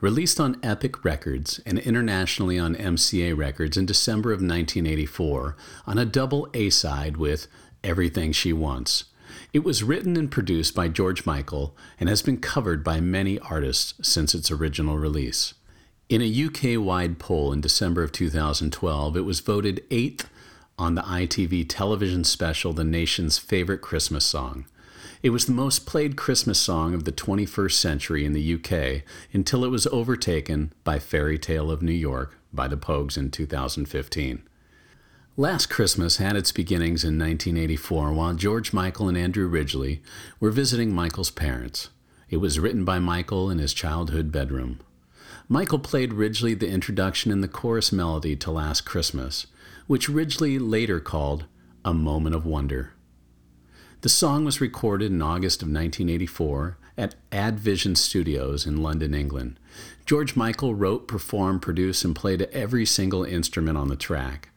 Released 0.00 0.38
on 0.38 0.56
Epic 0.62 1.04
Records 1.04 1.58
and 1.66 1.76
internationally 1.76 2.56
on 2.56 2.76
MCA 2.76 3.36
Records 3.36 3.76
in 3.76 3.84
December 3.84 4.30
of 4.30 4.36
1984 4.36 5.56
on 5.88 5.98
a 5.98 6.04
double 6.04 6.48
A 6.54 6.70
side 6.70 7.16
with 7.16 7.48
Everything 7.82 8.30
She 8.30 8.52
Wants. 8.52 9.06
It 9.52 9.64
was 9.64 9.82
written 9.82 10.16
and 10.16 10.30
produced 10.30 10.72
by 10.72 10.86
George 10.86 11.26
Michael 11.26 11.76
and 11.98 12.08
has 12.08 12.22
been 12.22 12.38
covered 12.38 12.84
by 12.84 13.00
many 13.00 13.40
artists 13.40 13.94
since 14.08 14.36
its 14.36 14.52
original 14.52 14.98
release. 14.98 15.54
In 16.08 16.22
a 16.22 16.44
UK 16.46 16.80
wide 16.80 17.18
poll 17.18 17.52
in 17.52 17.60
December 17.60 18.04
of 18.04 18.12
2012, 18.12 19.16
it 19.16 19.22
was 19.22 19.40
voted 19.40 19.82
eighth 19.90 20.30
on 20.78 20.94
the 20.94 21.02
ITV 21.02 21.66
television 21.68 22.22
special 22.22 22.72
The 22.72 22.84
Nation's 22.84 23.36
Favorite 23.36 23.80
Christmas 23.80 24.24
Song. 24.24 24.66
It 25.20 25.30
was 25.30 25.46
the 25.46 25.52
most 25.52 25.84
played 25.84 26.16
Christmas 26.16 26.60
song 26.60 26.94
of 26.94 27.04
the 27.04 27.10
21st 27.10 27.72
century 27.72 28.24
in 28.24 28.34
the 28.34 28.54
UK 28.54 29.02
until 29.32 29.64
it 29.64 29.68
was 29.68 29.88
overtaken 29.88 30.72
by 30.84 31.00
Fairy 31.00 31.38
Tale 31.38 31.72
of 31.72 31.82
New 31.82 31.90
York 31.92 32.36
by 32.52 32.68
the 32.68 32.76
Pogues 32.76 33.16
in 33.16 33.32
2015. 33.32 34.42
Last 35.36 35.66
Christmas 35.66 36.18
had 36.18 36.36
its 36.36 36.52
beginnings 36.52 37.02
in 37.02 37.18
1984 37.18 38.12
while 38.12 38.34
George 38.34 38.72
Michael 38.72 39.08
and 39.08 39.18
Andrew 39.18 39.48
Ridgeley 39.48 40.02
were 40.38 40.52
visiting 40.52 40.92
Michael's 40.92 41.32
parents. 41.32 41.90
It 42.30 42.36
was 42.36 42.60
written 42.60 42.84
by 42.84 43.00
Michael 43.00 43.50
in 43.50 43.58
his 43.58 43.74
childhood 43.74 44.30
bedroom. 44.30 44.78
Michael 45.48 45.78
played 45.80 46.12
Ridgeley 46.12 46.54
the 46.54 46.68
introduction 46.68 47.32
and 47.32 47.42
the 47.42 47.48
chorus 47.48 47.90
melody 47.90 48.36
to 48.36 48.52
Last 48.52 48.82
Christmas, 48.82 49.46
which 49.88 50.08
Ridgeley 50.08 50.60
later 50.60 51.00
called 51.00 51.46
A 51.84 51.92
Moment 51.92 52.36
of 52.36 52.46
Wonder. 52.46 52.92
The 54.00 54.08
song 54.08 54.44
was 54.44 54.60
recorded 54.60 55.10
in 55.10 55.20
August 55.20 55.60
of 55.60 55.66
1984 55.66 56.78
at 56.96 57.16
Advision 57.32 57.96
Studios 57.96 58.64
in 58.64 58.80
London, 58.80 59.12
England. 59.12 59.58
George 60.06 60.36
Michael 60.36 60.76
wrote, 60.76 61.08
performed, 61.08 61.62
produced, 61.62 62.04
and 62.04 62.14
played 62.14 62.42
every 62.52 62.86
single 62.86 63.24
instrument 63.24 63.76
on 63.76 63.88
the 63.88 63.96
track. 63.96 64.50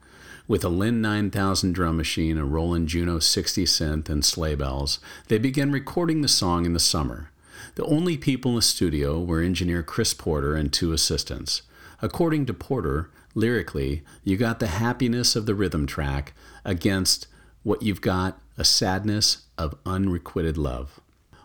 With 0.46 0.64
a 0.64 0.68
Linn 0.68 1.02
9000 1.02 1.72
drum 1.72 1.96
machine, 1.96 2.38
a 2.38 2.44
Roland 2.44 2.86
Juno 2.86 3.18
60 3.18 3.64
synth, 3.64 4.08
and 4.08 4.24
sleigh 4.24 4.54
bells, 4.54 5.00
they 5.26 5.38
began 5.38 5.72
recording 5.72 6.22
the 6.22 6.28
song 6.28 6.64
in 6.64 6.72
the 6.72 6.78
summer. 6.78 7.30
The 7.74 7.84
only 7.84 8.16
people 8.16 8.52
in 8.52 8.56
the 8.56 8.62
studio 8.62 9.20
were 9.20 9.40
engineer 9.40 9.82
Chris 9.82 10.14
Porter 10.14 10.54
and 10.54 10.72
two 10.72 10.92
assistants. 10.92 11.62
According 12.00 12.46
to 12.46 12.54
Porter, 12.54 13.10
lyrically, 13.34 14.04
you 14.22 14.36
got 14.36 14.60
the 14.60 14.68
happiness 14.68 15.34
of 15.34 15.46
the 15.46 15.54
rhythm 15.56 15.84
track 15.84 16.32
against 16.64 17.26
what 17.62 17.82
you've 17.82 18.00
got 18.00 18.38
a 18.58 18.64
sadness 18.64 19.44
of 19.56 19.76
unrequited 19.86 20.58
love. 20.58 21.00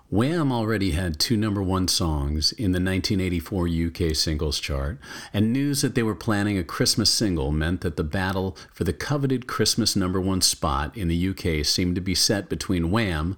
Wham 0.09 0.53
already 0.53 0.91
had 0.91 1.19
two 1.19 1.35
number 1.35 1.61
one 1.61 1.89
songs 1.89 2.53
in 2.53 2.71
the 2.71 2.79
1984 2.79 3.67
UK 3.67 4.15
singles 4.15 4.57
chart, 4.57 4.99
and 5.33 5.51
news 5.51 5.81
that 5.81 5.95
they 5.95 6.03
were 6.03 6.15
planning 6.15 6.57
a 6.57 6.63
Christmas 6.63 7.09
single 7.09 7.51
meant 7.51 7.81
that 7.81 7.97
the 7.97 8.05
battle 8.05 8.55
for 8.73 8.85
the 8.85 8.93
coveted 8.93 9.47
Christmas 9.47 9.97
number 9.97 10.21
one 10.21 10.39
spot 10.39 10.95
in 10.95 11.09
the 11.09 11.29
UK 11.29 11.65
seemed 11.65 11.95
to 11.95 12.01
be 12.01 12.15
set 12.15 12.47
between 12.47 12.89
Wham 12.89 13.35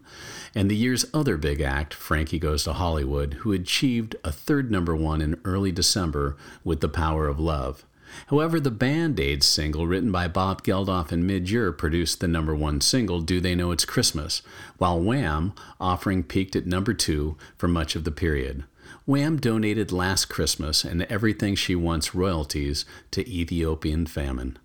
and 0.53 0.69
the 0.69 0.75
year's 0.75 1.05
other 1.11 1.37
big 1.37 1.59
act, 1.59 1.91
Frankie 1.91 2.37
Goes 2.37 2.65
to 2.65 2.73
Hollywood, 2.73 3.35
who 3.39 3.51
achieved 3.51 4.15
a 4.23 4.31
third 4.31 4.69
number 4.69 4.95
one 4.95 5.23
in 5.23 5.41
early 5.43 5.71
December 5.71 6.37
with 6.63 6.81
The 6.81 6.89
Power 6.89 7.27
of 7.27 7.39
Love. 7.39 7.83
However, 8.27 8.59
the 8.59 8.71
Band 8.71 9.19
Aid 9.19 9.43
single 9.43 9.87
written 9.87 10.11
by 10.11 10.27
Bob 10.27 10.63
Geldof 10.63 11.11
in 11.11 11.25
mid 11.25 11.49
year 11.49 11.71
produced 11.71 12.19
the 12.19 12.27
number 12.27 12.55
one 12.55 12.81
single, 12.81 13.21
Do 13.21 13.39
They 13.39 13.55
Know 13.55 13.71
It's 13.71 13.85
Christmas, 13.85 14.41
while 14.77 14.99
Wham 14.99 15.53
offering 15.79 16.23
peaked 16.23 16.55
at 16.55 16.65
number 16.65 16.93
two 16.93 17.37
for 17.57 17.67
much 17.67 17.95
of 17.95 18.03
the 18.03 18.11
period. 18.11 18.63
Wham 19.05 19.37
donated 19.37 19.91
Last 19.91 20.25
Christmas 20.25 20.83
and 20.83 21.03
Everything 21.03 21.55
She 21.55 21.75
Wants 21.75 22.15
royalties 22.15 22.85
to 23.11 23.27
Ethiopian 23.29 24.05
famine. 24.05 24.57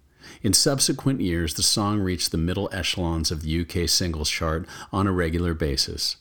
In 0.42 0.52
subsequent 0.52 1.20
years, 1.20 1.54
the 1.54 1.62
song 1.62 2.00
reached 2.00 2.30
the 2.30 2.38
middle 2.38 2.68
echelons 2.72 3.30
of 3.30 3.42
the 3.42 3.60
UK 3.60 3.88
singles 3.88 4.30
chart 4.30 4.66
on 4.92 5.06
a 5.06 5.12
regular 5.12 5.54
basis. 5.54 6.16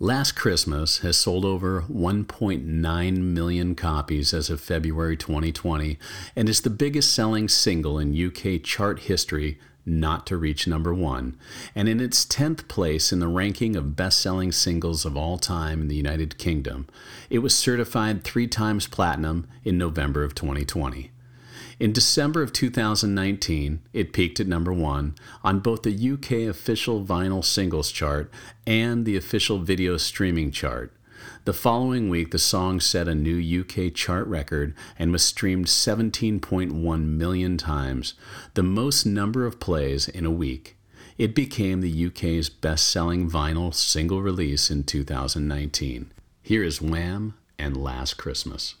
Last 0.00 0.32
Christmas 0.32 0.98
has 0.98 1.16
sold 1.16 1.44
over 1.44 1.82
1.9 1.82 3.16
million 3.16 3.74
copies 3.76 4.34
as 4.34 4.50
of 4.50 4.60
February 4.60 5.16
2020 5.16 6.00
and 6.34 6.48
is 6.48 6.62
the 6.62 6.70
biggest 6.70 7.14
selling 7.14 7.48
single 7.48 8.00
in 8.00 8.12
UK 8.12 8.60
chart 8.60 9.02
history 9.02 9.56
not 9.86 10.26
to 10.26 10.36
reach 10.36 10.66
number 10.66 10.92
one, 10.92 11.38
and 11.76 11.88
in 11.88 12.00
its 12.00 12.26
10th 12.26 12.66
place 12.66 13.12
in 13.12 13.20
the 13.20 13.28
ranking 13.28 13.76
of 13.76 13.94
best 13.94 14.20
selling 14.20 14.50
singles 14.50 15.04
of 15.04 15.16
all 15.16 15.38
time 15.38 15.80
in 15.82 15.86
the 15.86 15.94
United 15.94 16.38
Kingdom. 16.38 16.88
It 17.30 17.38
was 17.38 17.56
certified 17.56 18.24
three 18.24 18.48
times 18.48 18.88
platinum 18.88 19.46
in 19.62 19.78
November 19.78 20.24
of 20.24 20.34
2020. 20.34 21.12
In 21.80 21.92
December 21.92 22.40
of 22.40 22.52
2019, 22.52 23.80
it 23.92 24.12
peaked 24.12 24.38
at 24.38 24.46
number 24.46 24.72
one 24.72 25.16
on 25.42 25.58
both 25.58 25.82
the 25.82 26.12
UK 26.12 26.48
official 26.48 27.04
vinyl 27.04 27.44
singles 27.44 27.90
chart 27.90 28.30
and 28.64 29.04
the 29.04 29.16
official 29.16 29.58
video 29.58 29.96
streaming 29.96 30.52
chart. 30.52 30.92
The 31.44 31.52
following 31.52 32.08
week, 32.08 32.30
the 32.30 32.38
song 32.38 32.78
set 32.78 33.08
a 33.08 33.14
new 33.14 33.60
UK 33.60 33.92
chart 33.92 34.26
record 34.28 34.74
and 34.98 35.10
was 35.10 35.24
streamed 35.24 35.66
17.1 35.66 37.04
million 37.06 37.58
times, 37.58 38.14
the 38.54 38.62
most 38.62 39.04
number 39.04 39.44
of 39.44 39.58
plays 39.58 40.06
in 40.06 40.24
a 40.24 40.30
week. 40.30 40.76
It 41.18 41.34
became 41.34 41.80
the 41.80 42.06
UK's 42.06 42.48
best 42.48 42.88
selling 42.88 43.28
vinyl 43.28 43.74
single 43.74 44.22
release 44.22 44.70
in 44.70 44.84
2019. 44.84 46.12
Here 46.40 46.62
is 46.62 46.80
Wham 46.80 47.34
and 47.58 47.76
Last 47.76 48.14
Christmas. 48.14 48.74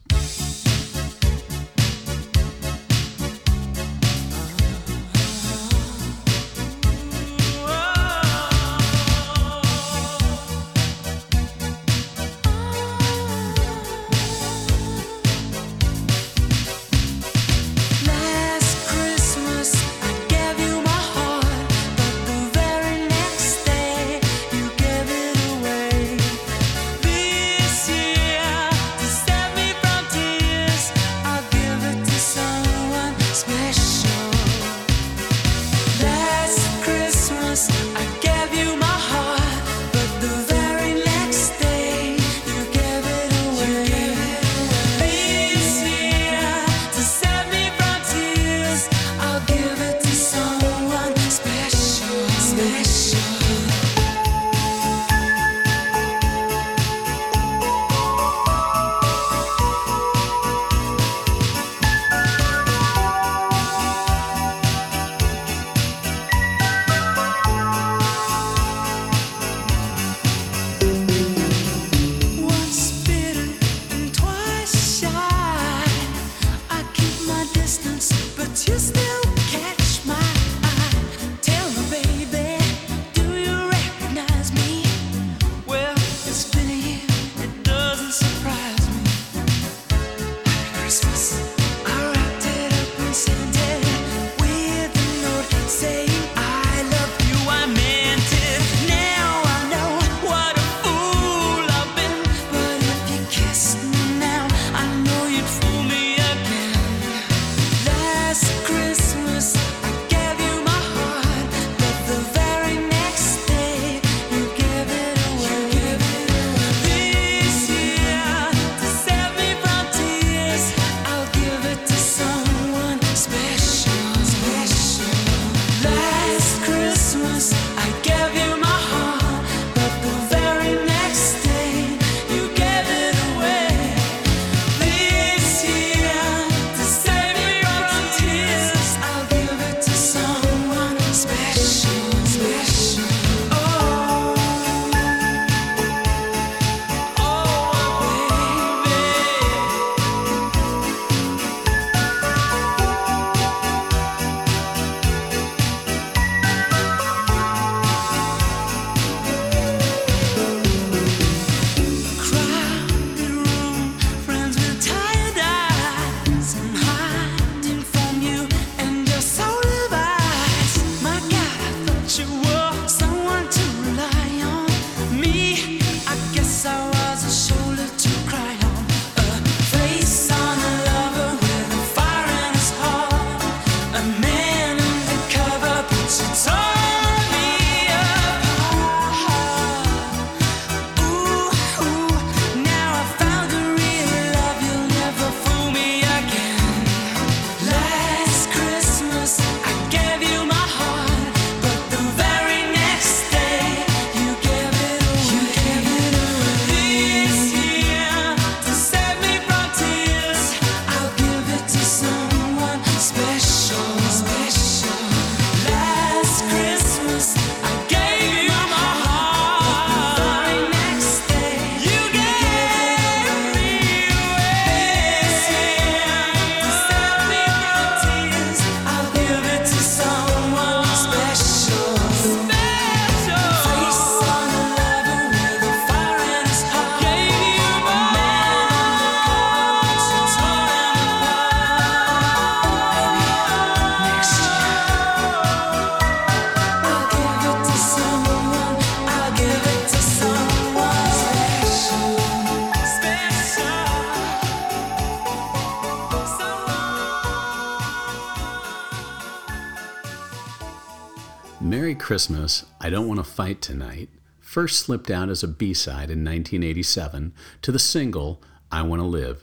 Christmas, 262.14 262.64
I 262.80 262.90
Don't 262.90 263.08
Want 263.08 263.18
to 263.18 263.24
Fight 263.24 263.60
Tonight 263.60 264.08
first 264.38 264.78
slipped 264.78 265.10
out 265.10 265.28
as 265.28 265.42
a 265.42 265.48
B 265.48 265.74
side 265.74 266.12
in 266.12 266.24
1987 266.24 267.34
to 267.60 267.72
the 267.72 267.78
single 267.80 268.40
I 268.70 268.82
Want 268.82 269.00
to 269.02 269.04
Live. 269.04 269.42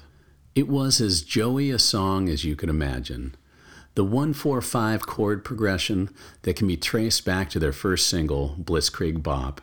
It 0.55 0.69
was 0.69 1.01
as 1.01 1.21
Joey 1.21 1.69
a 1.69 1.77
song 1.77 2.29
as 2.29 2.45
you 2.45 2.55
could 2.55 2.69
imagine. 2.69 3.35
The 3.95 4.05
145 4.05 5.05
chord 5.05 5.43
progression 5.43 6.11
that 6.43 6.55
can 6.55 6.65
be 6.65 6.77
traced 6.77 7.25
back 7.25 7.49
to 7.49 7.59
their 7.59 7.73
first 7.73 8.07
single, 8.07 8.55
Blitzkrieg 8.57 9.21
Bop. 9.21 9.59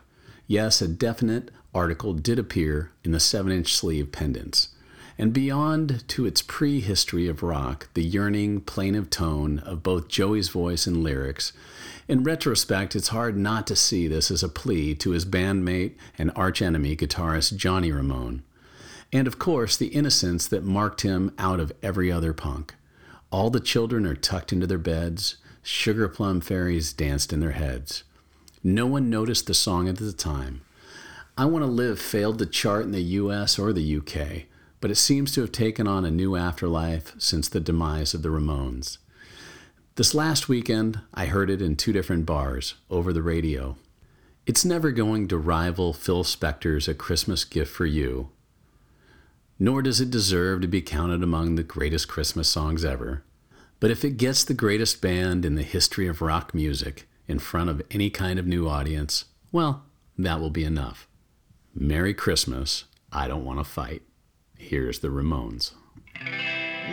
Yes, 0.46 0.82
a 0.82 0.86
definite 0.86 1.50
article 1.72 2.12
did 2.12 2.38
appear 2.38 2.92
in 3.04 3.12
the 3.12 3.20
7 3.20 3.50
inch 3.50 3.72
sleeve 3.72 4.12
pendants. 4.12 4.68
And 5.16 5.32
beyond 5.32 6.06
to 6.08 6.26
its 6.26 6.42
prehistory 6.42 7.26
of 7.26 7.42
rock, 7.42 7.88
the 7.94 8.04
yearning, 8.04 8.60
plaintive 8.60 9.08
tone 9.08 9.60
of 9.60 9.82
both 9.82 10.08
Joey's 10.08 10.50
voice 10.50 10.86
and 10.86 11.02
lyrics, 11.02 11.54
in 12.08 12.24
retrospect, 12.24 12.96
it's 12.96 13.08
hard 13.08 13.36
not 13.36 13.66
to 13.66 13.76
see 13.76 14.08
this 14.08 14.30
as 14.30 14.42
a 14.42 14.48
plea 14.48 14.94
to 14.94 15.10
his 15.10 15.26
bandmate 15.26 15.94
and 16.16 16.30
archenemy 16.30 16.96
guitarist 16.96 17.56
Johnny 17.56 17.92
Ramone. 17.92 18.42
And 19.12 19.26
of 19.26 19.38
course, 19.38 19.76
the 19.76 19.88
innocence 19.88 20.46
that 20.48 20.64
marked 20.64 21.02
him 21.02 21.34
out 21.38 21.60
of 21.60 21.72
every 21.82 22.10
other 22.10 22.32
punk. 22.32 22.74
All 23.30 23.50
the 23.50 23.60
children 23.60 24.06
are 24.06 24.14
tucked 24.14 24.52
into 24.52 24.66
their 24.66 24.78
beds, 24.78 25.36
sugar 25.62 26.08
plum 26.08 26.40
fairies 26.40 26.94
danced 26.94 27.32
in 27.32 27.40
their 27.40 27.52
heads. 27.52 28.04
No 28.64 28.86
one 28.86 29.10
noticed 29.10 29.46
the 29.46 29.54
song 29.54 29.86
at 29.86 29.96
the 29.96 30.12
time. 30.12 30.62
I 31.36 31.44
Want 31.44 31.62
to 31.62 31.70
Live 31.70 32.00
failed 32.00 32.38
to 32.38 32.46
chart 32.46 32.84
in 32.84 32.92
the 32.92 33.00
US 33.00 33.58
or 33.58 33.72
the 33.72 33.96
UK, 33.98 34.46
but 34.80 34.90
it 34.90 34.96
seems 34.96 35.32
to 35.32 35.42
have 35.42 35.52
taken 35.52 35.86
on 35.86 36.04
a 36.04 36.10
new 36.10 36.36
afterlife 36.36 37.14
since 37.18 37.48
the 37.48 37.60
demise 37.60 38.14
of 38.14 38.22
the 38.22 38.30
Ramones. 38.30 38.98
This 39.98 40.14
last 40.14 40.48
weekend, 40.48 41.00
I 41.12 41.26
heard 41.26 41.50
it 41.50 41.60
in 41.60 41.74
two 41.74 41.92
different 41.92 42.24
bars 42.24 42.74
over 42.88 43.12
the 43.12 43.20
radio. 43.20 43.76
It's 44.46 44.64
never 44.64 44.92
going 44.92 45.26
to 45.26 45.36
rival 45.36 45.92
Phil 45.92 46.22
Spector's 46.22 46.86
A 46.86 46.94
Christmas 46.94 47.44
Gift 47.44 47.72
for 47.72 47.84
You, 47.84 48.28
nor 49.58 49.82
does 49.82 50.00
it 50.00 50.12
deserve 50.12 50.60
to 50.60 50.68
be 50.68 50.82
counted 50.82 51.24
among 51.24 51.56
the 51.56 51.64
greatest 51.64 52.06
Christmas 52.06 52.48
songs 52.48 52.84
ever. 52.84 53.24
But 53.80 53.90
if 53.90 54.04
it 54.04 54.18
gets 54.18 54.44
the 54.44 54.54
greatest 54.54 55.02
band 55.02 55.44
in 55.44 55.56
the 55.56 55.64
history 55.64 56.06
of 56.06 56.22
rock 56.22 56.54
music 56.54 57.08
in 57.26 57.40
front 57.40 57.68
of 57.68 57.82
any 57.90 58.08
kind 58.08 58.38
of 58.38 58.46
new 58.46 58.68
audience, 58.68 59.24
well, 59.50 59.82
that 60.16 60.38
will 60.38 60.50
be 60.50 60.62
enough. 60.62 61.08
Merry 61.74 62.14
Christmas, 62.14 62.84
I 63.10 63.26
don't 63.26 63.44
want 63.44 63.58
to 63.58 63.64
fight. 63.64 64.02
Here's 64.56 65.00
the 65.00 65.08
Ramones. 65.08 65.72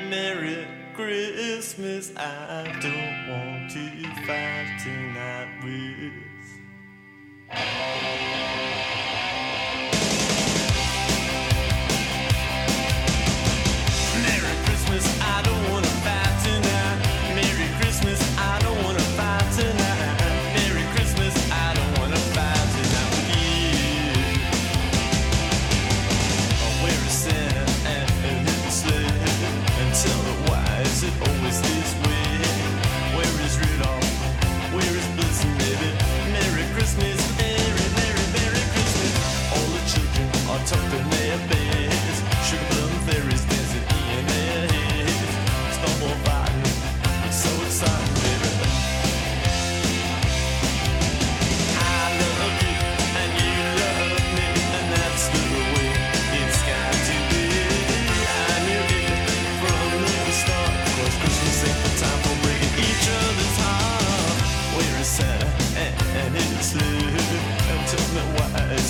Merry 0.09 0.84
Christmas, 0.95 2.13
I 2.15 2.63
don't 2.81 3.29
want 3.29 3.69
to 3.71 3.89
fight 4.25 4.79
tonight 4.81 5.49
with. 5.61 6.13
Merry 14.23 14.55
Christmas, 14.63 15.21
I 15.21 15.41
don't 15.43 15.69
want 15.69 15.83
to 15.83 15.91
fight 15.91 16.24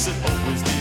always 0.07 0.74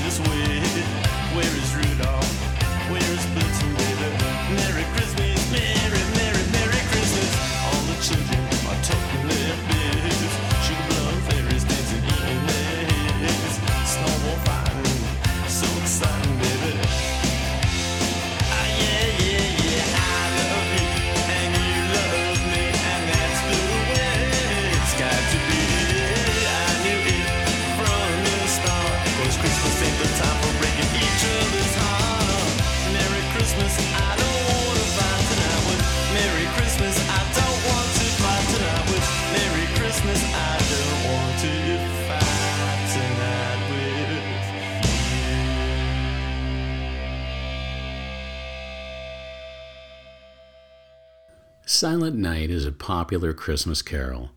Silent 52.04 52.20
Night 52.20 52.50
is 52.50 52.66
a 52.66 52.70
popular 52.70 53.32
Christmas 53.32 53.80
carol. 53.80 54.30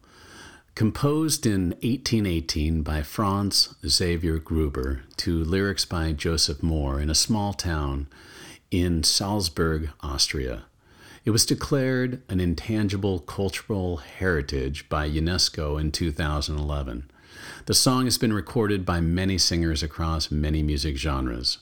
Composed 0.73 1.45
in 1.45 1.71
1818 1.81 2.81
by 2.81 3.03
Franz 3.03 3.75
Xavier 3.85 4.39
Gruber 4.39 5.01
to 5.17 5.43
lyrics 5.43 5.83
by 5.83 6.13
Joseph 6.13 6.59
Mohr 6.59 7.01
in 7.01 7.09
a 7.09 7.13
small 7.13 7.51
town 7.51 8.07
in 8.71 9.03
Salzburg, 9.03 9.89
Austria. 9.99 10.63
It 11.25 11.31
was 11.31 11.45
declared 11.45 12.21
an 12.29 12.39
intangible 12.39 13.19
cultural 13.19 13.97
heritage 13.97 14.87
by 14.87 15.09
UNESCO 15.09 15.77
in 15.77 15.91
2011. 15.91 17.11
The 17.65 17.73
song 17.73 18.05
has 18.05 18.17
been 18.17 18.31
recorded 18.31 18.85
by 18.85 19.01
many 19.01 19.37
singers 19.37 19.83
across 19.83 20.31
many 20.31 20.63
music 20.63 20.95
genres. 20.95 21.57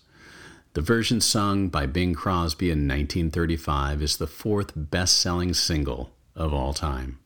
The 0.75 0.81
version 0.81 1.21
sung 1.21 1.69
by 1.69 1.85
Bing 1.85 2.13
Crosby 2.13 2.65
in 2.65 2.79
1935 2.79 4.01
is 4.01 4.17
the 4.17 4.27
fourth 4.27 4.73
best 4.75 5.17
selling 5.17 5.53
single 5.53 6.11
of 6.35 6.53
all 6.53 6.73
time. 6.73 7.17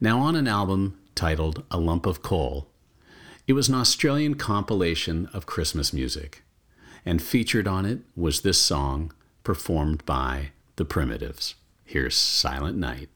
Now, 0.00 0.18
on 0.18 0.34
an 0.34 0.48
album 0.48 0.98
titled 1.14 1.62
A 1.70 1.78
Lump 1.78 2.06
of 2.06 2.22
Coal, 2.22 2.66
it 3.46 3.52
was 3.52 3.68
an 3.68 3.76
Australian 3.76 4.34
compilation 4.34 5.28
of 5.32 5.46
Christmas 5.46 5.92
music, 5.92 6.42
and 7.06 7.22
featured 7.22 7.68
on 7.68 7.86
it 7.86 8.00
was 8.16 8.40
this 8.40 8.58
song 8.58 9.12
performed 9.44 10.04
by 10.04 10.50
The 10.74 10.84
Primitives. 10.84 11.54
Here's 11.84 12.16
Silent 12.16 12.76
Night. 12.76 13.10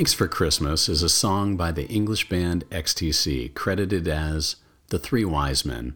Thanks 0.00 0.14
for 0.14 0.28
Christmas 0.28 0.88
is 0.88 1.02
a 1.02 1.10
song 1.10 1.58
by 1.58 1.72
the 1.72 1.86
English 1.88 2.30
band 2.30 2.64
XTC, 2.70 3.52
credited 3.52 4.08
as 4.08 4.56
The 4.88 4.98
Three 4.98 5.26
Wise 5.26 5.66
Men, 5.66 5.92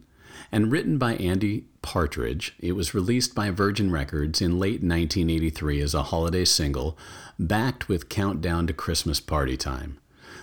and 0.51 0.71
written 0.71 0.99
by 0.99 1.15
Andy 1.15 1.65
Partridge. 1.81 2.53
It 2.59 2.73
was 2.73 2.93
released 2.93 3.33
by 3.33 3.49
Virgin 3.49 3.89
Records 3.89 4.43
in 4.43 4.59
late 4.59 4.83
1983 4.83 5.81
as 5.81 5.95
a 5.95 6.03
holiday 6.03 6.45
single, 6.45 6.95
backed 7.39 7.89
with 7.89 8.07
Countdown 8.07 8.67
to 8.67 8.73
Christmas 8.73 9.19
Party 9.19 9.57
Time. 9.57 9.97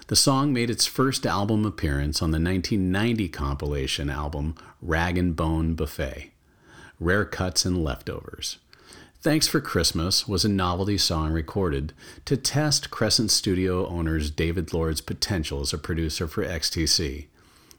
The 0.09 0.17
song 0.17 0.53
made 0.53 0.69
its 0.69 0.87
first 0.87 1.25
album 1.25 1.65
appearance 1.65 2.21
on 2.21 2.33
the 2.33 2.41
1990 2.41 3.29
compilation 3.29 4.11
album 4.11 4.57
Rag 4.81 5.17
and 5.17 5.37
Bone 5.37 5.75
Buffet 5.75 6.33
Rare 6.99 7.25
Cuts 7.25 7.65
and 7.65 7.85
Leftovers. 7.85 8.59
Thanks 9.23 9.47
for 9.47 9.61
Christmas 9.61 10.27
was 10.27 10.45
a 10.45 10.49
novelty 10.49 10.99
song 10.99 11.31
recorded 11.31 11.93
to 12.25 12.37
test 12.37 12.91
Crescent 12.91 13.31
Studio 13.31 13.87
owners 13.87 14.33
David 14.33 14.73
Lord's 14.73 15.01
potential 15.01 15.61
as 15.61 15.73
a 15.73 15.79
producer 15.79 16.27
for 16.27 16.45
XTC. 16.45 17.27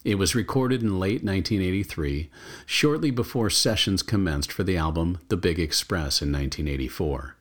It 0.06 0.16
was 0.16 0.36
recorded 0.36 0.82
in 0.82 1.02
late 1.02 1.22
1983, 1.22 2.30
shortly 2.66 3.12
before 3.12 3.50
sessions 3.50 4.02
commenced 4.02 4.54
for 4.54 4.64
the 4.64 4.78
album 4.78 5.20
The 5.28 5.36
Big 5.36 5.60
Express 5.60 6.22
in 6.22 6.32
1984. 6.32 7.36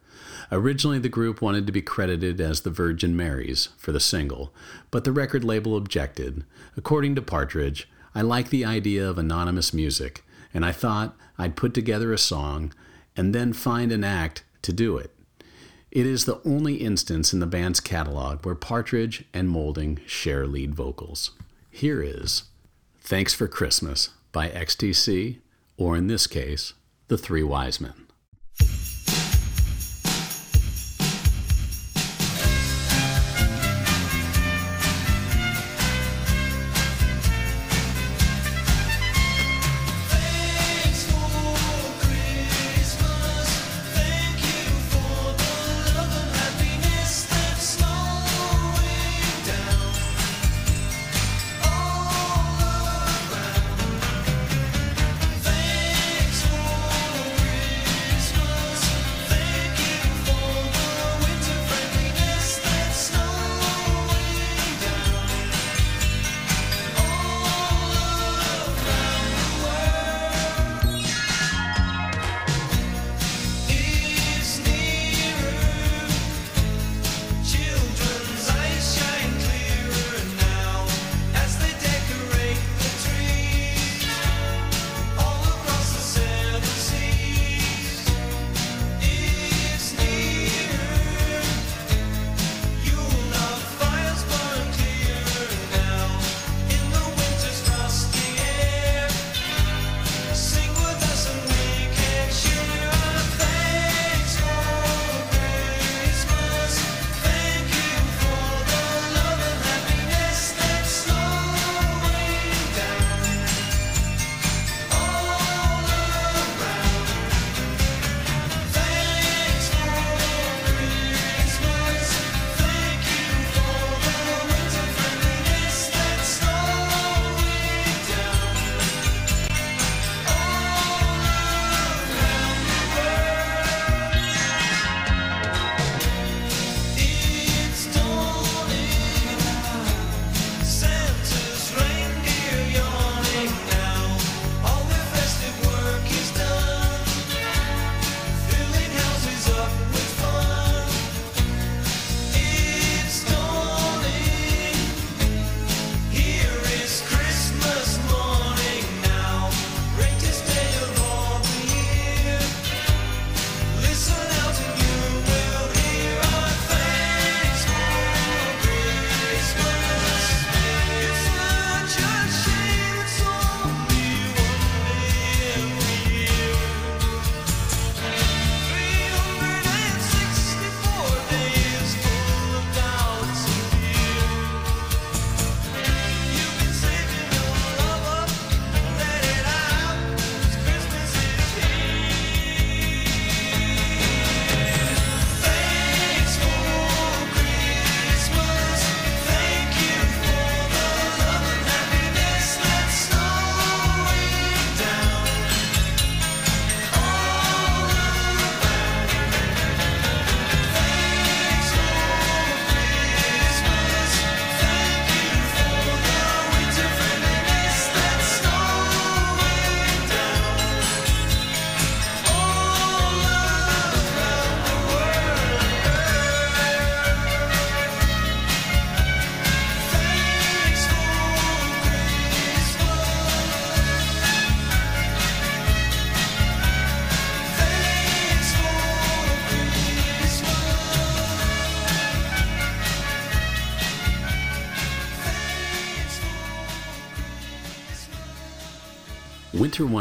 Originally, 0.51 0.99
the 0.99 1.09
group 1.09 1.41
wanted 1.41 1.65
to 1.69 1.73
be 1.73 1.81
credited 1.81 2.41
as 2.41 2.63
the 2.63 2.71
Virgin 2.71 3.17
Marys 3.17 3.69
for 3.77 3.93
the 3.93 4.01
single, 4.01 4.53
but 4.91 5.05
the 5.05 5.13
record 5.13 5.45
label 5.45 5.77
objected. 5.77 6.43
According 6.77 7.15
to 7.15 7.23
Partridge, 7.23 7.89
I 8.17 8.23
like 8.23 8.51
the 8.51 8.65
idea 8.65 9.09
of 9.09 9.17
anonymous 9.17 9.73
music, 9.73 10.25
and 10.53 10.65
I 10.65 10.73
thought 10.73 11.17
I'd 11.39 11.55
put 11.55 11.73
together 11.73 12.13
a 12.13 12.19
song 12.19 12.73
and 13.17 13.35
then 13.35 13.53
find 13.53 13.93
an 13.93 14.05
act 14.05 14.45
to 14.63 14.73
do 14.73 14.97
it. 14.97 15.15
It 15.91 16.07
is 16.07 16.25
the 16.25 16.41
only 16.45 16.77
instance 16.77 17.33
in 17.33 17.41
the 17.41 17.47
band's 17.47 17.81
catalog 17.81 18.45
where 18.47 18.55
Partridge 18.55 19.25
and 19.35 19.49
Moulding 19.49 20.01
share 20.07 20.47
lead 20.47 20.75
vocals. 20.75 21.33
Here 21.71 22.03
is 22.03 22.45
Thanks 23.01 23.35
for 23.35 23.49
Christmas 23.49 24.11
by 24.31 24.49
XTC, 24.49 25.39
or 25.77 25.97
in 25.97 26.07
this 26.07 26.27
case, 26.27 26.73
The 27.09 27.19
Three 27.19 27.43
Wise 27.43 27.81
Men. 27.81 28.02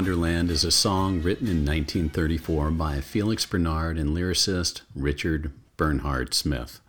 Wonderland 0.01 0.49
is 0.49 0.63
a 0.63 0.71
song 0.71 1.21
written 1.21 1.45
in 1.45 1.63
1934 1.63 2.71
by 2.71 3.01
Felix 3.01 3.45
Bernard 3.45 3.99
and 3.99 4.17
lyricist 4.17 4.81
Richard 4.95 5.51
Bernhard 5.77 6.33
Smith. 6.33 6.81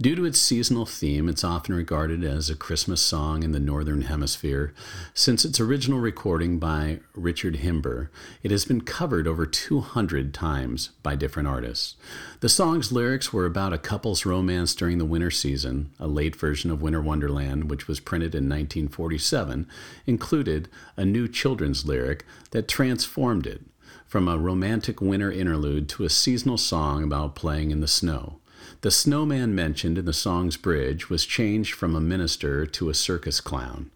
Due 0.00 0.14
to 0.14 0.24
its 0.24 0.38
seasonal 0.38 0.86
theme, 0.86 1.28
it's 1.28 1.42
often 1.42 1.74
regarded 1.74 2.22
as 2.22 2.48
a 2.48 2.54
Christmas 2.54 3.02
song 3.02 3.42
in 3.42 3.50
the 3.50 3.58
Northern 3.58 4.02
Hemisphere. 4.02 4.72
Since 5.14 5.44
its 5.44 5.58
original 5.58 5.98
recording 5.98 6.60
by 6.60 7.00
Richard 7.12 7.56
Himber, 7.56 8.08
it 8.44 8.52
has 8.52 8.64
been 8.64 8.82
covered 8.82 9.26
over 9.26 9.46
200 9.46 10.32
times 10.32 10.90
by 11.02 11.16
different 11.16 11.48
artists. 11.48 11.96
The 12.40 12.48
song's 12.48 12.90
lyrics 12.90 13.34
were 13.34 13.44
about 13.44 13.74
a 13.74 13.78
couple's 13.78 14.24
romance 14.24 14.74
during 14.74 14.96
the 14.96 15.04
winter 15.04 15.30
season. 15.30 15.90
A 15.98 16.06
late 16.08 16.34
version 16.34 16.70
of 16.70 16.80
Winter 16.80 17.02
Wonderland, 17.02 17.68
which 17.68 17.86
was 17.86 18.00
printed 18.00 18.34
in 18.34 18.44
1947, 18.44 19.66
included 20.06 20.70
a 20.96 21.04
new 21.04 21.28
children's 21.28 21.84
lyric 21.84 22.24
that 22.52 22.66
transformed 22.66 23.46
it 23.46 23.60
from 24.06 24.26
a 24.26 24.38
romantic 24.38 25.02
winter 25.02 25.30
interlude 25.30 25.86
to 25.90 26.04
a 26.04 26.08
seasonal 26.08 26.56
song 26.56 27.04
about 27.04 27.34
playing 27.34 27.72
in 27.72 27.80
the 27.80 27.86
snow. 27.86 28.38
The 28.80 28.90
snowman 28.90 29.54
mentioned 29.54 29.98
in 29.98 30.06
the 30.06 30.14
song's 30.14 30.56
bridge 30.56 31.10
was 31.10 31.26
changed 31.26 31.74
from 31.74 31.94
a 31.94 32.00
minister 32.00 32.64
to 32.64 32.88
a 32.88 32.94
circus 32.94 33.42
clown. 33.42 33.90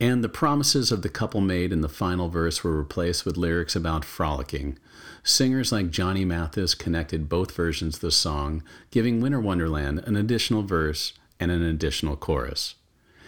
And 0.00 0.22
the 0.22 0.28
promises 0.28 0.92
of 0.92 1.02
the 1.02 1.08
couple 1.08 1.40
made 1.40 1.72
in 1.72 1.80
the 1.80 1.88
final 1.88 2.28
verse 2.28 2.62
were 2.62 2.76
replaced 2.76 3.24
with 3.24 3.36
lyrics 3.36 3.74
about 3.74 4.04
frolicking. 4.04 4.78
Singers 5.24 5.72
like 5.72 5.90
Johnny 5.90 6.24
Mathis 6.24 6.74
connected 6.74 7.28
both 7.28 7.52
versions 7.52 7.96
of 7.96 8.00
the 8.00 8.12
song, 8.12 8.62
giving 8.92 9.20
Winter 9.20 9.40
Wonderland 9.40 9.98
an 10.06 10.14
additional 10.14 10.62
verse 10.62 11.14
and 11.40 11.50
an 11.50 11.62
additional 11.62 12.16
chorus. 12.16 12.76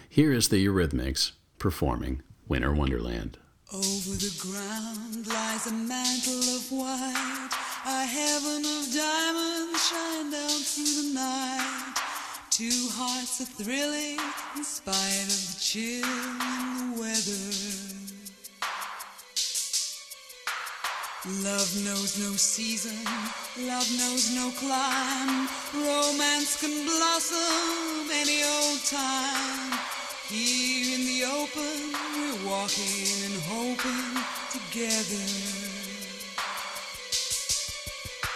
Here 0.09 0.33
is 0.33 0.49
the 0.49 0.65
Eurythmics 0.65 1.33
performing 1.59 2.23
Winter 2.47 2.73
Wonderland. 2.73 3.37
Over 3.73 4.17
the 4.17 4.35
ground 4.41 5.27
lies 5.27 5.67
a 5.67 5.73
mantle 5.73 6.57
of 6.57 6.73
white, 6.73 7.51
a 7.87 8.05
heaven 8.05 8.65
of 8.65 8.93
diamonds 8.93 9.89
shine 9.89 10.31
down 10.31 10.61
through 10.63 11.03
the 11.03 11.15
night. 11.15 12.10
Two 12.61 12.93
hearts 12.93 13.41
are 13.41 13.49
thrilling 13.65 14.21
in 14.55 14.65
spite 14.65 15.25
of 15.33 15.41
the 15.49 15.57
chill 15.59 16.05
in 16.05 16.93
the 16.93 17.01
weather. 17.01 17.49
Love 21.41 21.73
knows 21.89 22.21
no 22.21 22.37
season, 22.37 23.01
love 23.65 23.89
knows 23.97 24.37
no 24.37 24.53
clime. 24.61 25.49
Romance 25.73 26.61
can 26.61 26.85
blossom 26.85 28.13
any 28.13 28.45
old 28.45 28.85
time. 28.85 29.73
Here 30.29 31.01
in 31.01 31.09
the 31.09 31.25
open, 31.33 31.97
we're 32.13 32.45
walking 32.45 33.25
and 33.25 33.41
hoping 33.49 34.21
together. 34.53 35.25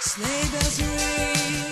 Sleigh 0.00 0.48
bells 0.48 0.80
ring, 0.80 1.63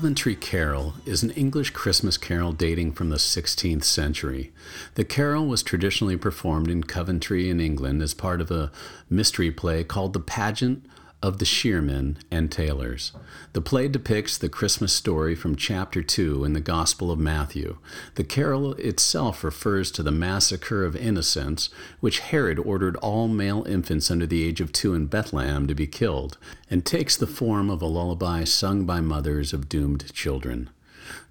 Coventry 0.00 0.34
Carol 0.34 0.94
is 1.04 1.22
an 1.22 1.28
English 1.32 1.72
Christmas 1.72 2.16
carol 2.16 2.52
dating 2.52 2.92
from 2.92 3.10
the 3.10 3.16
16th 3.16 3.84
century. 3.84 4.50
The 4.94 5.04
carol 5.04 5.46
was 5.46 5.62
traditionally 5.62 6.16
performed 6.16 6.70
in 6.70 6.84
Coventry 6.84 7.50
in 7.50 7.60
England 7.60 8.00
as 8.00 8.14
part 8.14 8.40
of 8.40 8.50
a 8.50 8.72
mystery 9.10 9.50
play 9.50 9.84
called 9.84 10.14
The 10.14 10.20
Pageant 10.20 10.86
of 11.22 11.38
the 11.38 11.44
Shearmen 11.44 12.16
and 12.30 12.50
Tailors. 12.50 13.12
The 13.52 13.60
play 13.60 13.88
depicts 13.88 14.38
the 14.38 14.48
Christmas 14.48 14.92
story 14.92 15.34
from 15.34 15.54
chapter 15.54 16.02
2 16.02 16.44
in 16.44 16.54
the 16.54 16.60
Gospel 16.60 17.10
of 17.10 17.18
Matthew. 17.18 17.76
The 18.14 18.24
carol 18.24 18.72
itself 18.74 19.44
refers 19.44 19.90
to 19.92 20.02
the 20.02 20.10
massacre 20.10 20.84
of 20.84 20.96
innocents, 20.96 21.68
which 22.00 22.20
Herod 22.20 22.58
ordered 22.58 22.96
all 22.96 23.28
male 23.28 23.64
infants 23.64 24.10
under 24.10 24.26
the 24.26 24.44
age 24.44 24.60
of 24.60 24.72
two 24.72 24.94
in 24.94 25.06
Bethlehem 25.06 25.66
to 25.66 25.74
be 25.74 25.86
killed, 25.86 26.38
and 26.70 26.86
takes 26.86 27.16
the 27.16 27.26
form 27.26 27.68
of 27.68 27.82
a 27.82 27.86
lullaby 27.86 28.44
sung 28.44 28.86
by 28.86 29.00
mothers 29.00 29.52
of 29.52 29.68
doomed 29.68 30.12
children. 30.14 30.70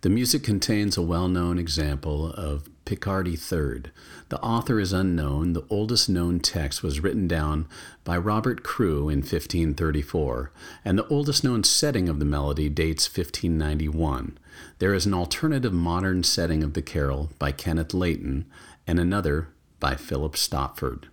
The 0.01 0.09
music 0.09 0.43
contains 0.43 0.97
a 0.97 1.01
well 1.01 1.27
known 1.27 1.59
example 1.59 2.31
of 2.33 2.69
Picardy 2.85 3.35
Third. 3.35 3.91
The 4.29 4.39
author 4.41 4.79
is 4.79 4.93
unknown. 4.93 5.53
The 5.53 5.65
oldest 5.69 6.09
known 6.09 6.39
text 6.39 6.81
was 6.81 6.99
written 6.99 7.27
down 7.27 7.67
by 8.03 8.17
Robert 8.17 8.63
Croo 8.63 9.11
in 9.11 9.19
1534, 9.19 10.51
and 10.83 10.97
the 10.97 11.07
oldest 11.07 11.43
known 11.43 11.63
setting 11.63 12.09
of 12.09 12.19
the 12.19 12.25
melody 12.25 12.67
dates 12.67 13.07
1591. 13.07 14.37
There 14.79 14.93
is 14.93 15.05
an 15.05 15.13
alternative 15.13 15.73
modern 15.73 16.23
setting 16.23 16.63
of 16.63 16.73
the 16.73 16.81
carol 16.81 17.29
by 17.37 17.51
Kenneth 17.51 17.93
Leighton 17.93 18.45
and 18.87 18.99
another 18.99 19.49
by 19.79 19.95
Philip 19.95 20.35
Stopford. 20.35 21.09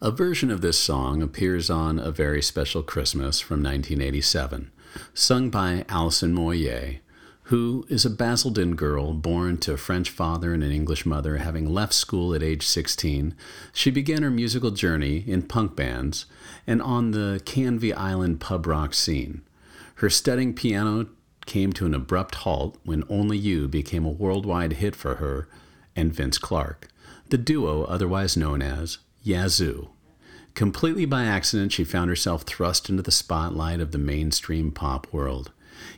A 0.00 0.10
version 0.10 0.50
of 0.50 0.60
this 0.60 0.78
song 0.78 1.22
appears 1.22 1.70
on 1.70 1.98
A 1.98 2.10
Very 2.10 2.42
Special 2.42 2.82
Christmas 2.82 3.40
from 3.40 3.62
1987, 3.62 4.70
sung 5.14 5.50
by 5.50 5.84
Alison 5.88 6.34
Moyet, 6.34 7.00
who 7.46 7.86
is 7.88 8.04
a 8.04 8.10
Basildon 8.10 8.74
girl 8.74 9.12
born 9.12 9.56
to 9.58 9.72
a 9.72 9.76
French 9.76 10.10
father 10.10 10.52
and 10.52 10.64
an 10.64 10.72
English 10.72 11.06
mother. 11.06 11.36
Having 11.36 11.72
left 11.72 11.92
school 11.92 12.34
at 12.34 12.42
age 12.42 12.66
16, 12.66 13.36
she 13.72 13.90
began 13.92 14.24
her 14.24 14.30
musical 14.30 14.72
journey 14.72 15.22
in 15.28 15.42
punk 15.42 15.76
bands 15.76 16.26
and 16.66 16.82
on 16.82 17.12
the 17.12 17.40
Canvey 17.44 17.92
Island 17.96 18.40
pub 18.40 18.66
rock 18.66 18.94
scene. 18.94 19.42
Her 19.96 20.10
studying 20.10 20.54
piano 20.54 21.06
came 21.46 21.72
to 21.74 21.86
an 21.86 21.94
abrupt 21.94 22.36
halt 22.36 22.78
when 22.84 23.04
Only 23.08 23.38
You 23.38 23.68
became 23.68 24.04
a 24.04 24.10
worldwide 24.10 24.74
hit 24.74 24.96
for 24.96 25.16
her 25.16 25.48
and 25.94 26.12
Vince 26.12 26.38
Clarke, 26.38 26.88
the 27.28 27.38
duo 27.38 27.84
otherwise 27.84 28.36
known 28.36 28.60
as 28.60 28.98
Yazoo. 29.22 29.90
Completely 30.54 31.04
by 31.04 31.24
accident, 31.24 31.70
she 31.70 31.84
found 31.84 32.10
herself 32.10 32.42
thrust 32.42 32.90
into 32.90 33.02
the 33.02 33.12
spotlight 33.12 33.78
of 33.78 33.92
the 33.92 33.98
mainstream 33.98 34.72
pop 34.72 35.06
world. 35.12 35.52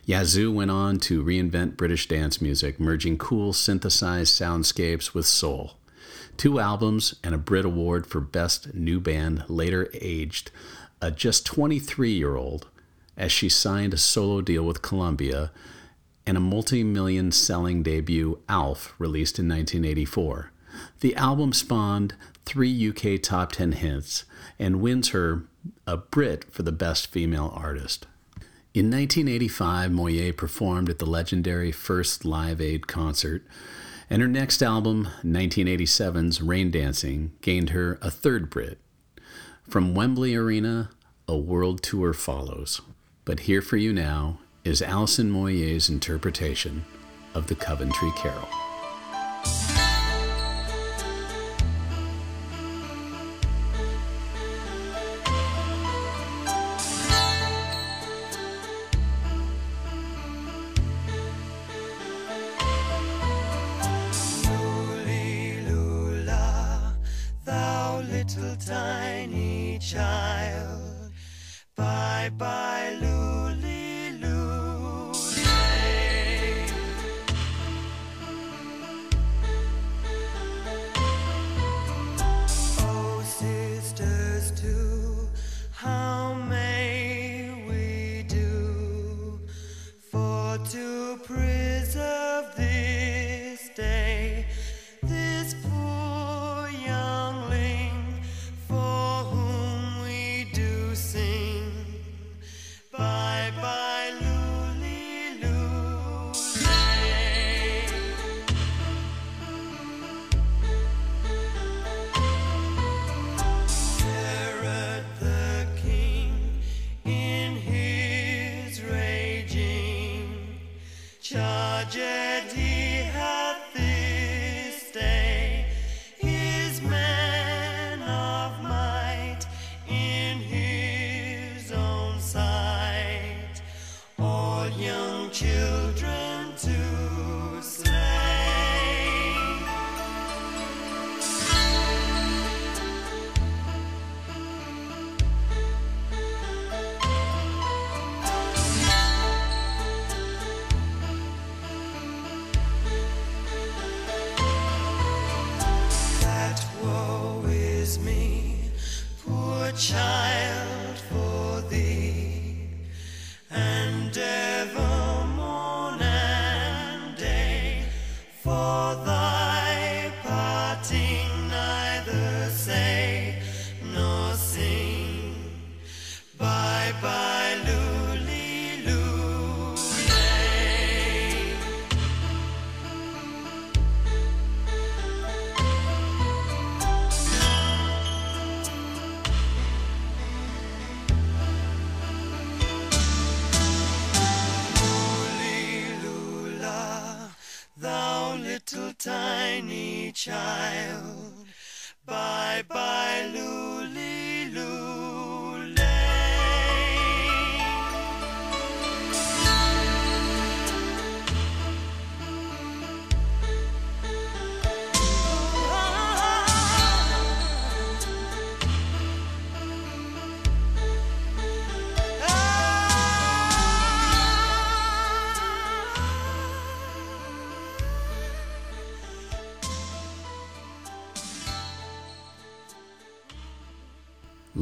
Yazoo 0.05 0.51
went 0.51 0.71
on 0.71 0.97
to 0.99 1.23
reinvent 1.23 1.77
British 1.77 2.07
dance 2.07 2.41
music, 2.41 2.79
merging 2.79 3.17
cool 3.17 3.53
synthesized 3.53 4.39
soundscapes 4.39 5.13
with 5.13 5.25
soul. 5.25 5.77
Two 6.37 6.59
albums 6.59 7.15
and 7.23 7.35
a 7.35 7.37
Brit 7.37 7.65
Award 7.65 8.07
for 8.07 8.21
Best 8.21 8.73
New 8.73 8.99
Band 8.99 9.43
later 9.47 9.89
aged 9.93 10.51
a 11.01 11.11
just 11.11 11.45
23 11.45 12.11
year 12.11 12.35
old 12.35 12.67
as 13.17 13.31
she 13.31 13.49
signed 13.49 13.93
a 13.93 13.97
solo 13.97 14.41
deal 14.41 14.63
with 14.63 14.81
Columbia 14.81 15.51
and 16.25 16.37
a 16.37 16.41
multi 16.41 16.83
million 16.83 17.31
selling 17.31 17.83
debut, 17.83 18.39
Alf, 18.47 18.93
released 18.97 19.39
in 19.39 19.47
1984. 19.47 20.51
The 21.01 21.15
album 21.15 21.53
spawned 21.53 22.15
three 22.45 22.89
UK 22.89 23.21
top 23.21 23.51
10 23.51 23.73
hits 23.73 24.25
and 24.57 24.79
wins 24.79 25.09
her 25.09 25.43
a 25.85 25.97
Brit 25.97 26.45
for 26.53 26.63
the 26.63 26.71
Best 26.71 27.07
Female 27.07 27.51
Artist. 27.55 28.07
In 28.79 28.85
1985, 28.85 29.91
Moyet 29.91 30.37
performed 30.37 30.89
at 30.89 30.99
the 30.99 31.05
legendary 31.05 31.69
First 31.69 32.23
Live 32.23 32.61
Aid 32.61 32.87
concert, 32.87 33.45
and 34.09 34.21
her 34.21 34.27
next 34.29 34.63
album, 34.63 35.09
1987's 35.21 36.41
Rain 36.41 36.71
Dancing, 36.71 37.33
gained 37.41 37.71
her 37.71 37.99
a 38.01 38.09
third 38.09 38.49
Brit. 38.49 38.77
From 39.67 39.93
Wembley 39.95 40.33
Arena, 40.33 40.91
a 41.27 41.35
world 41.35 41.83
tour 41.83 42.13
follows. 42.13 42.79
But 43.25 43.41
here 43.41 43.61
for 43.61 43.75
you 43.75 43.91
now 43.91 44.39
is 44.63 44.81
Alison 44.81 45.29
Moyet's 45.29 45.89
interpretation 45.89 46.85
of 47.33 47.47
the 47.47 47.55
Coventry 47.55 48.11
Carol. 48.15 48.47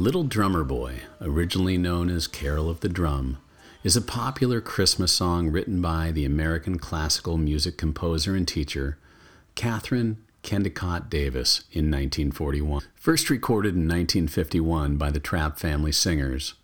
Little 0.08 0.24
Drummer 0.24 0.64
Boy, 0.64 1.02
originally 1.20 1.76
known 1.76 2.08
as 2.08 2.26
Carol 2.26 2.70
of 2.70 2.80
the 2.80 2.88
Drum, 2.88 3.36
is 3.84 3.94
a 3.94 4.00
popular 4.00 4.58
Christmas 4.62 5.12
song 5.12 5.50
written 5.50 5.82
by 5.82 6.12
the 6.12 6.24
American 6.24 6.78
classical 6.78 7.36
music 7.36 7.76
composer 7.76 8.34
and 8.34 8.48
teacher 8.48 8.96
Katherine 9.54 10.16
Kennicott 10.42 11.10
Davis 11.10 11.64
in 11.72 11.90
1941. 11.90 12.84
First 12.94 13.28
recorded 13.28 13.74
in 13.74 13.82
1951 13.82 14.96
by 14.96 15.10
the 15.10 15.20
Trapp 15.20 15.58
Family 15.58 15.92
Singers, 15.92 16.54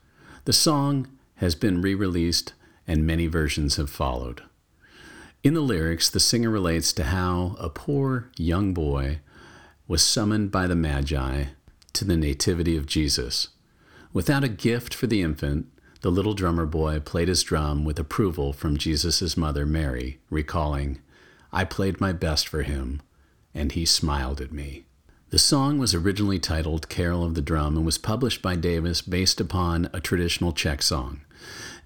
the 0.46 0.54
song 0.54 1.06
has 1.34 1.54
been 1.54 1.82
re 1.82 1.94
released 1.94 2.54
and 2.88 3.06
many 3.06 3.26
versions 3.26 3.76
have 3.76 3.90
followed. 3.90 4.40
In 5.42 5.52
the 5.52 5.60
lyrics, 5.60 6.08
the 6.08 6.18
singer 6.18 6.48
relates 6.48 6.94
to 6.94 7.04
how 7.04 7.56
a 7.60 7.68
poor 7.68 8.30
young 8.38 8.72
boy 8.72 9.18
was 9.86 10.02
summoned 10.02 10.50
by 10.50 10.66
the 10.66 10.74
Magi 10.74 11.44
to 11.94 12.04
the 12.04 12.16
Nativity 12.16 12.76
of 12.76 12.86
Jesus. 12.86 13.48
Without 14.12 14.44
a 14.44 14.48
gift 14.48 14.94
for 14.94 15.06
the 15.06 15.22
infant, 15.22 15.66
the 16.02 16.10
little 16.10 16.34
drummer 16.34 16.66
boy 16.66 17.00
played 17.00 17.28
his 17.28 17.42
drum 17.42 17.84
with 17.84 17.98
approval 17.98 18.52
from 18.52 18.76
Jesus' 18.76 19.36
mother, 19.36 19.64
Mary, 19.64 20.20
recalling, 20.30 21.00
I 21.52 21.64
played 21.64 22.00
my 22.00 22.12
best 22.12 22.46
for 22.46 22.62
him, 22.62 23.00
and 23.54 23.72
he 23.72 23.84
smiled 23.84 24.40
at 24.40 24.52
me. 24.52 24.84
The 25.30 25.38
song 25.38 25.78
was 25.78 25.94
originally 25.94 26.38
titled 26.38 26.88
Carol 26.88 27.24
of 27.24 27.34
the 27.34 27.42
Drum 27.42 27.76
and 27.76 27.86
was 27.86 27.98
published 27.98 28.42
by 28.42 28.54
Davis 28.54 29.02
based 29.02 29.40
upon 29.40 29.88
a 29.92 30.00
traditional 30.00 30.52
Czech 30.52 30.82
song. 30.82 31.22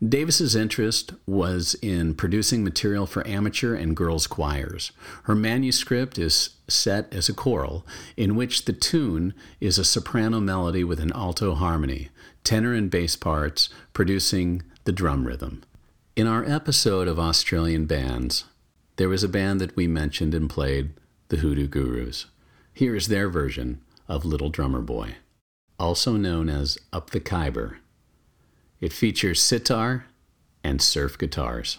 Davis's 0.06 0.54
interest 0.54 1.12
was 1.26 1.74
in 1.82 2.14
producing 2.14 2.62
material 2.62 3.06
for 3.06 3.26
amateur 3.26 3.74
and 3.74 3.96
girls' 3.96 4.26
choirs. 4.26 4.92
Her 5.24 5.34
manuscript 5.34 6.18
is 6.18 6.50
set 6.68 7.12
as 7.12 7.28
a 7.28 7.34
choral, 7.34 7.84
in 8.16 8.36
which 8.36 8.64
the 8.64 8.72
tune 8.72 9.34
is 9.60 9.78
a 9.78 9.84
soprano 9.84 10.40
melody 10.40 10.84
with 10.84 11.00
an 11.00 11.12
alto 11.14 11.54
harmony, 11.54 12.10
tenor 12.44 12.74
and 12.74 12.90
bass 12.90 13.16
parts 13.16 13.68
producing 13.92 14.62
the 14.84 14.92
drum 14.92 15.26
rhythm. 15.26 15.62
In 16.14 16.26
our 16.26 16.44
episode 16.44 17.08
of 17.08 17.18
Australian 17.18 17.86
bands, 17.86 18.44
there 18.96 19.08
was 19.08 19.22
a 19.22 19.28
band 19.28 19.60
that 19.60 19.76
we 19.76 19.86
mentioned 19.86 20.34
and 20.34 20.48
played, 20.48 20.90
the 21.28 21.36
Hoodoo 21.38 21.68
Gurus. 21.68 22.26
Here 22.72 22.96
is 22.96 23.08
their 23.08 23.28
version 23.28 23.80
of 24.08 24.24
Little 24.24 24.50
Drummer 24.50 24.80
Boy, 24.80 25.16
also 25.78 26.12
known 26.12 26.48
as 26.48 26.78
Up 26.92 27.10
the 27.10 27.20
Khyber. 27.20 27.78
It 28.80 28.92
features 28.92 29.42
sitar 29.42 30.06
and 30.62 30.80
surf 30.80 31.18
guitars. 31.18 31.78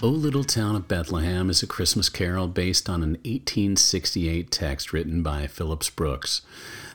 O 0.00 0.06
Little 0.06 0.44
Town 0.44 0.76
of 0.76 0.86
Bethlehem 0.86 1.50
is 1.50 1.60
a 1.60 1.66
Christmas 1.66 2.08
carol 2.08 2.46
based 2.46 2.88
on 2.88 3.02
an 3.02 3.14
1868 3.24 4.48
text 4.48 4.92
written 4.92 5.24
by 5.24 5.48
Phillips 5.48 5.90
Brooks. 5.90 6.42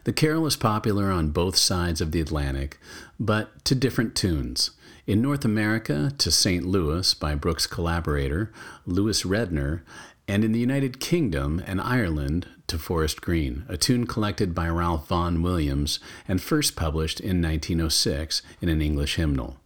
The 0.05 0.13
carol 0.13 0.45
is 0.45 0.55
popular 0.55 1.11
on 1.11 1.31
both 1.31 1.57
sides 1.57 1.99
of 1.99 2.13
the 2.13 2.21
Atlantic, 2.21 2.79
but 3.19 3.65
to 3.65 3.75
different 3.75 4.15
tunes. 4.15 4.71
In 5.05 5.21
North 5.21 5.43
America, 5.43 6.13
to 6.17 6.31
St. 6.31 6.65
Louis 6.65 7.13
by 7.13 7.35
Brooks' 7.35 7.67
collaborator, 7.67 8.53
Lewis 8.85 9.23
Redner, 9.23 9.81
and 10.25 10.45
in 10.45 10.53
the 10.53 10.59
United 10.59 11.01
Kingdom 11.01 11.61
and 11.67 11.81
Ireland 11.81 12.47
to 12.67 12.77
Forest 12.77 13.21
Green, 13.21 13.65
a 13.67 13.75
tune 13.75 14.07
collected 14.07 14.55
by 14.55 14.69
Ralph 14.69 15.09
Vaughan 15.09 15.41
Williams 15.41 15.99
and 16.25 16.41
first 16.41 16.77
published 16.77 17.19
in 17.19 17.41
1906 17.41 18.41
in 18.61 18.69
an 18.69 18.81
English 18.81 19.15
hymnal. 19.15 19.57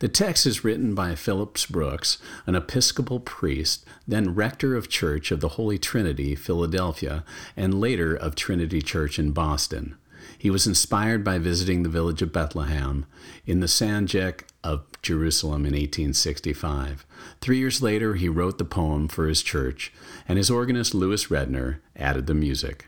The 0.00 0.08
text 0.08 0.46
is 0.46 0.64
written 0.64 0.94
by 0.94 1.14
Phillips 1.14 1.66
Brooks, 1.66 2.18
an 2.46 2.54
Episcopal 2.54 3.20
priest, 3.20 3.84
then 4.06 4.34
rector 4.34 4.76
of 4.76 4.88
Church 4.88 5.30
of 5.30 5.40
the 5.40 5.50
Holy 5.50 5.78
Trinity, 5.78 6.34
Philadelphia, 6.34 7.24
and 7.56 7.80
later 7.80 8.14
of 8.14 8.34
Trinity 8.34 8.82
Church 8.82 9.18
in 9.18 9.30
Boston. 9.30 9.96
He 10.36 10.50
was 10.50 10.66
inspired 10.66 11.22
by 11.22 11.38
visiting 11.38 11.82
the 11.82 11.88
village 11.88 12.22
of 12.22 12.32
Bethlehem 12.32 13.06
in 13.46 13.60
the 13.60 13.66
Sanjak 13.66 14.44
of 14.62 14.84
Jerusalem 15.00 15.66
in 15.66 15.72
1865. 15.72 17.06
Three 17.40 17.58
years 17.58 17.82
later, 17.82 18.14
he 18.14 18.28
wrote 18.28 18.58
the 18.58 18.64
poem 18.64 19.08
for 19.08 19.28
his 19.28 19.42
church, 19.42 19.92
and 20.26 20.38
his 20.38 20.50
organist 20.50 20.94
Lewis 20.94 21.26
Redner 21.26 21.78
added 21.96 22.26
the 22.26 22.34
music. 22.34 22.86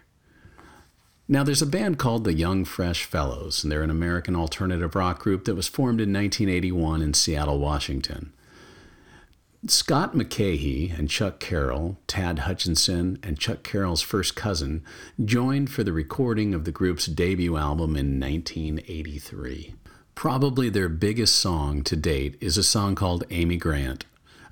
Now, 1.28 1.42
there's 1.42 1.62
a 1.62 1.66
band 1.66 1.98
called 1.98 2.22
the 2.22 2.34
Young 2.34 2.64
Fresh 2.64 3.04
Fellows, 3.04 3.64
and 3.64 3.72
they're 3.72 3.82
an 3.82 3.90
American 3.90 4.36
alternative 4.36 4.94
rock 4.94 5.18
group 5.18 5.44
that 5.44 5.56
was 5.56 5.66
formed 5.66 6.00
in 6.00 6.12
1981 6.12 7.02
in 7.02 7.14
Seattle, 7.14 7.58
Washington. 7.58 8.32
Scott 9.66 10.14
McCaughey 10.14 10.96
and 10.96 11.10
Chuck 11.10 11.40
Carroll, 11.40 11.98
Tad 12.06 12.40
Hutchinson, 12.40 13.18
and 13.24 13.40
Chuck 13.40 13.64
Carroll's 13.64 14.02
first 14.02 14.36
cousin, 14.36 14.84
joined 15.24 15.68
for 15.68 15.82
the 15.82 15.92
recording 15.92 16.54
of 16.54 16.64
the 16.64 16.70
group's 16.70 17.06
debut 17.06 17.56
album 17.56 17.96
in 17.96 18.20
1983. 18.20 19.74
Probably 20.14 20.68
their 20.68 20.88
biggest 20.88 21.34
song 21.34 21.82
to 21.82 21.96
date 21.96 22.36
is 22.40 22.56
a 22.56 22.62
song 22.62 22.94
called 22.94 23.24
Amy 23.30 23.56
Grant, 23.56 24.04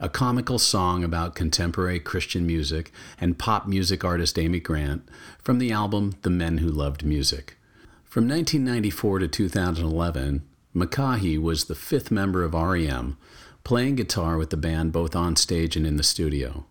a 0.05 0.09
comical 0.11 0.59
song 0.59 1.03
about 1.03 1.35
contemporary 1.35 1.99
Christian 1.99 2.47
music 2.47 2.93
and 3.19 3.39
pop 3.39 3.67
music 3.67 4.05
artist 4.05 4.39
Amy 4.39 4.61
Grant 4.61 5.03
from 5.39 5.59
the 5.59 5.73
album 5.73 6.17
The 6.21 6.29
Men 6.29 6.59
Who 6.59 6.69
Loved 6.69 7.07
Music. 7.07 7.57
From 8.05 8.29
1994 8.29 9.21
to 9.21 9.29
2011, 9.29 10.47
McCaughey 10.77 11.41
was 11.41 11.65
the 11.65 11.75
fifth 11.75 12.11
member 12.11 12.45
of 12.45 12.53
REM, 12.53 13.17
playing 13.65 13.95
guitar 13.95 14.37
with 14.37 14.51
the 14.51 14.59
band 14.59 14.93
both 14.93 15.17
on 15.17 15.37
stage 15.37 15.75
and 15.75 15.87
in 15.87 15.97
the 15.97 16.03
studio. 16.03 16.67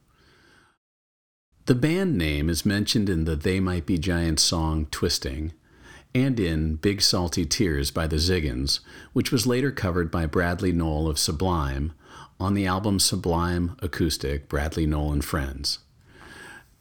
The 1.66 1.74
band 1.74 2.16
name 2.16 2.52
is 2.52 2.68
mentioned 2.68 3.10
in 3.10 3.26
the 3.26 3.36
They 3.36 3.60
Might 3.60 3.88
Be 3.88 3.98
Giants 3.98 4.44
song 4.44 4.86
Twisting 4.92 5.54
and 6.14 6.40
in 6.40 6.76
Big 6.76 7.02
Salty 7.02 7.48
Tears 7.48 7.90
by 7.90 8.06
the 8.06 8.18
Ziggens, 8.18 8.82
which 9.14 9.32
was 9.32 9.48
later 9.48 9.72
covered 9.72 10.12
by 10.12 10.28
Bradley 10.28 10.72
Nowell 10.72 11.08
of 11.08 11.18
Sublime 11.18 11.94
on 12.44 12.56
the 12.56 12.68
album 12.68 13.00
Sublime 13.00 13.78
Acoustic 13.80 14.50
Bradley 14.50 14.86
Nolan 14.86 15.22
Friends. 15.22 15.80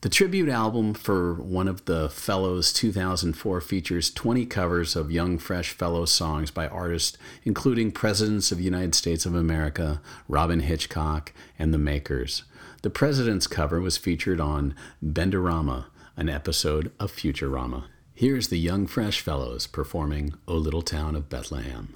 The 0.00 0.08
tribute 0.08 0.48
album 0.48 0.92
for 0.92 1.34
one 1.34 1.68
of 1.68 1.84
the 1.84 2.10
Fellows 2.10 2.72
2004 2.72 3.60
features 3.60 4.10
20 4.10 4.44
covers 4.46 4.96
of 4.96 5.12
young, 5.12 5.38
fresh 5.38 5.70
Fellow 5.70 6.04
songs 6.04 6.50
by 6.50 6.66
artists 6.66 7.16
including 7.44 7.92
Presidents 7.92 8.50
of 8.50 8.58
the 8.58 8.64
United 8.64 8.96
States 8.96 9.24
of 9.24 9.36
America, 9.36 10.02
Robyn 10.26 10.62
Hitchcock, 10.62 11.32
and 11.60 11.72
The 11.72 11.78
Makers. 11.78 12.42
The 12.82 12.90
President's 12.90 13.46
cover 13.46 13.80
was 13.80 13.96
featured 13.96 14.40
on 14.40 14.74
Benderama, 15.00 15.84
an 16.16 16.28
episode 16.28 16.90
of 16.98 17.12
Futurama. 17.12 17.84
Here's 18.12 18.48
the 18.48 18.58
Young 18.58 18.88
Fresh 18.88 19.20
Fellows 19.20 19.68
performing 19.68 20.34
O 20.48 20.56
Little 20.56 20.82
Town 20.82 21.14
of 21.14 21.28
Bethlehem. 21.28 21.92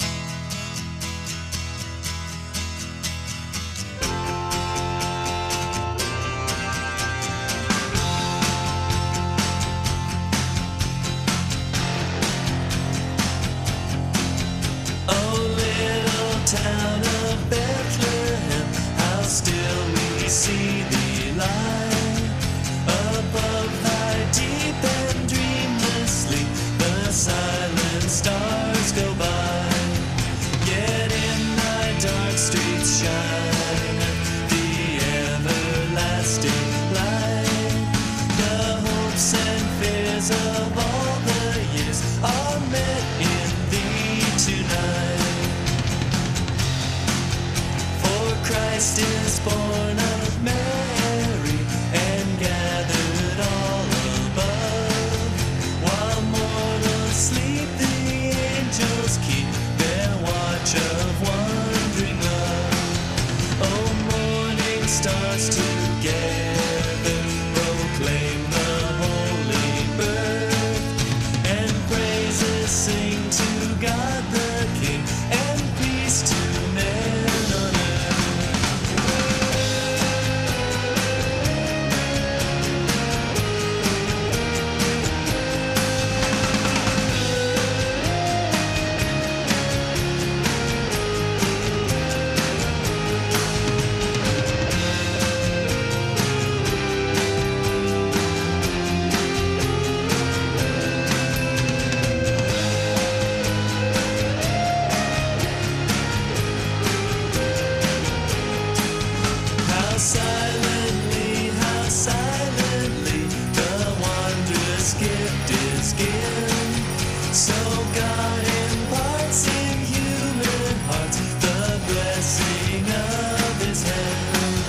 So 117.33 117.55
God 117.95 118.45
imparts 118.45 119.47
in 119.47 119.79
human 119.81 120.77
hearts 120.89 121.19
the 121.45 121.81
blessing 121.87 122.85
of 122.87 123.63
His 123.67 123.83
hand. 123.83 124.65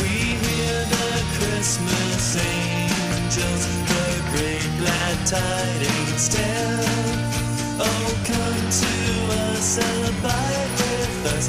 We 0.00 0.38
hear 0.42 0.78
the 0.96 1.12
Christmas 1.38 2.36
angels, 2.36 3.62
the 3.92 4.06
great 4.32 4.70
glad 4.80 5.16
tidings 5.26 6.28
tell. 6.30 6.84
Oh, 7.80 8.08
come 8.24 8.64
to 8.82 8.94
us, 9.52 9.78
abide 9.78 10.70
with 10.80 11.34
us, 11.34 11.46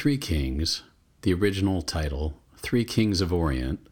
Three 0.00 0.16
Kings, 0.16 0.82
the 1.20 1.34
original 1.34 1.82
title, 1.82 2.32
Three 2.56 2.86
Kings 2.86 3.20
of 3.20 3.34
Orient, 3.34 3.86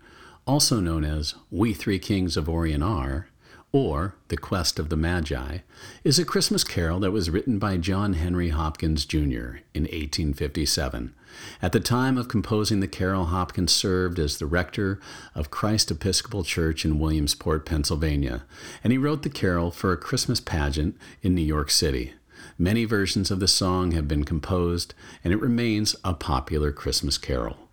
also 0.47 0.81
known 0.81 1.05
as 1.05 1.35
We 1.51 1.75
Three 1.75 1.99
Kings 1.99 2.35
of 2.39 2.49
Orient 2.49 2.83
Are, 2.83 3.29
or 3.73 4.15
The 4.29 4.39
Quest 4.39 4.79
of 4.79 4.89
the 4.89 4.97
Magi, 4.97 5.59
is 6.05 6.19
a 6.19 6.25
Christmas 6.25 6.65
carol 6.65 6.99
that 7.01 7.11
was 7.11 7.29
written 7.29 7.59
by 7.59 7.77
John 7.77 8.15
Henry 8.15 8.49
Hopkins 8.49 9.05
Jr. 9.05 9.59
in 9.75 9.83
1857. 9.83 11.15
At 11.61 11.73
the 11.73 11.79
time 11.79 12.17
of 12.17 12.27
composing 12.27 12.81
the 12.81 12.89
carol, 12.89 13.27
Hopkins 13.27 13.73
served 13.73 14.19
as 14.19 14.39
the 14.39 14.47
rector 14.47 14.99
of 15.35 15.51
Christ 15.51 15.91
Episcopal 15.91 16.43
Church 16.43 16.87
in 16.87 16.99
Williamsport, 16.99 17.67
Pennsylvania, 17.67 18.45
and 18.83 18.95
he 18.95 18.99
wrote 18.99 19.25
the 19.25 19.29
carol 19.29 19.71
for 19.71 19.93
a 19.93 19.99
Christmas 19.99 20.41
pageant 20.41 20.97
in 21.21 21.35
New 21.35 21.43
York 21.43 21.71
City. 21.71 22.15
Many 22.61 22.85
versions 22.85 23.31
of 23.31 23.39
the 23.39 23.47
song 23.47 23.93
have 23.93 24.09
been 24.09 24.25
composed, 24.25 24.93
and 25.23 25.33
it 25.33 25.41
remains 25.41 25.95
a 26.03 26.13
popular 26.13 26.73
Christmas 26.73 27.17
carol. 27.17 27.69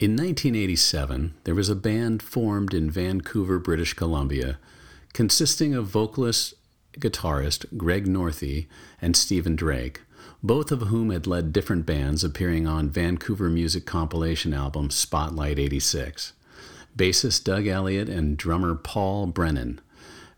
In 0.00 0.16
1987, 0.16 1.34
there 1.44 1.54
was 1.54 1.68
a 1.68 1.76
band 1.76 2.20
formed 2.20 2.74
in 2.74 2.90
Vancouver, 2.90 3.60
British 3.60 3.94
Columbia, 3.94 4.58
consisting 5.12 5.72
of 5.72 5.86
vocalist 5.86 6.54
guitarist 6.98 7.78
Craig 7.78 8.06
Northey 8.08 8.66
and 9.00 9.16
Steven 9.16 9.54
Drake, 9.54 10.00
both 10.42 10.72
of 10.72 10.82
whom 10.82 11.10
had 11.10 11.28
led 11.28 11.52
different 11.52 11.86
bands 11.86 12.24
appearing 12.24 12.66
on 12.66 12.90
Vancouver 12.90 13.48
music 13.48 13.86
compilation 13.86 14.52
album 14.52 14.90
Spotlight 14.90 15.60
86. 15.60 16.32
Bassist 16.96 17.44
Doug 17.44 17.68
Elliott 17.68 18.08
and 18.08 18.36
drummer 18.36 18.74
Paul 18.74 19.26
Brennan. 19.26 19.80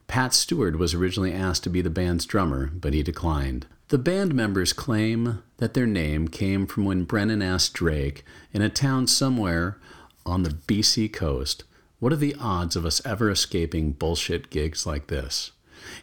Pat 0.07 0.35
Steward 0.35 0.77
was 0.77 0.93
originally 0.93 1.33
asked 1.33 1.65
to 1.65 1.71
be 1.71 1.81
the 1.81 1.91
band's 1.91 2.27
drummer, 2.27 2.67
but 2.67 2.93
he 2.93 3.03
declined. 3.03 3.67
The 3.89 3.99
band 3.99 4.35
members 4.35 4.73
claim 4.73 5.45
that 5.59 5.75
their 5.75 5.87
name 5.87 6.27
came 6.27 6.67
from 6.67 6.85
when 6.85 7.05
Brennan 7.05 7.41
asked 7.41 7.73
Drake 7.75 8.25
in 8.53 8.61
a 8.61 8.69
town 8.69 9.07
somewhere 9.07 9.79
on 10.25 10.43
the 10.43 10.51
BC 10.51 11.13
coast, 11.13 11.63
What 12.01 12.13
are 12.13 12.17
the 12.17 12.35
odds 12.41 12.75
of 12.75 12.85
us 12.85 13.01
ever 13.07 13.31
escaping 13.31 13.93
bullshit 13.93 14.51
gigs 14.51 14.87
like 14.87 15.07
this? 15.07 15.53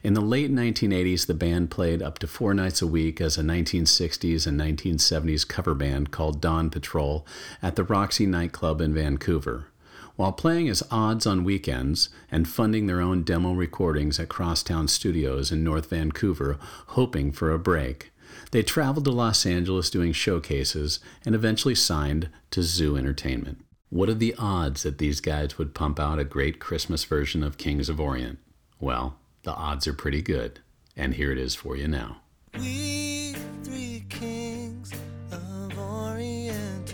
In 0.01 0.13
the 0.13 0.21
late 0.21 0.49
1980s, 0.49 1.27
the 1.27 1.33
band 1.33 1.71
played 1.71 2.01
up 2.01 2.19
to 2.19 2.27
four 2.27 2.53
nights 2.53 2.81
a 2.81 2.87
week 2.87 3.19
as 3.19 3.37
a 3.37 3.43
1960s 3.43 4.47
and 4.47 4.57
1970s 4.57 5.45
cover 5.45 5.73
band 5.73 6.09
called 6.09 6.39
Dawn 6.39 6.69
Patrol 6.69 7.27
at 7.61 7.75
the 7.75 7.83
Roxy 7.83 8.25
nightclub 8.25 8.79
in 8.79 8.93
Vancouver. 8.93 9.67
While 10.15 10.31
playing 10.31 10.69
as 10.69 10.83
odds 10.91 11.25
on 11.25 11.43
weekends 11.43 12.09
and 12.31 12.47
funding 12.47 12.87
their 12.87 13.01
own 13.01 13.23
demo 13.23 13.53
recordings 13.53 14.19
at 14.19 14.29
Crosstown 14.29 14.87
Studios 14.87 15.51
in 15.51 15.63
North 15.63 15.89
Vancouver, 15.89 16.57
hoping 16.87 17.31
for 17.31 17.51
a 17.51 17.59
break. 17.59 18.11
They 18.51 18.63
traveled 18.63 19.05
to 19.05 19.11
Los 19.11 19.45
Angeles 19.45 19.89
doing 19.89 20.13
showcases 20.13 20.99
and 21.25 21.33
eventually 21.33 21.75
signed 21.75 22.29
to 22.51 22.61
Zoo 22.63 22.95
Entertainment. 22.95 23.65
What 23.89 24.09
are 24.09 24.15
the 24.15 24.35
odds 24.37 24.83
that 24.83 24.97
these 24.97 25.21
guys 25.21 25.57
would 25.57 25.75
pump 25.75 25.99
out 25.99 26.19
a 26.19 26.23
great 26.23 26.59
Christmas 26.59 27.03
version 27.03 27.43
of 27.43 27.57
Kings 27.57 27.89
of 27.89 27.99
Orient? 27.99 28.39
Well, 28.79 29.17
the 29.43 29.53
odds 29.53 29.87
are 29.87 29.93
pretty 29.93 30.21
good, 30.21 30.59
and 30.95 31.13
here 31.13 31.31
it 31.31 31.37
is 31.37 31.53
for 31.53 31.75
you 31.75 31.87
now. 31.87 32.17
We 32.53 33.35
three 33.63 34.03
kings 34.09 34.91
of 35.31 35.77
Orient 35.77 36.92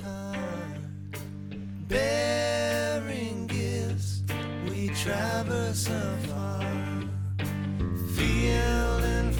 bearing 1.89 3.47
gifts. 3.47 4.21
We 4.69 4.89
traverse 4.89 5.87
afar, 5.87 6.63
and 9.03 9.35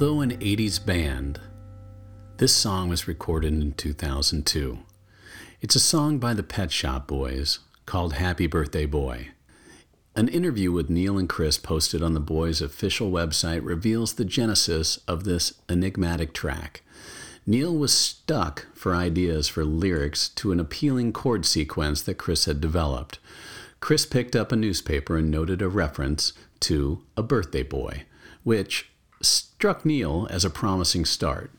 Although 0.00 0.22
an 0.22 0.38
80s 0.38 0.82
band, 0.82 1.38
this 2.38 2.56
song 2.56 2.88
was 2.88 3.06
recorded 3.06 3.52
in 3.52 3.72
2002. 3.72 4.78
It's 5.60 5.76
a 5.76 5.78
song 5.78 6.18
by 6.18 6.32
the 6.32 6.42
Pet 6.42 6.72
Shop 6.72 7.06
Boys 7.06 7.58
called 7.84 8.14
Happy 8.14 8.46
Birthday 8.46 8.86
Boy. 8.86 9.32
An 10.16 10.28
interview 10.28 10.72
with 10.72 10.88
Neil 10.88 11.18
and 11.18 11.28
Chris 11.28 11.58
posted 11.58 12.02
on 12.02 12.14
the 12.14 12.18
boys' 12.18 12.62
official 12.62 13.10
website 13.10 13.60
reveals 13.62 14.14
the 14.14 14.24
genesis 14.24 14.96
of 15.06 15.24
this 15.24 15.52
enigmatic 15.68 16.32
track. 16.32 16.80
Neil 17.44 17.76
was 17.76 17.92
stuck 17.92 18.68
for 18.74 18.94
ideas 18.94 19.48
for 19.48 19.66
lyrics 19.66 20.30
to 20.30 20.50
an 20.50 20.60
appealing 20.60 21.12
chord 21.12 21.44
sequence 21.44 22.00
that 22.00 22.16
Chris 22.16 22.46
had 22.46 22.58
developed. 22.58 23.18
Chris 23.80 24.06
picked 24.06 24.34
up 24.34 24.50
a 24.50 24.56
newspaper 24.56 25.18
and 25.18 25.30
noted 25.30 25.60
a 25.60 25.68
reference 25.68 26.32
to 26.60 27.04
A 27.18 27.22
Birthday 27.22 27.62
Boy, 27.62 28.04
which 28.44 28.90
struck 29.60 29.84
Neil 29.84 30.26
as 30.30 30.42
a 30.42 30.48
promising 30.48 31.04
start. 31.04 31.50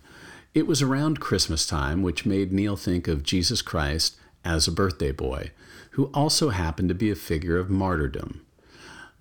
It 0.55 0.65
was 0.65 0.81
around 0.81 1.19
Christmas 1.19 1.67
time, 1.67 2.01
which 2.01 2.25
made 2.25 2.51
Neil 2.51 2.75
think 2.75 3.07
of 3.07 3.21
Jesus 3.21 3.61
Christ 3.61 4.15
as 4.43 4.67
a 4.67 4.71
birthday 4.71 5.11
boy, 5.11 5.51
who 5.91 6.05
also 6.05 6.49
happened 6.49 6.89
to 6.89 6.95
be 6.95 7.11
a 7.11 7.15
figure 7.15 7.59
of 7.59 7.69
martyrdom. 7.69 8.43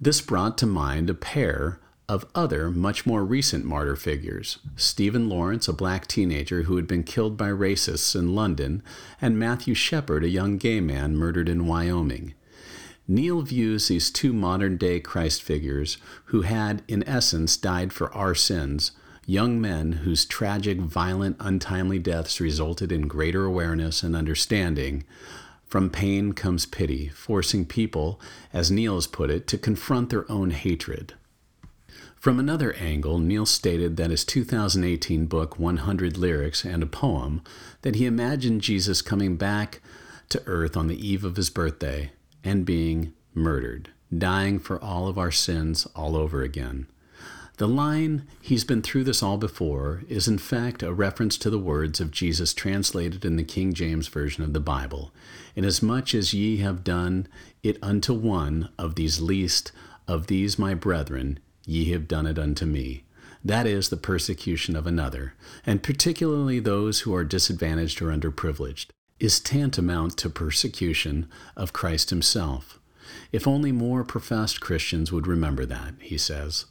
This 0.01 0.23
brought 0.23 0.57
to 0.57 0.67
mind 0.67 1.11
a 1.11 1.15
pair 1.15 1.79
of 2.09 2.25
other, 2.35 2.71
much 2.71 3.05
more 3.05 3.23
recent 3.23 3.67
martyr 3.67 3.97
figures 3.97 4.61
Stephen 4.77 5.29
Lawrence, 5.29 5.69
a 5.69 5.75
black 5.75 6.07
teenager 6.07 6.63
who 6.63 6.77
had 6.77 6.87
been 6.87 7.05
killed 7.05 7.37
by 7.37 7.51
racists 7.51 8.19
in 8.19 8.35
London, 8.35 8.83
and 9.21 9.39
Matthew 9.39 9.75
Shepard, 9.75 10.25
a 10.25 10.31
young 10.31 10.57
gay 10.57 10.81
man 10.81 11.19
murdered 11.19 11.51
in 11.51 11.67
Wyoming. 11.67 12.33
Neil 13.11 13.43
views 13.43 13.89
these 13.89 14.09
two 14.09 14.33
modern 14.33 14.77
day 14.77 15.01
Christ 15.01 15.43
figures 15.43 15.99
who 16.27 16.43
had, 16.43 16.85
in 16.87 17.03
essence, 17.09 17.57
died 17.57 17.93
for 17.93 18.15
our 18.15 18.37
sins, 18.37 18.93
young 19.27 19.61
men 19.61 19.91
whose 20.05 20.25
tragic, 20.25 20.79
violent, 20.79 21.35
untimely 21.41 21.99
deaths 21.99 22.41
resulted 22.41 22.93
in 22.93 23.09
greater 23.09 23.45
awareness 23.45 24.05
and 24.05 24.15
understanding. 24.15 25.03
From 25.67 25.91
pain 25.91 26.35
comes 26.35 26.67
pity, 26.67 27.09
forcing 27.09 27.67
people, 27.67 28.21
as 28.53 28.71
Neil 28.71 28.95
has 28.95 29.09
put 29.09 29.29
it, 29.29 29.49
to 29.49 29.59
confront 29.59 30.11
their 30.11 30.31
own 30.31 30.53
hatred. 30.53 31.15
From 32.15 32.39
another 32.39 32.75
angle, 32.75 33.19
Neil 33.19 33.45
stated 33.45 33.97
that 33.97 34.13
his 34.13 34.25
2018 34.25 35.27
book, 35.27 35.59
100 35.59 36.17
Lyrics 36.17 36.65
and 36.65 36.81
a 36.81 36.87
Poem, 36.87 37.43
that 37.83 37.97
he 37.97 38.07
imagined 38.07 38.61
Jesus 38.61 39.03
coming 39.03 39.37
back 39.37 39.83
to 40.29 40.41
earth 40.47 40.77
on 40.77 40.87
the 40.87 41.05
eve 41.05 41.25
of 41.25 41.35
his 41.35 41.51
birthday 41.51 42.13
and 42.45 42.65
being 42.65 43.13
murdered, 43.35 43.91
dying 44.17 44.59
for 44.59 44.83
all 44.83 45.09
of 45.09 45.19
our 45.19 45.31
sins 45.31 45.87
all 45.95 46.17
over 46.17 46.43
again. 46.43 46.87
The 47.59 47.69
line, 47.69 48.27
He's 48.41 48.65
been 48.65 48.81
through 48.81 49.05
this 49.05 49.23
all 49.23 49.37
before, 49.37 50.03
is 50.09 50.27
in 50.27 50.39
fact 50.39 50.83
a 50.83 50.95
reference 50.95 51.37
to 51.39 51.51
the 51.51 51.59
words 51.59 52.01
of 52.01 52.11
Jesus 52.11 52.55
translated 52.55 53.23
in 53.23 53.37
the 53.37 53.45
King 53.45 53.75
James 53.75 54.09
Version 54.09 54.43
of 54.43 54.55
the 54.55 54.61
Bible 54.61 55.13
Inasmuch 55.55 56.15
as 56.15 56.33
ye 56.33 56.57
have 56.59 56.83
done 56.83 57.29
it 57.63 57.77
unto 57.83 58.15
one 58.15 58.71
of 58.79 58.95
these 58.95 59.21
least 59.21 59.73
of 60.09 60.27
these 60.27 60.59
my 60.59 60.73
brethren, 60.73 61.39
ye 61.67 61.93
have 61.93 62.09
done 62.09 62.27
it 62.27 62.39
unto 62.39 62.65
me. 62.65 63.05
That 63.45 63.67
is 63.67 63.89
the 63.89 63.97
persecution 63.97 64.75
of 64.75 64.87
another, 64.87 65.35
and 65.67 65.83
particularly 65.83 66.61
those 66.61 67.01
who 67.01 67.15
are 67.15 67.25
disadvantaged 67.25 68.01
or 68.01 68.07
underprivileged, 68.07 68.87
is 69.21 69.39
tantamount 69.39 70.17
to 70.17 70.31
persecution 70.31 71.29
of 71.57 71.73
Christ 71.73 72.11
Himself. 72.11 72.81
If 73.31 73.47
only 73.47 73.71
more 73.71 74.03
professed 74.03 74.61
Christians 74.61 75.13
would 75.13 75.27
remember 75.27 75.67
that, 75.67 75.95
he 76.01 76.19
says. 76.19 76.67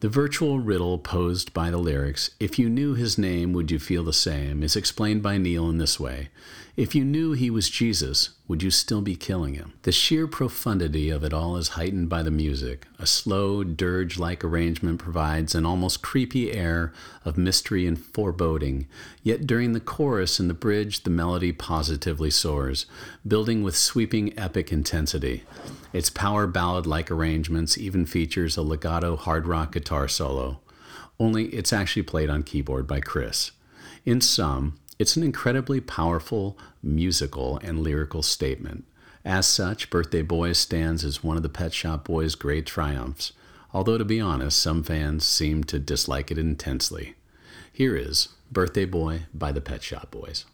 The 0.00 0.08
virtual 0.08 0.60
riddle 0.60 0.98
posed 0.98 1.54
by 1.54 1.70
the 1.70 1.78
lyrics, 1.78 2.30
If 2.38 2.58
you 2.58 2.68
knew 2.68 2.94
his 2.94 3.16
name, 3.16 3.52
would 3.54 3.70
you 3.70 3.78
feel 3.78 4.04
the 4.04 4.12
same, 4.12 4.62
is 4.62 4.76
explained 4.76 5.22
by 5.22 5.38
Neil 5.38 5.68
in 5.70 5.78
this 5.78 5.98
way 5.98 6.28
If 6.76 6.94
you 6.94 7.06
knew 7.06 7.32
he 7.32 7.48
was 7.48 7.70
Jesus, 7.70 8.36
would 8.46 8.62
you 8.62 8.70
still 8.70 9.00
be 9.00 9.16
killing 9.16 9.54
him? 9.54 9.72
The 9.84 9.92
sheer 9.92 10.26
profundity 10.26 11.08
of 11.08 11.24
it 11.24 11.32
all 11.32 11.56
is 11.56 11.68
heightened 11.68 12.10
by 12.10 12.22
the 12.22 12.30
music. 12.30 12.86
A 12.98 13.06
slow, 13.06 13.64
dirge 13.64 14.18
like 14.18 14.44
arrangement 14.44 14.98
provides 14.98 15.54
an 15.54 15.64
almost 15.64 16.02
creepy 16.02 16.52
air 16.52 16.92
of 17.24 17.38
mystery 17.38 17.86
and 17.86 17.98
foreboding, 17.98 18.86
yet 19.22 19.46
during 19.46 19.72
the 19.72 19.80
chorus 19.80 20.38
and 20.38 20.50
the 20.50 20.54
bridge, 20.54 21.04
the 21.04 21.08
melody 21.08 21.50
positively 21.50 22.30
soars, 22.30 22.84
building 23.26 23.62
with 23.62 23.74
sweeping 23.74 24.38
epic 24.38 24.70
intensity. 24.70 25.44
Its 25.94 26.10
power 26.10 26.46
ballad 26.46 26.86
like 26.86 27.10
arrangements 27.10 27.78
even 27.78 28.04
features 28.04 28.58
a 28.58 28.62
legato 28.62 29.16
hard 29.16 29.46
rock 29.46 29.72
guitar 29.72 30.08
solo, 30.08 30.60
only 31.18 31.46
it's 31.46 31.72
actually 31.72 32.02
played 32.02 32.28
on 32.28 32.42
keyboard 32.42 32.86
by 32.86 33.00
Chris. 33.00 33.52
In 34.04 34.20
sum, 34.20 34.78
it's 34.98 35.16
an 35.16 35.22
incredibly 35.22 35.80
powerful 35.80 36.58
musical 36.82 37.58
and 37.58 37.80
lyrical 37.80 38.22
statement. 38.22 38.84
As 39.24 39.46
such, 39.46 39.90
Birthday 39.90 40.22
Boy 40.22 40.52
stands 40.52 41.04
as 41.04 41.24
one 41.24 41.36
of 41.36 41.42
the 41.42 41.48
Pet 41.48 41.74
Shop 41.74 42.04
Boys' 42.04 42.34
great 42.34 42.64
triumphs, 42.64 43.32
although 43.74 43.98
to 43.98 44.04
be 44.04 44.20
honest, 44.20 44.60
some 44.60 44.82
fans 44.82 45.26
seem 45.26 45.64
to 45.64 45.78
dislike 45.78 46.30
it 46.30 46.38
intensely. 46.38 47.14
Here 47.72 47.96
is 47.96 48.28
Birthday 48.50 48.84
Boy 48.84 49.22
by 49.34 49.52
the 49.52 49.60
Pet 49.60 49.82
Shop 49.82 50.10
Boys. 50.10 50.44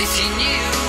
if 0.00 0.20
you 0.20 0.30
knew. 0.36 0.87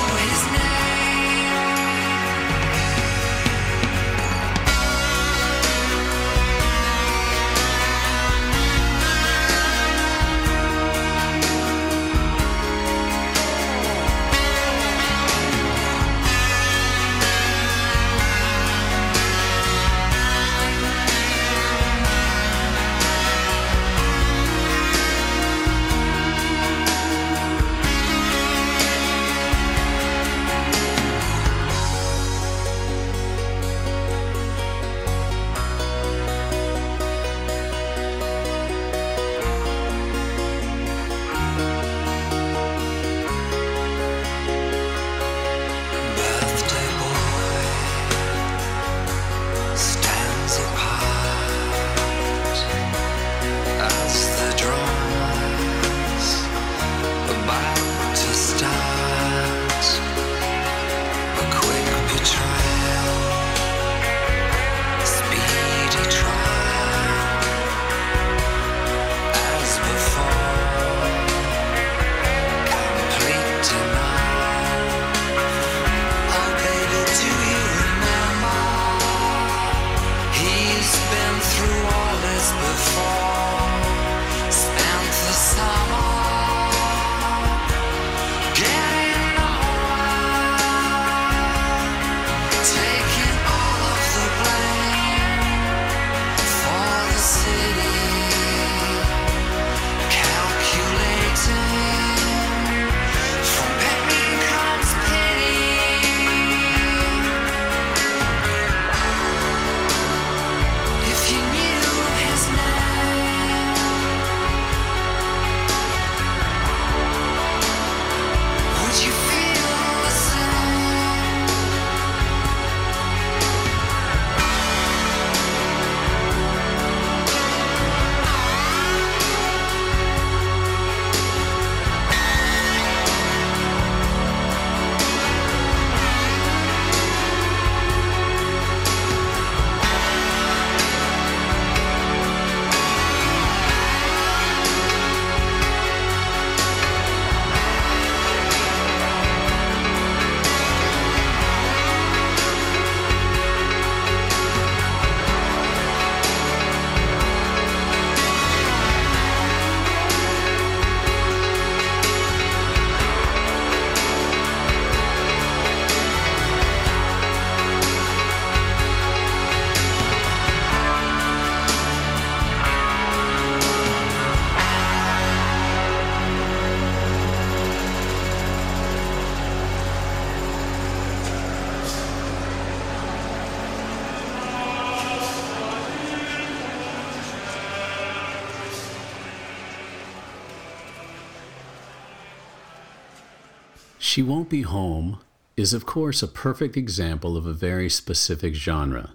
She 194.19 194.23
Won't 194.23 194.49
Be 194.49 194.63
Home 194.63 195.19
is, 195.55 195.73
of 195.73 195.85
course, 195.85 196.21
a 196.21 196.27
perfect 196.27 196.75
example 196.75 197.37
of 197.37 197.45
a 197.45 197.53
very 197.53 197.89
specific 197.89 198.53
genre. 198.53 199.11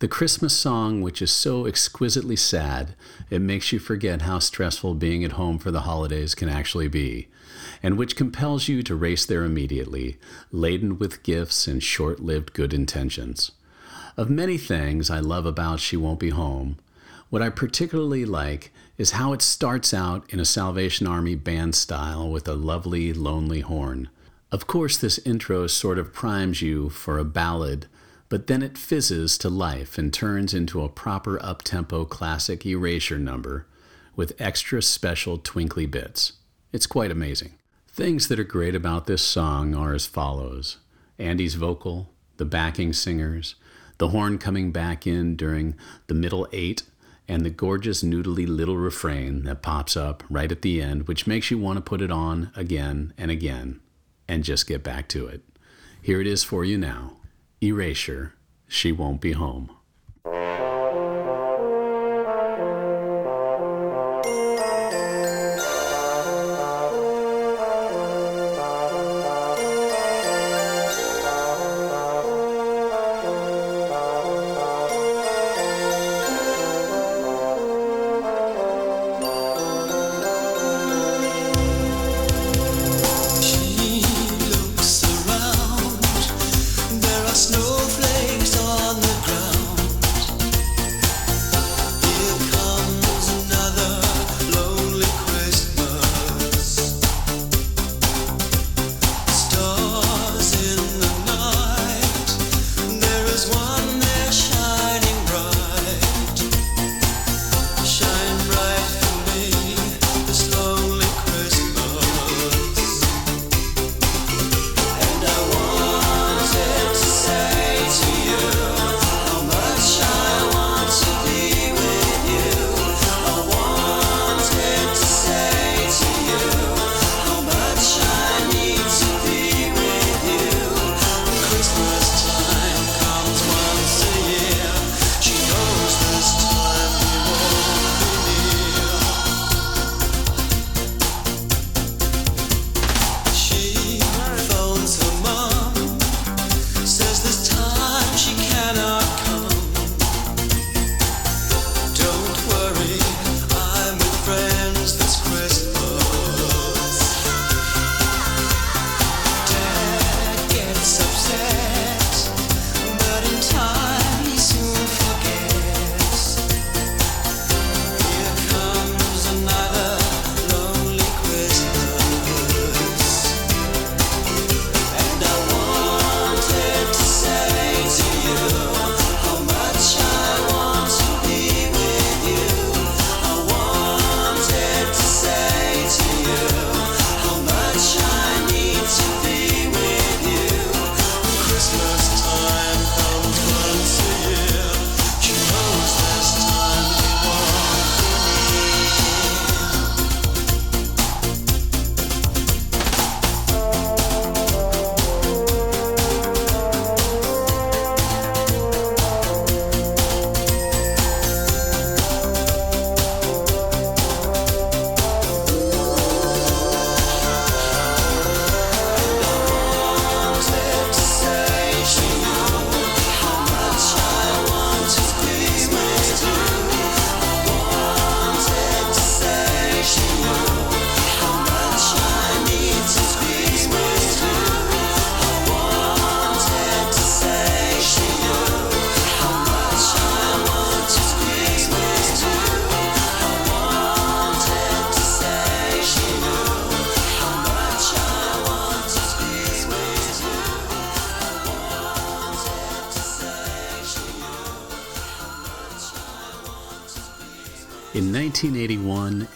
The 0.00 0.06
Christmas 0.06 0.52
song, 0.52 1.00
which 1.00 1.22
is 1.22 1.32
so 1.32 1.64
exquisitely 1.64 2.36
sad, 2.36 2.94
it 3.30 3.40
makes 3.40 3.72
you 3.72 3.78
forget 3.78 4.20
how 4.20 4.40
stressful 4.40 4.96
being 4.96 5.24
at 5.24 5.40
home 5.40 5.58
for 5.58 5.70
the 5.70 5.88
holidays 5.88 6.34
can 6.34 6.50
actually 6.50 6.88
be, 6.88 7.28
and 7.82 7.96
which 7.96 8.16
compels 8.16 8.68
you 8.68 8.82
to 8.82 8.94
race 8.94 9.24
there 9.24 9.44
immediately, 9.44 10.18
laden 10.52 10.98
with 10.98 11.22
gifts 11.22 11.66
and 11.66 11.82
short 11.82 12.20
lived 12.20 12.52
good 12.52 12.74
intentions. 12.74 13.52
Of 14.18 14.28
many 14.28 14.58
things 14.58 15.08
I 15.08 15.20
love 15.20 15.46
about 15.46 15.80
She 15.80 15.96
Won't 15.96 16.20
Be 16.20 16.28
Home, 16.28 16.76
what 17.30 17.40
I 17.40 17.48
particularly 17.48 18.26
like 18.26 18.74
is 18.98 19.12
how 19.12 19.32
it 19.32 19.40
starts 19.40 19.94
out 19.94 20.30
in 20.30 20.38
a 20.38 20.44
Salvation 20.44 21.06
Army 21.06 21.34
band 21.34 21.74
style 21.74 22.28
with 22.28 22.46
a 22.46 22.52
lovely, 22.52 23.14
lonely 23.14 23.60
horn. 23.60 24.10
Of 24.54 24.68
course, 24.68 24.96
this 24.96 25.18
intro 25.26 25.66
sort 25.66 25.98
of 25.98 26.12
primes 26.12 26.62
you 26.62 26.88
for 26.88 27.18
a 27.18 27.24
ballad, 27.24 27.88
but 28.28 28.46
then 28.46 28.62
it 28.62 28.78
fizzes 28.78 29.36
to 29.38 29.48
life 29.48 29.98
and 29.98 30.12
turns 30.12 30.54
into 30.54 30.80
a 30.80 30.88
proper 30.88 31.44
up-tempo 31.44 32.04
classic 32.04 32.64
erasure 32.64 33.18
number 33.18 33.66
with 34.14 34.40
extra 34.40 34.80
special 34.80 35.38
twinkly 35.38 35.86
bits. 35.86 36.34
It's 36.72 36.86
quite 36.86 37.10
amazing. 37.10 37.54
Things 37.88 38.28
that 38.28 38.38
are 38.38 38.44
great 38.44 38.76
about 38.76 39.08
this 39.08 39.22
song 39.22 39.74
are 39.74 39.92
as 39.92 40.06
follows 40.06 40.76
Andy's 41.18 41.56
vocal, 41.56 42.12
the 42.36 42.44
backing 42.44 42.92
singers, 42.92 43.56
the 43.98 44.10
horn 44.10 44.38
coming 44.38 44.70
back 44.70 45.04
in 45.04 45.34
during 45.34 45.74
the 46.06 46.14
middle 46.14 46.46
eight, 46.52 46.84
and 47.26 47.44
the 47.44 47.50
gorgeous 47.50 48.04
noodly 48.04 48.46
little 48.46 48.76
refrain 48.76 49.42
that 49.46 49.62
pops 49.62 49.96
up 49.96 50.22
right 50.30 50.52
at 50.52 50.62
the 50.62 50.80
end, 50.80 51.08
which 51.08 51.26
makes 51.26 51.50
you 51.50 51.58
want 51.58 51.76
to 51.76 51.82
put 51.82 52.00
it 52.00 52.12
on 52.12 52.52
again 52.54 53.12
and 53.18 53.32
again 53.32 53.80
and 54.28 54.44
just 54.44 54.66
get 54.66 54.82
back 54.82 55.08
to 55.08 55.26
it. 55.26 55.42
Here 56.00 56.20
it 56.20 56.26
is 56.26 56.44
for 56.44 56.64
you 56.64 56.78
now 56.78 57.16
Erasure, 57.62 58.34
She 58.68 58.92
Won't 58.92 59.20
Be 59.20 59.32
Home. 59.32 59.70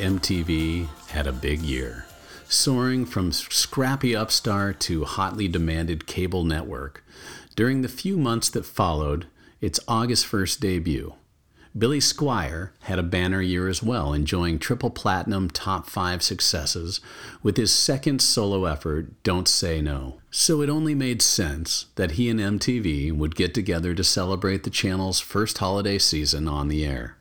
MTV 0.09 0.89
had 1.09 1.27
a 1.27 1.33
big 1.33 1.61
year, 1.61 2.07
soaring 2.49 3.05
from 3.05 3.31
scrappy 3.31 4.17
upstart 4.17 4.81
to 4.81 5.05
hotly 5.05 5.49
demanded 5.49 6.07
cable 6.07 6.45
network. 6.45 7.05
During 7.57 7.83
the 7.83 7.91
few 7.91 8.17
months 8.17 8.49
that 8.51 8.65
followed 8.65 9.27
its 9.61 9.79
August 9.87 10.25
1st 10.25 10.61
debut, 10.61 11.13
Billy 11.77 11.99
Squier 11.99 12.71
had 12.85 12.99
a 12.99 13.03
banner 13.03 13.43
year 13.43 13.69
as 13.69 13.83
well, 13.83 14.15
enjoying 14.15 14.59
triple 14.59 14.89
platinum 14.89 15.51
top 15.51 15.87
five 15.87 16.23
successes 16.23 17.03
with 17.43 17.59
his 17.59 17.71
second 17.71 18.23
solo 18.23 18.65
effort, 18.65 19.23
Don't 19.23 19.47
Say 19.47 19.83
No. 19.83 20.23
So 20.31 20.63
it 20.63 20.71
only 20.71 20.95
made 20.95 21.21
sense 21.21 21.85
that 21.97 22.13
he 22.13 22.31
and 22.31 22.41
MTV 22.41 23.13
would 23.13 23.37
get 23.37 23.53
together 23.53 23.95
to 23.95 24.03
celebrate 24.03 24.65
the 24.65 24.71
channel's 24.71 25.21
first 25.21 25.59
holiday 25.59 25.99
season 25.99 26.49
on 26.49 26.69
the 26.69 26.87
air. 26.87 27.18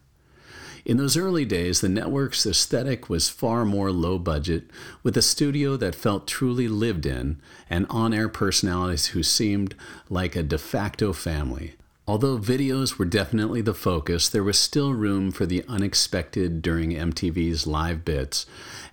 In 0.87 0.95
those 0.95 1.17
early 1.17 1.43
days, 1.43 1.81
the 1.81 1.89
network's 1.89 2.45
aesthetic 2.45 3.09
was 3.09 3.27
far 3.27 3.65
more 3.65 3.91
low 3.91 4.17
budget, 4.17 4.71
with 5.03 5.17
a 5.17 5.21
studio 5.21 5.75
that 5.75 5.93
felt 5.93 6.29
truly 6.29 6.69
lived 6.69 7.05
in 7.05 7.41
and 7.69 7.85
on 7.89 8.13
air 8.13 8.29
personalities 8.29 9.07
who 9.07 9.21
seemed 9.21 9.75
like 10.09 10.37
a 10.37 10.43
de 10.43 10.57
facto 10.57 11.11
family. 11.11 11.73
Although 12.07 12.37
videos 12.37 12.97
were 12.97 13.03
definitely 13.03 13.59
the 13.59 13.73
focus, 13.73 14.29
there 14.29 14.45
was 14.45 14.57
still 14.57 14.93
room 14.93 15.29
for 15.29 15.45
the 15.45 15.65
unexpected 15.67 16.61
during 16.61 16.91
MTV's 16.91 17.67
live 17.67 18.05
bits, 18.05 18.45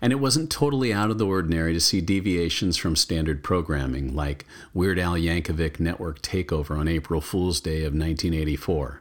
and 0.02 0.12
it 0.12 0.16
wasn't 0.16 0.50
totally 0.50 0.92
out 0.92 1.12
of 1.12 1.18
the 1.18 1.26
ordinary 1.26 1.74
to 1.74 1.80
see 1.80 2.00
deviations 2.00 2.76
from 2.76 2.96
standard 2.96 3.44
programming, 3.44 4.16
like 4.16 4.46
Weird 4.72 4.98
Al 4.98 5.14
Yankovic 5.14 5.78
Network 5.78 6.22
Takeover 6.22 6.76
on 6.76 6.88
April 6.88 7.20
Fool's 7.20 7.60
Day 7.60 7.84
of 7.84 7.94
1984. 7.94 9.00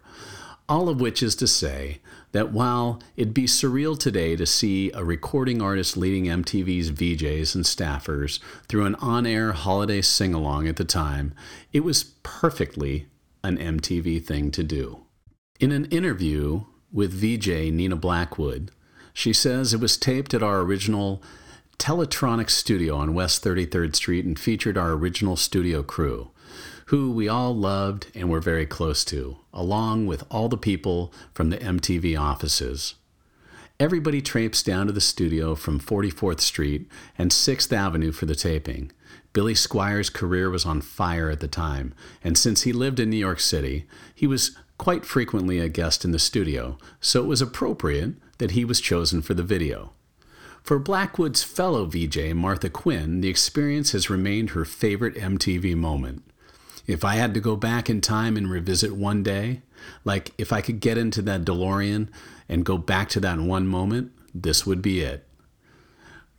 All 0.70 0.88
of 0.88 1.02
which 1.02 1.22
is 1.22 1.36
to 1.36 1.48
say 1.48 2.00
that 2.32 2.52
while 2.52 3.02
it'd 3.18 3.34
be 3.34 3.46
surreal 3.46 3.98
today 4.00 4.36
to 4.36 4.46
see 4.46 4.92
a 4.92 5.04
recording 5.04 5.62
artist 5.62 5.98
leading 5.98 6.26
MTV's 6.26 6.92
VJs 6.92 7.54
and 7.54 7.66
staffers 7.66 8.40
through 8.68 8.86
an 8.86 8.96
on 8.96 9.26
air 9.26 9.52
holiday 9.52 10.02
sing 10.02 10.34
along 10.34 10.68
at 10.68 10.78
the 10.78 10.86
time, 10.86 11.34
it 11.74 11.82
was 11.82 12.04
perfectly 12.24 13.08
an 13.44 13.58
MTV 13.58 14.26
thing 14.26 14.52
to 14.52 14.64
do. 14.64 15.02
In 15.60 15.72
an 15.72 15.86
interview 15.86 16.64
with 16.92 17.12
VJ 17.14 17.72
Nina 17.72 17.96
Blackwood, 17.96 18.72
she 19.14 19.34
says 19.34 19.74
it 19.74 19.80
was 19.80 19.98
taped 19.98 20.34
at 20.34 20.44
our 20.44 20.62
original 20.62 21.22
Teletronic 21.78 22.50
studio 22.50 22.96
on 22.96 23.14
West 23.14 23.44
33rd 23.44 23.96
Street 23.96 24.26
and 24.26 24.40
featured 24.40 24.78
our 24.78 24.92
original 24.92 25.36
studio 25.36 25.84
crew, 25.84 26.32
who 26.88 27.12
we 27.12 27.28
all 27.28 27.56
loved 27.56 28.08
and 28.16 28.30
were 28.30 28.40
very 28.40 28.66
close 28.66 29.06
to, 29.06 29.38
along 29.54 30.06
with 30.06 30.24
all 30.30 30.50
the 30.50 30.58
people 30.58 31.14
from 31.34 31.50
the 31.50 31.58
MTV 31.58 32.20
offices. 32.20 32.96
Everybody 33.80 34.22
traipsed 34.22 34.66
down 34.66 34.88
to 34.88 34.94
the 34.94 35.02
studio 35.02 35.56
from 35.56 35.80
44th 35.80 36.40
Street 36.40 36.88
and 37.18 37.32
6th 37.32 37.74
Avenue 37.74 38.12
for 38.12 38.26
the 38.26 38.36
taping. 38.36 38.92
Billy 39.34 39.56
Squier's 39.56 40.12
career 40.12 40.50
was 40.50 40.66
on 40.66 40.80
fire 40.80 41.30
at 41.30 41.40
the 41.40 41.48
time, 41.48 41.94
and 42.24 42.38
since 42.38 42.62
he 42.62 42.72
lived 42.72 43.00
in 43.00 43.10
New 43.10 43.18
York 43.18 43.40
City, 43.40 43.88
he 44.14 44.28
was 44.28 44.56
quite 44.78 45.06
frequently 45.06 45.60
a 45.60 45.70
guest 45.70 46.06
in 46.06 46.12
the 46.12 46.20
studio, 46.20 46.78
so 47.02 47.24
it 47.24 47.28
was 47.28 47.42
appropriate 47.42 48.14
that 48.38 48.52
he 48.52 48.64
was 48.64 48.80
chosen 48.80 49.22
for 49.22 49.34
the 49.34 49.44
video. 49.44 49.92
For 50.62 50.80
Blackwood's 50.80 51.44
fellow 51.44 51.86
VJ, 51.86 52.34
Martha 52.34 52.70
Quinn, 52.70 53.22
the 53.22 53.28
experience 53.28 53.92
has 53.92 54.10
remained 54.10 54.52
her 54.52 54.66
favorite 54.66 55.16
MTV 55.16 55.76
moment. 55.76 56.24
If 56.86 57.06
I 57.06 57.16
had 57.16 57.34
to 57.34 57.40
go 57.40 57.56
back 57.56 57.90
in 57.90 58.02
time 58.02 58.36
and 58.36 58.50
revisit 58.50 58.94
one 58.94 59.24
day, 59.24 59.62
like 60.04 60.34
if 60.38 60.52
I 60.52 60.62
could 60.62 60.80
get 60.80 60.98
into 60.98 61.22
that 61.24 61.46
DeLorean 61.46 62.10
and 62.50 62.66
go 62.66 62.78
back 62.78 63.10
to 63.10 63.20
that 63.22 63.40
one 63.40 63.68
moment, 63.68 64.12
this 64.34 64.66
would 64.66 64.82
be 64.82 65.02
it. 65.02 65.26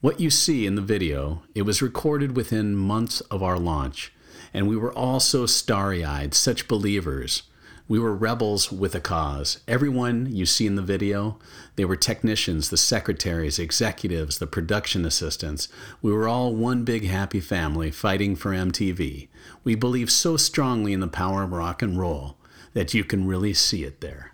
What 0.00 0.20
you 0.20 0.28
see 0.28 0.66
in 0.66 0.74
the 0.74 0.82
video, 0.82 1.42
it 1.54 1.62
was 1.62 1.80
recorded 1.80 2.36
within 2.36 2.76
months 2.76 3.20
of 3.22 3.42
our 3.42 3.58
launch, 3.58 4.12
and 4.52 4.68
we 4.68 4.76
were 4.76 4.92
all 4.92 5.18
so 5.18 5.46
starry 5.46 6.04
eyed, 6.04 6.34
such 6.34 6.68
believers. 6.68 7.44
We 7.88 7.98
were 7.98 8.14
rebels 8.14 8.70
with 8.70 8.94
a 8.94 9.00
cause. 9.00 9.60
Everyone 9.66 10.28
you 10.30 10.44
see 10.44 10.66
in 10.66 10.74
the 10.74 10.82
video, 10.82 11.38
they 11.76 11.84
were 11.84 11.96
technicians, 11.96 12.70
the 12.70 12.76
secretaries, 12.76 13.58
executives, 13.58 14.38
the 14.38 14.46
production 14.46 15.04
assistants. 15.04 15.68
We 16.02 16.12
were 16.12 16.28
all 16.28 16.54
one 16.54 16.84
big 16.84 17.04
happy 17.04 17.40
family 17.40 17.90
fighting 17.90 18.36
for 18.36 18.52
MTV. 18.52 19.28
We 19.64 19.74
believe 19.74 20.10
so 20.10 20.36
strongly 20.36 20.92
in 20.92 21.00
the 21.00 21.08
power 21.08 21.42
of 21.42 21.52
rock 21.52 21.82
and 21.82 21.98
roll 21.98 22.36
that 22.74 22.94
you 22.94 23.04
can 23.04 23.26
really 23.26 23.54
see 23.54 23.84
it 23.84 24.00
there. 24.00 24.32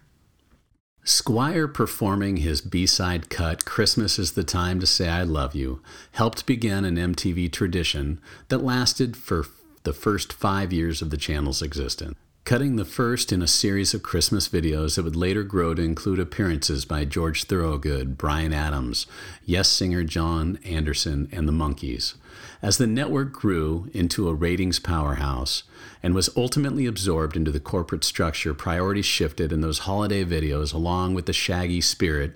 Squier 1.04 1.72
performing 1.72 2.38
his 2.38 2.60
B 2.60 2.86
side 2.86 3.30
cut, 3.30 3.64
Christmas 3.64 4.18
is 4.18 4.32
the 4.32 4.44
Time 4.44 4.78
to 4.80 4.86
Say 4.86 5.08
I 5.08 5.22
Love 5.22 5.54
You, 5.54 5.82
helped 6.12 6.44
begin 6.44 6.84
an 6.84 6.96
MTV 6.96 7.50
tradition 7.50 8.20
that 8.48 8.62
lasted 8.62 9.16
for 9.16 9.46
the 9.84 9.94
first 9.94 10.30
five 10.30 10.74
years 10.74 11.00
of 11.00 11.08
the 11.08 11.16
channel's 11.16 11.62
existence. 11.62 12.18
Cutting 12.50 12.74
the 12.74 12.84
first 12.84 13.30
in 13.30 13.42
a 13.42 13.46
series 13.46 13.94
of 13.94 14.02
Christmas 14.02 14.48
videos 14.48 14.96
that 14.96 15.04
would 15.04 15.14
later 15.14 15.44
grow 15.44 15.72
to 15.72 15.82
include 15.82 16.18
appearances 16.18 16.84
by 16.84 17.04
George 17.04 17.44
Thorogood, 17.44 18.18
Bryan 18.18 18.52
Adams, 18.52 19.06
Yes 19.44 19.68
singer 19.68 20.02
Jon 20.02 20.58
Anderson, 20.64 21.28
and 21.30 21.46
the 21.46 21.52
Monkees. 21.52 22.14
As 22.60 22.76
the 22.76 22.88
network 22.88 23.32
grew 23.32 23.88
into 23.94 24.28
a 24.28 24.34
ratings 24.34 24.80
powerhouse 24.80 25.62
and 26.02 26.12
was 26.12 26.36
ultimately 26.36 26.86
absorbed 26.86 27.36
into 27.36 27.52
the 27.52 27.60
corporate 27.60 28.02
structure, 28.02 28.52
priorities 28.52 29.06
shifted, 29.06 29.52
and 29.52 29.62
those 29.62 29.86
holiday 29.86 30.24
videos, 30.24 30.74
along 30.74 31.14
with 31.14 31.26
the 31.26 31.32
shaggy 31.32 31.80
spirit 31.80 32.32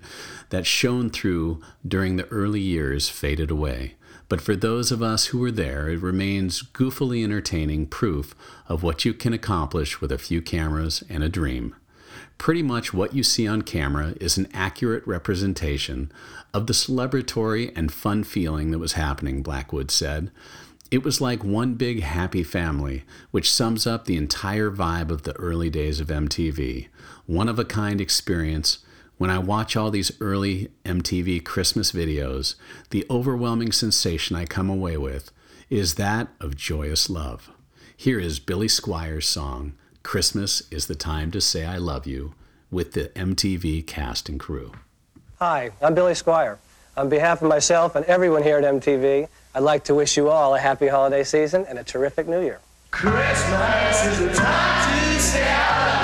that 0.51 0.65
shone 0.65 1.11
through 1.11 1.61
during 1.85 2.15
the 2.15 2.29
early 2.29 2.61
years, 2.61 3.09
faded 3.09 3.51
away. 3.51 3.97
But 4.29 4.41
for 4.41 4.57
those 4.57 4.91
of 4.91 5.03
us 5.03 5.27
who 5.27 5.39
were 5.39 5.51
there, 5.51 5.89
it 5.89 6.01
remains 6.01 6.63
goofily 6.63 7.23
entertaining 7.23 7.87
proof 7.87 8.35
of 8.69 8.83
what 8.83 9.05
you 9.05 9.13
can 9.15 9.33
accomplish 9.33 10.01
with 10.01 10.11
a 10.11 10.19
few 10.19 10.41
cameras 10.41 11.05
and 11.09 11.23
a 11.23 11.29
dream. 11.29 11.77
Pretty 12.39 12.63
much 12.63 12.93
what 12.93 13.15
you 13.15 13.23
see 13.23 13.47
on 13.47 13.63
camera 13.63 14.15
is 14.21 14.37
an 14.37 14.49
accurate 14.53 15.07
representation 15.07 16.11
of 16.53 16.67
the 16.67 16.73
celebratory 16.73 17.73
and 17.77 17.93
fun 17.93 18.25
feeling 18.25 18.71
that 18.71 18.79
was 18.79 18.95
happening, 18.95 19.43
Blackwood 19.43 19.91
said. 19.91 20.31
It 20.91 21.03
was 21.03 21.21
like 21.21 21.43
one 21.43 21.75
big 21.75 22.03
happy 22.03 22.43
family, 22.43 23.05
which 23.31 23.51
sums 23.51 23.87
up 23.87 24.05
the 24.05 24.17
entire 24.17 24.71
vibe 24.71 25.11
of 25.11 25.23
the 25.23 25.35
early 25.37 25.71
days 25.71 26.01
of 26.01 26.09
MTV. 26.09 26.89
One 27.27 27.49
of 27.49 27.59
a 27.59 27.65
kind 27.65 28.01
experience. 28.01 28.79
When 29.17 29.31
I 29.31 29.39
watch 29.39 29.77
all 29.77 29.93
these 29.93 30.11
early 30.21 30.71
MTV 30.85 31.45
Christmas 31.45 31.93
videos, 31.93 32.57
the 32.91 33.07
overwhelming 33.09 33.71
sensation 33.71 34.35
I 34.35 34.45
come 34.45 34.69
away 34.69 34.97
with 34.97 35.31
is 35.71 35.95
that 35.95 36.29
of 36.41 36.57
joyous 36.57 37.09
love. 37.09 37.49
Here 37.97 38.19
is 38.19 38.41
Billy 38.41 38.67
Squier's 38.67 39.29
song, 39.29 39.75
Christmas 40.03 40.65
is 40.73 40.89
the 40.89 40.97
Time 40.97 41.31
to 41.31 41.41
Say 41.41 41.65
I 41.65 41.79
Love 41.79 42.09
You, 42.09 42.35
with 42.73 42.93
the 42.93 43.11
MTV 43.11 43.87
cast 43.87 44.29
and 44.29 44.41
crew. 44.41 44.73
Hi, 45.39 45.71
I'm 45.81 45.95
Billy 45.95 46.15
Squier. 46.15 46.59
On 46.97 47.09
behalf 47.09 47.41
of 47.41 47.49
myself 47.49 47.95
and 47.95 48.05
everyone 48.07 48.43
here 48.43 48.59
at 48.59 48.65
MTV, 48.65 49.29
I'd 49.55 49.61
like 49.61 49.85
to 49.85 49.95
wish 49.95 50.17
you 50.17 50.29
all 50.29 50.57
a 50.57 50.59
happy 50.59 50.89
holiday 50.89 51.23
season 51.23 51.65
and 51.69 51.79
a 51.79 51.85
terrific 51.85 52.27
new 52.27 52.43
year. 52.43 52.61
Christmas 52.91 54.07
is 54.07 54.19
the 54.19 54.35
time 54.35 55.15
to 55.15 55.21
say 55.21 55.45
I 55.47 55.87
love 55.87 55.99
you. 55.99 56.04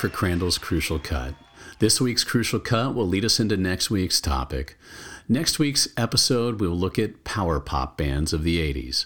For 0.00 0.08
Crandall's 0.08 0.56
Crucial 0.56 0.98
Cut. 0.98 1.34
This 1.78 2.00
week's 2.00 2.24
Crucial 2.24 2.58
Cut 2.58 2.94
will 2.94 3.06
lead 3.06 3.22
us 3.22 3.38
into 3.38 3.58
next 3.58 3.90
week's 3.90 4.18
topic. 4.18 4.78
Next 5.28 5.58
week's 5.58 5.88
episode, 5.94 6.58
we 6.58 6.66
will 6.66 6.78
look 6.78 6.98
at 6.98 7.22
power 7.22 7.60
pop 7.60 7.98
bands 7.98 8.32
of 8.32 8.42
the 8.42 8.58
80s. 8.58 9.04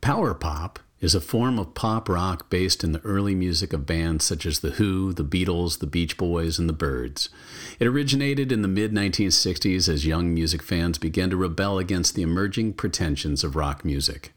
Power 0.00 0.32
pop 0.34 0.78
is 1.00 1.16
a 1.16 1.20
form 1.20 1.58
of 1.58 1.74
pop 1.74 2.08
rock 2.08 2.48
based 2.48 2.84
in 2.84 2.92
the 2.92 3.00
early 3.00 3.34
music 3.34 3.72
of 3.72 3.86
bands 3.86 4.24
such 4.24 4.46
as 4.46 4.60
The 4.60 4.72
Who, 4.72 5.12
The 5.12 5.24
Beatles, 5.24 5.80
The 5.80 5.88
Beach 5.88 6.16
Boys, 6.16 6.60
and 6.60 6.68
The 6.68 6.74
Byrds. 6.74 7.28
It 7.80 7.88
originated 7.88 8.52
in 8.52 8.62
the 8.62 8.68
mid 8.68 8.92
1960s 8.92 9.88
as 9.88 10.06
young 10.06 10.32
music 10.32 10.62
fans 10.62 10.96
began 10.96 11.30
to 11.30 11.36
rebel 11.36 11.76
against 11.76 12.14
the 12.14 12.22
emerging 12.22 12.74
pretensions 12.74 13.42
of 13.42 13.56
rock 13.56 13.84
music 13.84 14.32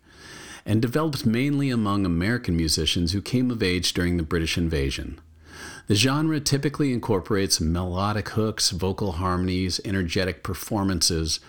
and 0.65 0.81
developed 0.81 1.23
mainly 1.23 1.69
among 1.69 2.03
American 2.03 2.57
musicians 2.57 3.11
who 3.11 3.21
came 3.21 3.51
of 3.51 3.61
age 3.61 3.93
during 3.93 4.17
the 4.17 4.23
British 4.23 4.57
invasion. 4.57 5.19
The 5.87 5.95
genre 5.95 6.39
typically 6.39 6.93
incorporates 6.93 7.59
melodic 7.59 8.29
hooks, 8.29 8.69
vocal 8.69 9.13
harmonies, 9.13 9.81
energetic 9.83 10.41
performances, 10.41 11.41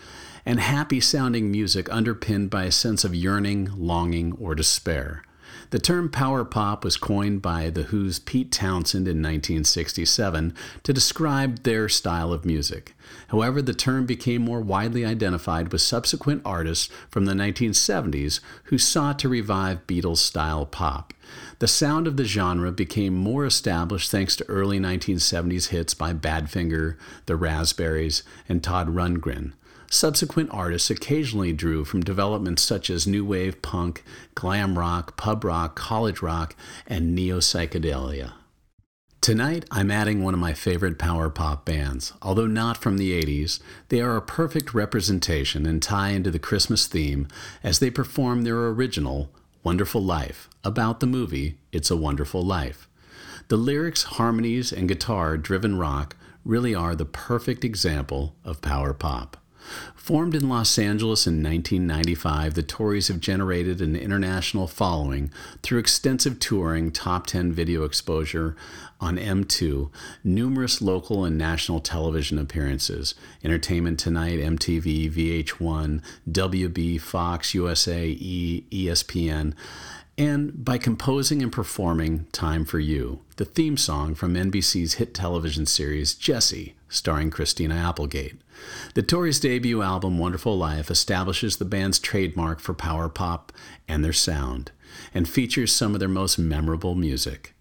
and 0.44 0.58
happy 0.58 1.00
sounding 1.00 1.52
music 1.52 1.90
underpinned 1.92 2.50
by 2.50 2.64
a 2.64 2.72
sense 2.72 3.04
of 3.04 3.14
yearning, 3.14 3.70
longing, 3.76 4.32
or 4.40 4.56
despair. 4.56 5.22
The 5.70 5.78
term 5.78 6.08
power 6.08 6.44
pop 6.44 6.84
was 6.84 6.96
coined 6.96 7.42
by 7.42 7.70
The 7.70 7.84
Who's 7.84 8.18
Pete 8.18 8.50
Townshend 8.50 9.06
in 9.06 9.22
1967 9.22 10.54
to 10.82 10.92
describe 10.92 11.62
their 11.62 11.88
style 11.88 12.32
of 12.32 12.44
music. 12.44 12.94
However, 13.28 13.62
the 13.62 13.74
term 13.74 14.04
became 14.04 14.42
more 14.42 14.60
widely 14.60 15.04
identified 15.04 15.72
with 15.72 15.80
subsequent 15.80 16.42
artists 16.44 16.92
from 17.08 17.24
the 17.24 17.34
1970s 17.34 18.40
who 18.64 18.78
sought 18.78 19.18
to 19.20 19.28
revive 19.28 19.86
Beatles 19.86 20.18
style 20.18 20.66
pop. 20.66 21.14
The 21.60 21.68
sound 21.68 22.06
of 22.06 22.16
the 22.16 22.24
genre 22.24 22.72
became 22.72 23.14
more 23.14 23.44
established 23.46 24.10
thanks 24.10 24.34
to 24.36 24.48
early 24.48 24.80
1970s 24.80 25.68
hits 25.68 25.94
by 25.94 26.12
Badfinger, 26.12 26.96
The 27.26 27.36
Raspberries, 27.36 28.22
and 28.48 28.62
Todd 28.62 28.88
Rundgren. 28.88 29.52
Subsequent 29.90 30.50
artists 30.50 30.90
occasionally 30.90 31.52
drew 31.52 31.84
from 31.84 32.02
developments 32.02 32.62
such 32.62 32.90
as 32.90 33.06
new 33.06 33.24
wave 33.24 33.62
punk, 33.62 34.02
glam 34.34 34.76
rock, 34.76 35.16
pub 35.16 35.44
rock, 35.44 35.76
college 35.76 36.20
rock, 36.20 36.56
and 36.86 37.14
neo 37.14 37.38
psychedelia. 37.38 38.32
Tonight, 39.20 39.64
I'm 39.70 39.90
adding 39.90 40.22
one 40.22 40.34
of 40.34 40.40
my 40.40 40.52
favorite 40.52 40.98
power 40.98 41.30
pop 41.30 41.64
bands. 41.64 42.12
Although 42.20 42.48
not 42.48 42.76
from 42.76 42.98
the 42.98 43.12
80s, 43.22 43.60
they 43.88 44.00
are 44.00 44.16
a 44.16 44.20
perfect 44.20 44.74
representation 44.74 45.64
and 45.64 45.82
tie 45.82 46.10
into 46.10 46.30
the 46.30 46.38
Christmas 46.38 46.86
theme 46.86 47.28
as 47.62 47.78
they 47.78 47.88
perform 47.88 48.42
their 48.42 48.66
original, 48.66 49.30
Wonderful 49.64 50.04
Life, 50.04 50.50
about 50.62 51.00
the 51.00 51.06
movie 51.06 51.56
It's 51.72 51.90
a 51.90 51.96
Wonderful 51.96 52.42
Life. 52.42 52.86
The 53.48 53.56
lyrics, 53.56 54.02
harmonies, 54.02 54.70
and 54.70 54.86
guitar 54.86 55.38
driven 55.38 55.78
rock 55.78 56.16
really 56.44 56.74
are 56.74 56.94
the 56.94 57.06
perfect 57.06 57.64
example 57.64 58.36
of 58.44 58.60
power 58.60 58.92
pop. 58.92 59.38
Formed 59.94 60.34
in 60.34 60.50
Los 60.50 60.78
Angeles 60.78 61.26
in 61.26 61.42
1995, 61.42 62.52
the 62.52 62.62
Tories 62.62 63.08
have 63.08 63.20
generated 63.20 63.80
an 63.80 63.96
international 63.96 64.66
following 64.66 65.30
through 65.62 65.78
extensive 65.78 66.38
touring, 66.38 66.90
top 66.90 67.26
10 67.26 67.50
video 67.50 67.84
exposure 67.84 68.54
on 69.04 69.18
M2, 69.18 69.90
numerous 70.24 70.80
local 70.80 71.26
and 71.26 71.36
national 71.36 71.80
television 71.80 72.38
appearances, 72.38 73.14
Entertainment 73.44 73.98
Tonight, 73.98 74.38
MTV, 74.38 75.12
VH1, 75.12 76.02
WB, 76.30 76.98
Fox, 76.98 77.52
USA, 77.52 78.06
E, 78.08 78.64
ESPN, 78.70 79.52
and 80.16 80.64
by 80.64 80.78
composing 80.78 81.42
and 81.42 81.52
performing 81.52 82.24
Time 82.32 82.64
for 82.64 82.78
You, 82.78 83.20
the 83.36 83.44
theme 83.44 83.76
song 83.76 84.14
from 84.14 84.34
NBC's 84.34 84.94
hit 84.94 85.12
television 85.12 85.66
series 85.66 86.14
Jesse, 86.14 86.74
starring 86.88 87.30
Christina 87.30 87.74
Applegate. 87.74 88.40
The 88.94 89.02
Tories' 89.02 89.38
debut 89.38 89.82
album 89.82 90.16
Wonderful 90.16 90.56
Life 90.56 90.90
establishes 90.90 91.58
the 91.58 91.66
band's 91.66 91.98
trademark 91.98 92.58
for 92.58 92.72
power 92.72 93.10
pop 93.10 93.52
and 93.86 94.02
their 94.02 94.14
sound, 94.14 94.72
and 95.12 95.28
features 95.28 95.72
some 95.72 95.92
of 95.92 96.00
their 96.00 96.08
most 96.08 96.38
memorable 96.38 96.94
music. 96.94 97.53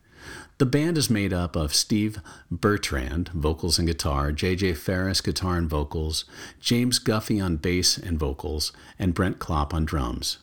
The 0.59 0.65
band 0.67 0.97
is 0.97 1.09
made 1.09 1.33
up 1.33 1.55
of 1.55 1.73
Steve 1.73 2.21
Bertrand, 2.51 3.29
vocals 3.29 3.79
and 3.79 3.87
guitar, 3.87 4.31
JJ 4.31 4.77
Ferris, 4.77 5.19
guitar 5.19 5.57
and 5.57 5.67
vocals, 5.67 6.25
James 6.59 6.99
Guffey 6.99 7.43
on 7.43 7.57
bass 7.57 7.97
and 7.97 8.19
vocals, 8.19 8.71
and 8.99 9.15
Brent 9.15 9.39
Klopp 9.39 9.73
on 9.73 9.83
drums. 9.85 10.37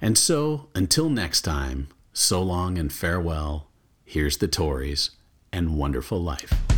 And 0.00 0.18
so, 0.18 0.68
until 0.74 1.08
next 1.08 1.42
time, 1.42 1.88
so 2.12 2.42
long 2.42 2.76
and 2.76 2.92
farewell. 2.92 3.68
Here's 4.04 4.36
the 4.36 4.48
Tories 4.48 5.10
and 5.52 5.76
Wonderful 5.76 6.22
Life. 6.22 6.75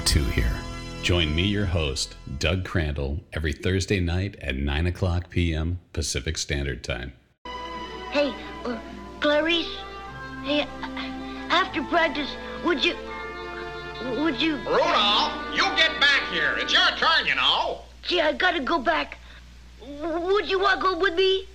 That 0.00 0.12
came 0.12 0.30
here. 0.30 0.52
Join 1.02 1.34
me, 1.34 1.42
your 1.42 1.66
host, 1.66 2.16
Doug 2.38 2.64
Crandall, 2.64 3.20
every 3.32 3.52
Thursday 3.52 4.00
night 4.00 4.36
at 4.42 4.56
9 4.56 4.86
o'clock 4.86 5.30
p.m. 5.30 5.80
Pacific 5.92 6.36
Standard 6.36 6.84
Time. 6.84 7.12
Hey, 8.10 8.34
uh, 8.64 8.78
Clarice. 9.20 9.76
Hey, 10.42 10.62
uh, 10.62 10.86
after 11.50 11.82
practice, 11.84 12.30
would 12.64 12.84
you, 12.84 12.94
would 14.18 14.40
you? 14.40 14.56
Rudolph, 14.56 15.32
you 15.54 15.64
get 15.76 15.98
back 16.00 16.22
here. 16.30 16.54
It's 16.58 16.72
your 16.72 16.90
turn, 16.96 17.26
you 17.26 17.34
know. 17.34 17.80
Gee, 18.02 18.20
I 18.20 18.32
gotta 18.32 18.60
go 18.60 18.78
back. 18.78 19.18
Would 19.80 20.48
you 20.48 20.60
walk 20.60 20.84
over 20.84 21.00
with 21.00 21.14
me? 21.14 21.46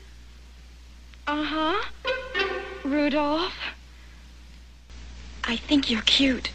Uh 1.27 1.43
huh. 1.43 1.85
Rudolph. 2.83 3.53
I 5.43 5.55
think 5.55 5.89
you're 5.91 6.01
cute. 6.01 6.49